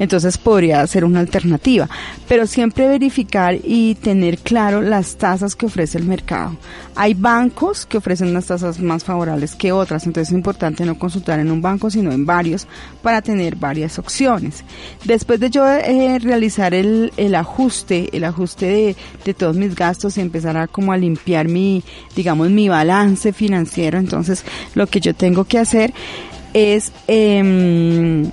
Entonces 0.00 0.36
podría 0.36 0.84
ser 0.88 1.04
una 1.04 1.20
alternativa. 1.20 1.88
Pero 2.26 2.44
siempre 2.46 2.88
verificar 2.88 3.56
y 3.62 3.94
tener 3.96 4.38
claro 4.38 4.80
las 4.80 5.14
tasas 5.16 5.54
que 5.54 5.66
ofrece 5.66 5.96
el 5.98 6.04
mercado. 6.06 6.56
Hay 6.96 7.14
bancos 7.14 7.86
que 7.86 7.98
ofrecen 7.98 8.28
unas 8.28 8.46
tasas 8.46 8.80
más 8.80 9.04
favorables 9.04 9.54
que 9.54 9.72
otras, 9.72 10.06
entonces 10.06 10.28
es 10.28 10.34
importante 10.34 10.84
no 10.84 10.98
consultar 10.98 11.38
en 11.38 11.50
un 11.50 11.62
banco, 11.62 11.90
sino 11.90 12.12
en 12.12 12.26
varios 12.26 12.66
para 13.02 13.22
tener 13.22 13.56
varias 13.56 13.98
opciones. 13.98 14.64
Después 15.04 15.40
de 15.40 15.50
yo 15.50 15.66
eh, 15.66 16.18
realizar 16.18 16.74
el, 16.74 17.12
el 17.16 17.34
ajuste, 17.34 18.08
el 18.12 18.24
ajuste 18.24 18.66
de, 18.66 18.96
de 19.24 19.34
todos 19.34 19.56
mis 19.56 19.74
gastos 19.74 20.18
y 20.18 20.20
empezar 20.20 20.56
a 20.56 20.66
como 20.66 20.92
a 20.92 20.96
limpiar 20.96 21.48
mi, 21.48 21.82
digamos, 22.14 22.50
mi 22.50 22.68
balance 22.68 23.32
financiero, 23.32 23.98
entonces 23.98 24.44
lo 24.74 24.86
que 24.86 25.00
yo 25.00 25.14
tengo 25.14 25.44
que 25.44 25.58
hacer 25.58 25.92
es 26.52 26.92
em, 27.06 28.30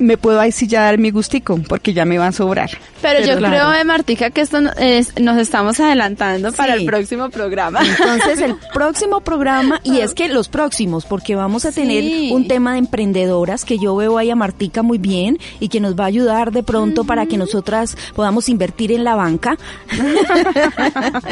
me 0.00 0.16
puedo 0.16 0.40
ahí 0.40 0.50
sí 0.52 0.66
ya 0.66 0.82
dar 0.82 0.98
mi 0.98 1.10
gustico 1.10 1.58
porque 1.68 1.92
ya 1.92 2.04
me 2.04 2.18
va 2.18 2.26
a 2.28 2.32
sobrar. 2.32 2.70
Pero, 3.00 3.20
yo 3.24 3.38
claro. 3.38 3.54
creo, 3.54 3.72
eh, 3.80 3.84
Martica, 3.84 4.30
que 4.30 4.40
esto 4.40 4.58
es- 4.78 5.18
nos 5.20 5.38
estamos 5.38 5.78
adelantando 5.80 6.52
para 6.52 6.74
el 6.74 6.84
próximo 6.84 7.30
programa. 7.30 7.80
Entonces, 7.82 8.40
el 8.40 8.56
próximo 8.74 9.20
programa, 9.20 9.80
y 9.84 10.00
es 10.00 10.12
que 10.14 10.28
los 10.28 10.48
próximos, 10.48 11.06
porque 11.06 11.34
vamos 11.34 11.64
a 11.64 11.72
tener 11.72 12.32
un 12.32 12.46
tema 12.48 12.72
de 12.72 12.78
emprendedoras 12.78 13.64
que 13.64 13.78
yo 13.78 13.94
veo 13.96 14.18
ahí 14.18 14.30
a 14.30 14.36
Martica 14.36 14.82
muy 14.82 14.98
bien 14.98 15.38
y 15.60 15.68
que 15.68 15.80
nos 15.80 15.98
va 15.98 16.04
a 16.04 16.08
ayudar 16.08 16.52
de 16.52 16.62
pronto 16.62 17.04
para 17.04 17.26
que 17.26 17.36
nosotras 17.38 17.96
podamos 18.14 18.48
invertir 18.48 18.92
en 18.92 19.04
la 19.04 19.14
banca. 19.14 19.56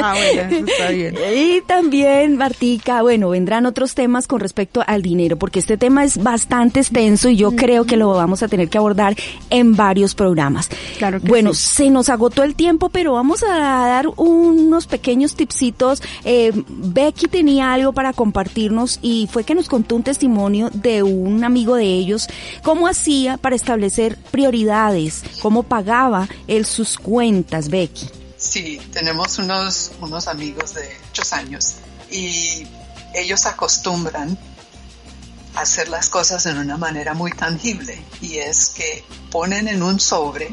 ah, 0.02 0.14
bueno, 0.16 0.56
eso 0.56 0.64
está 0.66 0.90
bien. 0.90 1.14
Y 1.34 1.60
también, 1.62 2.36
Martica, 2.36 3.02
bueno, 3.02 3.28
vendrán 3.30 3.66
otros 3.66 3.94
temas 3.94 4.26
con 4.26 4.40
respecto 4.40 4.82
al 4.86 5.02
dinero, 5.02 5.36
porque 5.36 5.58
este 5.58 5.76
tema 5.76 6.04
es 6.04 6.22
bastante 6.22 6.80
extenso 6.80 7.28
y 7.28 7.36
yo 7.36 7.52
creo 7.52 7.84
que 7.84 7.96
lo 7.96 8.10
vamos 8.10 8.42
a 8.42 8.48
tener 8.48 8.57
que 8.66 8.78
abordar 8.78 9.16
en 9.50 9.76
varios 9.76 10.14
programas. 10.14 10.68
Claro 10.98 11.20
que 11.20 11.28
bueno, 11.28 11.54
sí. 11.54 11.76
se 11.76 11.90
nos 11.90 12.09
agotó 12.09 12.42
el 12.42 12.54
tiempo, 12.54 12.88
pero 12.88 13.12
vamos 13.12 13.42
a 13.42 13.56
dar 13.56 14.09
unos 14.16 14.86
pequeños 14.86 15.36
tipsitos. 15.36 16.02
Eh, 16.24 16.52
Becky 16.66 17.28
tenía 17.28 17.72
algo 17.72 17.92
para 17.92 18.12
compartirnos 18.12 18.98
y 19.02 19.28
fue 19.30 19.44
que 19.44 19.54
nos 19.54 19.68
contó 19.68 19.96
un 19.96 20.02
testimonio 20.02 20.70
de 20.72 21.02
un 21.02 21.44
amigo 21.44 21.76
de 21.76 21.84
ellos, 21.84 22.28
cómo 22.62 22.88
hacía 22.88 23.36
para 23.36 23.56
establecer 23.56 24.18
prioridades, 24.30 25.22
cómo 25.40 25.62
pagaba 25.62 26.28
él 26.46 26.66
sus 26.66 26.98
cuentas, 26.98 27.68
Becky. 27.68 28.09
Sí, 28.36 28.80
tenemos 28.92 29.38
unos, 29.38 29.92
unos 30.00 30.28
amigos 30.28 30.74
de 30.74 30.88
muchos 31.09 31.32
años 31.32 31.74
y 32.11 32.66
ellos 33.14 33.46
acostumbran 33.46 34.38
hacer 35.61 35.88
las 35.88 36.09
cosas 36.09 36.46
en 36.46 36.59
una 36.59 36.76
manera 36.76 37.14
muy 37.14 37.32
tangible 37.32 38.02
y 38.20 38.38
es 38.38 38.68
que 38.70 39.04
ponen 39.30 39.68
en 39.68 39.82
un 39.82 40.00
sobre 40.00 40.50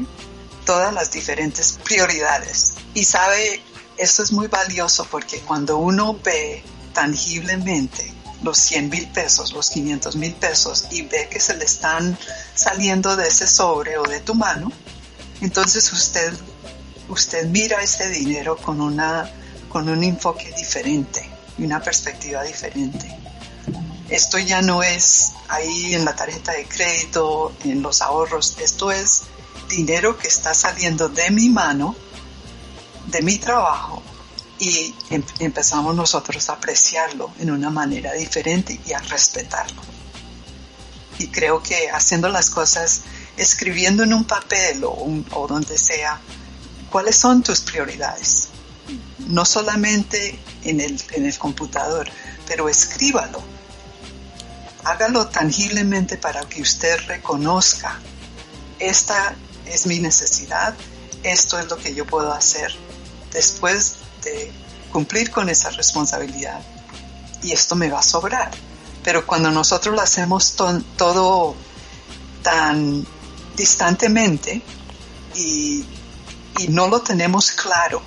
todas 0.64 0.92
las 0.92 1.10
diferentes 1.10 1.78
prioridades. 1.84 2.74
Y 2.94 3.04
sabe, 3.04 3.62
esto 3.96 4.22
es 4.22 4.32
muy 4.32 4.48
valioso 4.48 5.06
porque 5.10 5.40
cuando 5.40 5.78
uno 5.78 6.18
ve 6.22 6.62
tangiblemente 6.92 8.12
los 8.42 8.58
100 8.58 8.90
mil 8.90 9.08
pesos, 9.08 9.52
los 9.52 9.70
500 9.70 10.16
mil 10.16 10.34
pesos 10.34 10.86
y 10.90 11.02
ve 11.02 11.28
que 11.30 11.40
se 11.40 11.54
le 11.54 11.64
están 11.64 12.18
saliendo 12.54 13.16
de 13.16 13.28
ese 13.28 13.46
sobre 13.46 13.98
o 13.98 14.02
de 14.02 14.20
tu 14.20 14.34
mano, 14.34 14.70
entonces 15.40 15.92
usted 15.92 16.32
usted 17.08 17.46
mira 17.46 17.82
este 17.82 18.08
dinero 18.08 18.56
con 18.56 18.80
una 18.80 19.30
con 19.68 19.88
un 19.88 20.02
enfoque 20.02 20.52
diferente 20.56 21.28
y 21.58 21.64
una 21.64 21.80
perspectiva 21.80 22.42
diferente. 22.42 23.25
Esto 24.08 24.38
ya 24.38 24.62
no 24.62 24.82
es 24.82 25.32
ahí 25.48 25.94
en 25.94 26.04
la 26.04 26.14
tarjeta 26.14 26.52
de 26.52 26.64
crédito, 26.66 27.52
en 27.64 27.82
los 27.82 28.02
ahorros, 28.02 28.56
esto 28.60 28.92
es 28.92 29.22
dinero 29.68 30.16
que 30.16 30.28
está 30.28 30.54
saliendo 30.54 31.08
de 31.08 31.30
mi 31.30 31.48
mano, 31.48 31.96
de 33.06 33.22
mi 33.22 33.38
trabajo 33.38 34.02
y 34.58 34.94
em- 35.10 35.24
empezamos 35.40 35.94
nosotros 35.94 36.48
a 36.48 36.54
apreciarlo 36.54 37.32
en 37.40 37.50
una 37.50 37.68
manera 37.70 38.12
diferente 38.12 38.80
y 38.86 38.92
a 38.92 39.00
respetarlo. 39.00 39.82
Y 41.18 41.28
creo 41.28 41.62
que 41.62 41.90
haciendo 41.90 42.28
las 42.28 42.50
cosas, 42.50 43.02
escribiendo 43.36 44.04
en 44.04 44.14
un 44.14 44.24
papel 44.24 44.84
o, 44.84 44.96
o 45.32 45.46
donde 45.46 45.78
sea, 45.78 46.20
cuáles 46.90 47.16
son 47.16 47.42
tus 47.42 47.60
prioridades. 47.60 48.48
No 49.28 49.44
solamente 49.44 50.38
en 50.62 50.80
el, 50.80 51.00
en 51.12 51.26
el 51.26 51.36
computador, 51.38 52.08
pero 52.46 52.68
escríbalo. 52.68 53.42
Hágalo 54.86 55.26
tangiblemente 55.26 56.16
para 56.16 56.42
que 56.42 56.62
usted 56.62 56.96
reconozca, 57.08 57.98
esta 58.78 59.34
es 59.66 59.84
mi 59.86 59.98
necesidad, 59.98 60.76
esto 61.24 61.58
es 61.58 61.66
lo 61.68 61.76
que 61.76 61.92
yo 61.92 62.06
puedo 62.06 62.32
hacer 62.32 62.72
después 63.32 63.96
de 64.22 64.52
cumplir 64.92 65.32
con 65.32 65.48
esa 65.48 65.70
responsabilidad. 65.70 66.60
Y 67.42 67.50
esto 67.50 67.74
me 67.74 67.90
va 67.90 67.98
a 67.98 68.02
sobrar. 68.04 68.52
Pero 69.02 69.26
cuando 69.26 69.50
nosotros 69.50 69.92
lo 69.96 70.00
hacemos 70.02 70.52
to- 70.54 70.80
todo 70.96 71.56
tan 72.42 73.04
distantemente 73.56 74.62
y, 75.34 75.84
y 76.58 76.68
no 76.68 76.86
lo 76.86 77.00
tenemos 77.00 77.50
claro, 77.50 78.00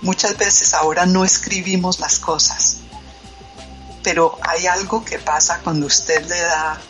muchas 0.00 0.36
veces 0.36 0.74
ahora 0.74 1.06
no 1.06 1.24
escribimos 1.24 2.00
las 2.00 2.18
cosas. 2.18 2.78
Pero 4.02 4.38
hay 4.42 4.66
algo 4.66 5.04
que 5.04 5.18
pasa 5.18 5.60
cuando 5.62 5.86
usted 5.86 6.26
le 6.26 6.40
da, 6.40 6.80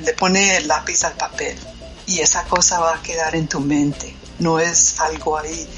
le 0.00 0.12
pone 0.14 0.56
el 0.56 0.68
lápiz 0.68 1.04
al 1.04 1.14
papel 1.14 1.58
y 2.06 2.20
esa 2.20 2.44
cosa 2.44 2.80
va 2.80 2.94
a 2.94 3.02
quedar 3.02 3.34
en 3.34 3.48
tu 3.48 3.60
mente. 3.60 4.14
No 4.38 4.58
es 4.58 5.00
algo 5.00 5.38
ahí 5.38 5.68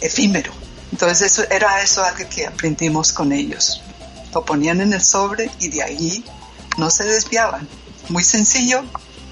efímero. 0.00 0.52
Entonces 0.90 1.32
eso 1.32 1.44
era 1.50 1.82
eso 1.82 2.04
algo 2.04 2.28
que 2.28 2.46
aprendimos 2.46 3.12
con 3.12 3.32
ellos. 3.32 3.82
Lo 4.34 4.44
ponían 4.44 4.80
en 4.80 4.92
el 4.92 5.02
sobre 5.02 5.50
y 5.58 5.68
de 5.68 5.82
ahí 5.82 6.24
no 6.76 6.90
se 6.90 7.04
desviaban. 7.04 7.68
Muy 8.08 8.24
sencillo, 8.24 8.84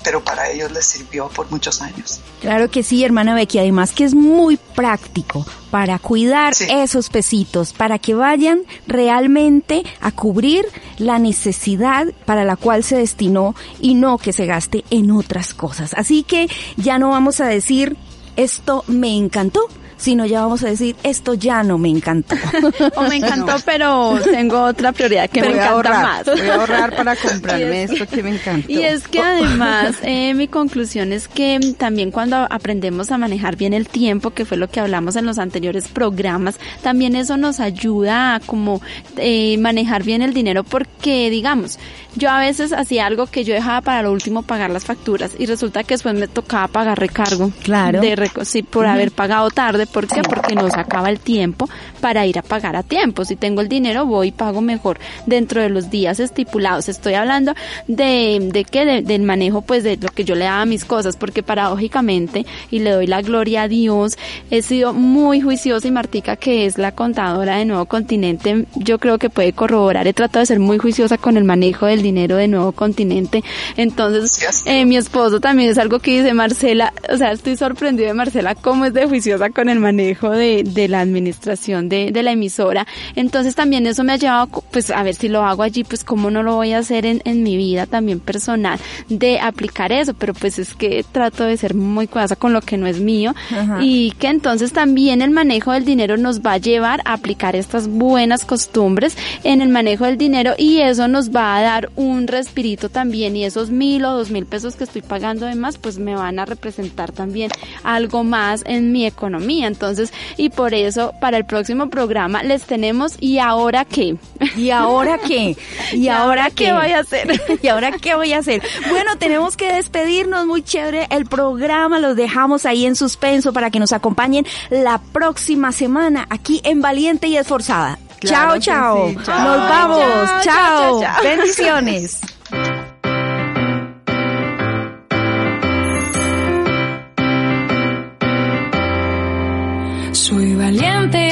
pero 0.03 0.23
para 0.25 0.49
ellos 0.51 0.71
les 0.73 0.85
sirvió 0.87 1.29
por 1.29 1.51
muchos 1.51 1.83
años. 1.83 2.21
Claro 2.41 2.71
que 2.71 2.83
sí, 2.83 3.05
hermana 3.05 3.35
Becky, 3.35 3.59
además 3.59 3.93
que 3.93 4.05
es 4.05 4.15
muy 4.15 4.57
práctico 4.75 5.45
para 5.71 5.99
cuidar 5.99 6.55
Sí. 6.55 6.67
esos 6.71 7.11
pesitos, 7.11 7.73
para 7.73 7.99
que 7.99 8.15
vayan 8.15 8.63
realmente 8.87 9.83
a 10.01 10.13
cubrir 10.13 10.67
la 10.99 11.19
necesidad 11.19 12.07
para 12.25 12.45
la 12.45 12.57
cual 12.57 12.85
se 12.85 12.97
destinó 12.97 13.55
y 13.81 13.95
no 13.95 14.19
que 14.19 14.33
se 14.33 14.47
gaste 14.47 14.85
en 14.91 15.11
otras 15.11 15.55
cosas. 15.55 15.95
Así 15.95 16.23
que 16.23 16.49
ya 16.77 16.99
no 16.99 17.11
vamos 17.11 17.41
a 17.41 17.47
decir 17.47 17.97
esto 18.37 18.85
me 18.87 19.17
encantó, 19.17 19.67
sino 20.01 20.25
ya 20.27 20.41
vamos 20.41 20.65
a 20.65 20.69
decir 20.69 20.97
esto 21.03 21.35
ya 21.35 21.63
no 21.63 21.79
me 21.79 21.89
encantó. 21.91 22.35
O 22.97 23.03
me 23.03 23.17
encantó, 23.21 23.55
pero 23.65 24.19
tengo 24.25 24.63
otra 24.65 24.93
prioridad 24.93 25.29
que 25.31 25.41
voy 25.41 25.51
me 25.51 25.55
encanta 25.57 25.73
ahorrar, 25.75 26.03
más. 26.03 26.25
voy 26.27 26.41
a 26.49 26.55
ahorrar 26.55 26.97
para 26.97 27.17
comprarme 27.29 27.83
es- 27.85 27.91
esto 27.93 28.07
que 28.07 28.23
me 28.23 28.31
encantó. 28.35 28.71
Y 28.73 28.83
es 28.83 29.07
que 29.07 29.21
además 29.21 29.97
eh, 30.03 30.35
mi 30.35 30.49
conclusión 30.49 31.13
es 31.13 31.29
que 31.29 31.61
también 31.79 32.11
cuando 32.11 32.47
aprendemos 32.51 33.11
a 33.13 33.19
manejar 33.19 33.57
bien 33.57 33.75
el 33.75 33.87
tiempo, 33.89 34.31
que 34.31 34.45
fue 34.45 34.57
lo 34.57 34.69
que 34.69 34.81
hablamos 34.81 35.17
en 35.17 35.27
los 35.27 35.39
anteriores 35.39 35.89
programas, 35.89 36.59
también 36.83 37.15
eso 37.17 37.37
nos 37.37 37.61
ayuda 37.61 38.35
a 38.37 38.41
como 38.41 38.81
eh, 39.17 39.57
manejar 39.59 40.03
bien 40.03 40.23
el 40.23 40.33
dinero 40.35 40.65
porque 40.65 41.29
digamos, 41.31 41.79
yo 42.17 42.31
a 42.31 42.41
veces 42.41 42.73
hacía 42.73 43.07
algo 43.07 43.27
que 43.27 43.45
yo 43.45 43.55
dejaba 43.55 43.81
para 43.83 44.03
lo 44.03 44.13
último 44.13 44.43
pagar 44.43 44.71
las 44.71 44.85
facturas 44.85 45.33
y 45.39 45.47
resulta 45.47 45.85
que 45.85 45.95
después 45.95 46.15
me 46.15 46.27
tocaba 46.29 46.67
pagar 46.69 46.99
recargo. 46.99 47.53
Claro. 47.63 48.01
De 48.01 48.17
reco- 48.17 48.45
sí, 48.45 48.63
por 48.63 48.87
haber 48.87 49.13
pagado 49.13 49.51
tarde. 49.51 49.87
¿Por 49.93 50.07
qué? 50.07 50.22
Porque 50.22 50.55
no 50.55 50.68
sacaba 50.70 51.09
el 51.11 51.18
tiempo 51.20 51.68
para 52.01 52.26
ir 52.26 52.38
a 52.38 52.43
pagar 52.43 52.76
a 52.76 52.82
tiempo. 52.82 53.24
Si 53.24 53.36
tengo 53.36 53.61
el 53.61 53.68
dinero, 53.68 54.07
voy 54.07 54.28
y 54.28 54.32
pago 54.32 54.61
mejor 54.61 54.99
dentro 55.26 55.61
de 55.61 55.68
los 55.68 55.91
días 55.91 56.20
estipulados. 56.20 56.88
Estoy 56.88 57.14
hablando 57.14 57.55
de, 57.88 58.38
de 58.53 58.64
qué, 58.64 58.84
De- 58.84 59.03
del 59.03 59.22
manejo 59.22 59.62
pues 59.62 59.82
de 59.84 59.97
lo 59.97 60.09
que 60.09 60.24
yo 60.24 60.34
le 60.34 60.45
daba 60.45 60.62
a 60.62 60.66
mis 60.66 60.84
cosas, 60.84 61.16
porque 61.16 61.43
paradójicamente, 61.43 62.47
y 62.70 62.78
le 62.80 62.91
doy 62.91 63.07
la 63.07 63.22
gloria 63.22 63.62
a 63.62 63.68
Dios, 63.68 64.16
he 64.51 64.62
sido 64.62 64.93
muy 64.93 65.41
juiciosa 65.41 65.88
y 65.88 65.91
Martica, 65.91 66.36
que 66.36 66.66
es 66.66 66.78
la 66.78 66.93
contadora 66.93 67.57
de 67.57 67.64
Nuevo 67.64 67.86
Continente, 67.86 68.66
yo 68.76 68.99
creo 68.99 69.18
que 69.18 69.30
puede 69.30 69.53
corroborar. 69.53 70.07
He 70.07 70.12
tratado 70.12 70.41
de 70.41 70.47
ser 70.47 70.61
muy 70.61 70.78
juiciosa 70.78 71.18
con 71.18 71.36
el 71.36 71.45
manejo 71.45 71.86
del 71.86 72.03
dinero 72.03 72.36
de 72.36 72.49
Nuevo 72.49 72.72
Continente. 72.72 73.43
Entonces, 73.76 74.62
eh, 74.66 74.84
mi 74.84 74.97
esposo 74.97 75.41
también 75.41 75.70
es 75.70 75.78
algo 75.78 75.99
que 75.99 76.18
dice 76.18 76.34
Marcela, 76.34 76.93
o 77.12 77.16
sea, 77.16 77.32
estoy 77.32 77.57
sorprendido 77.57 78.09
de 78.09 78.14
Marcela 78.14 78.55
cómo 78.55 78.84
es 78.84 78.93
de 78.95 79.07
juiciosa 79.07 79.51
con 79.51 79.68
el 79.68 79.80
manejo 79.81 80.31
de, 80.31 80.62
de 80.64 80.89
la 80.89 81.01
administración 81.01 81.89
de, 81.89 82.12
de 82.12 82.22
la 82.22 82.33
emisora. 82.33 82.87
Entonces 83.16 83.55
también 83.55 83.87
eso 83.87 84.05
me 84.05 84.12
ha 84.12 84.16
llevado, 84.16 84.49
pues 84.70 84.91
a 84.91 85.03
ver 85.03 85.14
si 85.14 85.28
lo 85.28 85.45
hago 85.45 85.62
allí, 85.62 85.85
pues 85.85 86.05
cómo 86.05 86.31
no 86.31 86.43
lo 86.43 86.55
voy 86.55 86.72
a 86.72 86.78
hacer 86.78 87.07
en, 87.07 87.22
en 87.24 87.43
mi 87.43 87.57
vida 87.57 87.87
también 87.87 88.20
personal, 88.20 88.78
de 89.09 89.41
aplicar 89.41 89.93
eso, 89.93 90.14
pero 90.14 90.35
pues 90.35 90.59
es 90.59 90.74
que 90.74 91.05
trato 91.11 91.45
de 91.45 91.57
ser 91.57 91.74
muy 91.74 92.07
cuidadosa 92.07 92.37
con 92.37 92.53
lo 92.53 92.61
que 92.61 92.76
no 92.76 92.87
es 92.87 93.01
mío 93.01 93.35
Ajá. 93.51 93.78
y 93.83 94.12
que 94.12 94.28
entonces 94.28 94.72
también 94.72 95.22
el 95.22 95.31
manejo 95.31 95.72
del 95.72 95.85
dinero 95.85 96.16
nos 96.16 96.41
va 96.41 96.53
a 96.53 96.59
llevar 96.59 97.01
a 97.05 97.14
aplicar 97.14 97.57
estas 97.57 97.89
buenas 97.89 98.45
costumbres 98.45 99.16
en 99.45 99.61
el 99.61 99.68
manejo 99.68 100.05
del 100.05 100.18
dinero 100.18 100.53
y 100.59 100.81
eso 100.81 101.09
nos 101.09 101.31
va 101.31 101.57
a 101.57 101.62
dar 101.62 101.91
un 101.97 102.26
respirito 102.26 102.89
también 102.89 103.37
y 103.37 103.45
esos 103.45 103.70
mil 103.70 104.05
o 104.05 104.12
dos 104.12 104.31
mil 104.31 104.47
pesos 104.47 104.76
que 104.76 104.85
estoy 104.85 105.03
pagando 105.03 105.47
de 105.47 105.55
más 105.55 105.78
pues 105.78 105.99
me 105.99 106.14
van 106.14 106.39
a 106.39 106.45
representar 106.45 107.12
también 107.12 107.51
algo 107.83 108.24
más 108.24 108.62
en 108.66 108.93
mi 108.93 109.07
economía 109.07 109.66
entonces 109.71 110.12
y 110.37 110.51
por 110.51 110.75
eso 110.75 111.14
para 111.21 111.37
el 111.37 111.45
próximo 111.45 111.89
programa 111.89 112.43
les 112.43 112.62
tenemos 112.64 113.14
y 113.21 113.39
ahora 113.39 113.85
qué 113.85 114.16
¿Y 114.57 114.71
ahora 114.71 115.18
qué? 115.18 115.57
¿Y, 115.93 116.09
ahora 116.09 116.51
qué? 116.51 116.73
voy 116.73 116.93
a 116.93 116.99
hacer 117.01 117.41
¿Y 117.62 117.68
ahora 117.68 117.93
qué 117.93 118.14
voy 118.14 118.33
a 118.33 118.39
hacer? 118.39 118.62
Bueno, 118.89 119.16
tenemos 119.18 119.57
que 119.57 119.73
despedirnos, 119.73 120.47
muy 120.47 120.62
chévere 120.62 121.07
el 121.11 121.27
programa, 121.27 121.99
los 121.99 122.16
dejamos 122.16 122.66
ahí 122.66 122.87
en 122.87 122.97
suspenso 122.97 123.53
para 123.53 123.71
que 123.71 123.79
nos 123.79 123.93
acompañen 123.93 124.47
la 124.71 125.01
próxima 125.12 125.73
semana 125.73 126.27
aquí 126.31 126.61
en 126.64 126.81
Valiente 126.81 127.29
y 127.29 127.37
Esforzada. 127.37 127.99
Claro 128.21 128.59
chao, 128.61 128.61
chao. 128.61 129.09
sí, 129.09 129.16
chao. 129.25 129.45
Nos 129.45 129.68
vamos. 129.68 129.99
Chao, 130.01 130.43
Chao. 130.43 130.43
chao, 130.45 131.01
chao, 131.01 131.03
chao. 131.03 131.23
Bendiciones. 131.23 132.21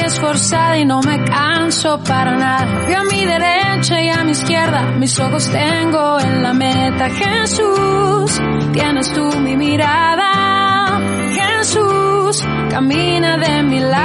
esforzada 0.09 0.77
y 0.77 0.85
no 0.85 1.01
me 1.01 1.23
canso 1.23 1.99
para 2.03 2.35
nada. 2.35 2.65
Veo 2.87 2.99
a 2.99 3.03
mi 3.05 3.25
derecha 3.25 4.01
y 4.01 4.09
a 4.09 4.23
mi 4.23 4.31
izquierda, 4.31 4.91
mis 4.97 5.19
ojos 5.19 5.49
tengo 5.49 6.19
en 6.19 6.43
la 6.43 6.53
meta. 6.53 7.09
Jesús, 7.09 8.41
tienes 8.73 9.13
tú 9.13 9.39
mi 9.39 9.55
mirada. 9.55 10.99
Jesús, 11.31 12.43
camina 12.69 13.37
de 13.37 13.63
mi 13.63 13.79
lado. 13.79 13.99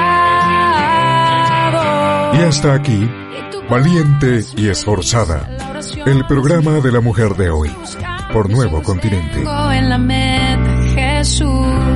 Y 2.34 2.38
hasta 2.42 2.74
aquí, 2.74 3.10
Valiente 3.68 4.44
y 4.56 4.68
Esforzada, 4.68 5.48
el 6.04 6.26
programa 6.26 6.80
de 6.80 6.92
la 6.92 7.00
mujer 7.00 7.34
de 7.34 7.48
hoy, 7.50 7.74
por 8.32 8.50
Nuevo 8.50 8.82
Continente. 8.82 9.36
Tengo 9.36 9.70
en 9.72 9.88
la 9.88 9.98
meta, 9.98 10.82
Jesús. 10.94 11.93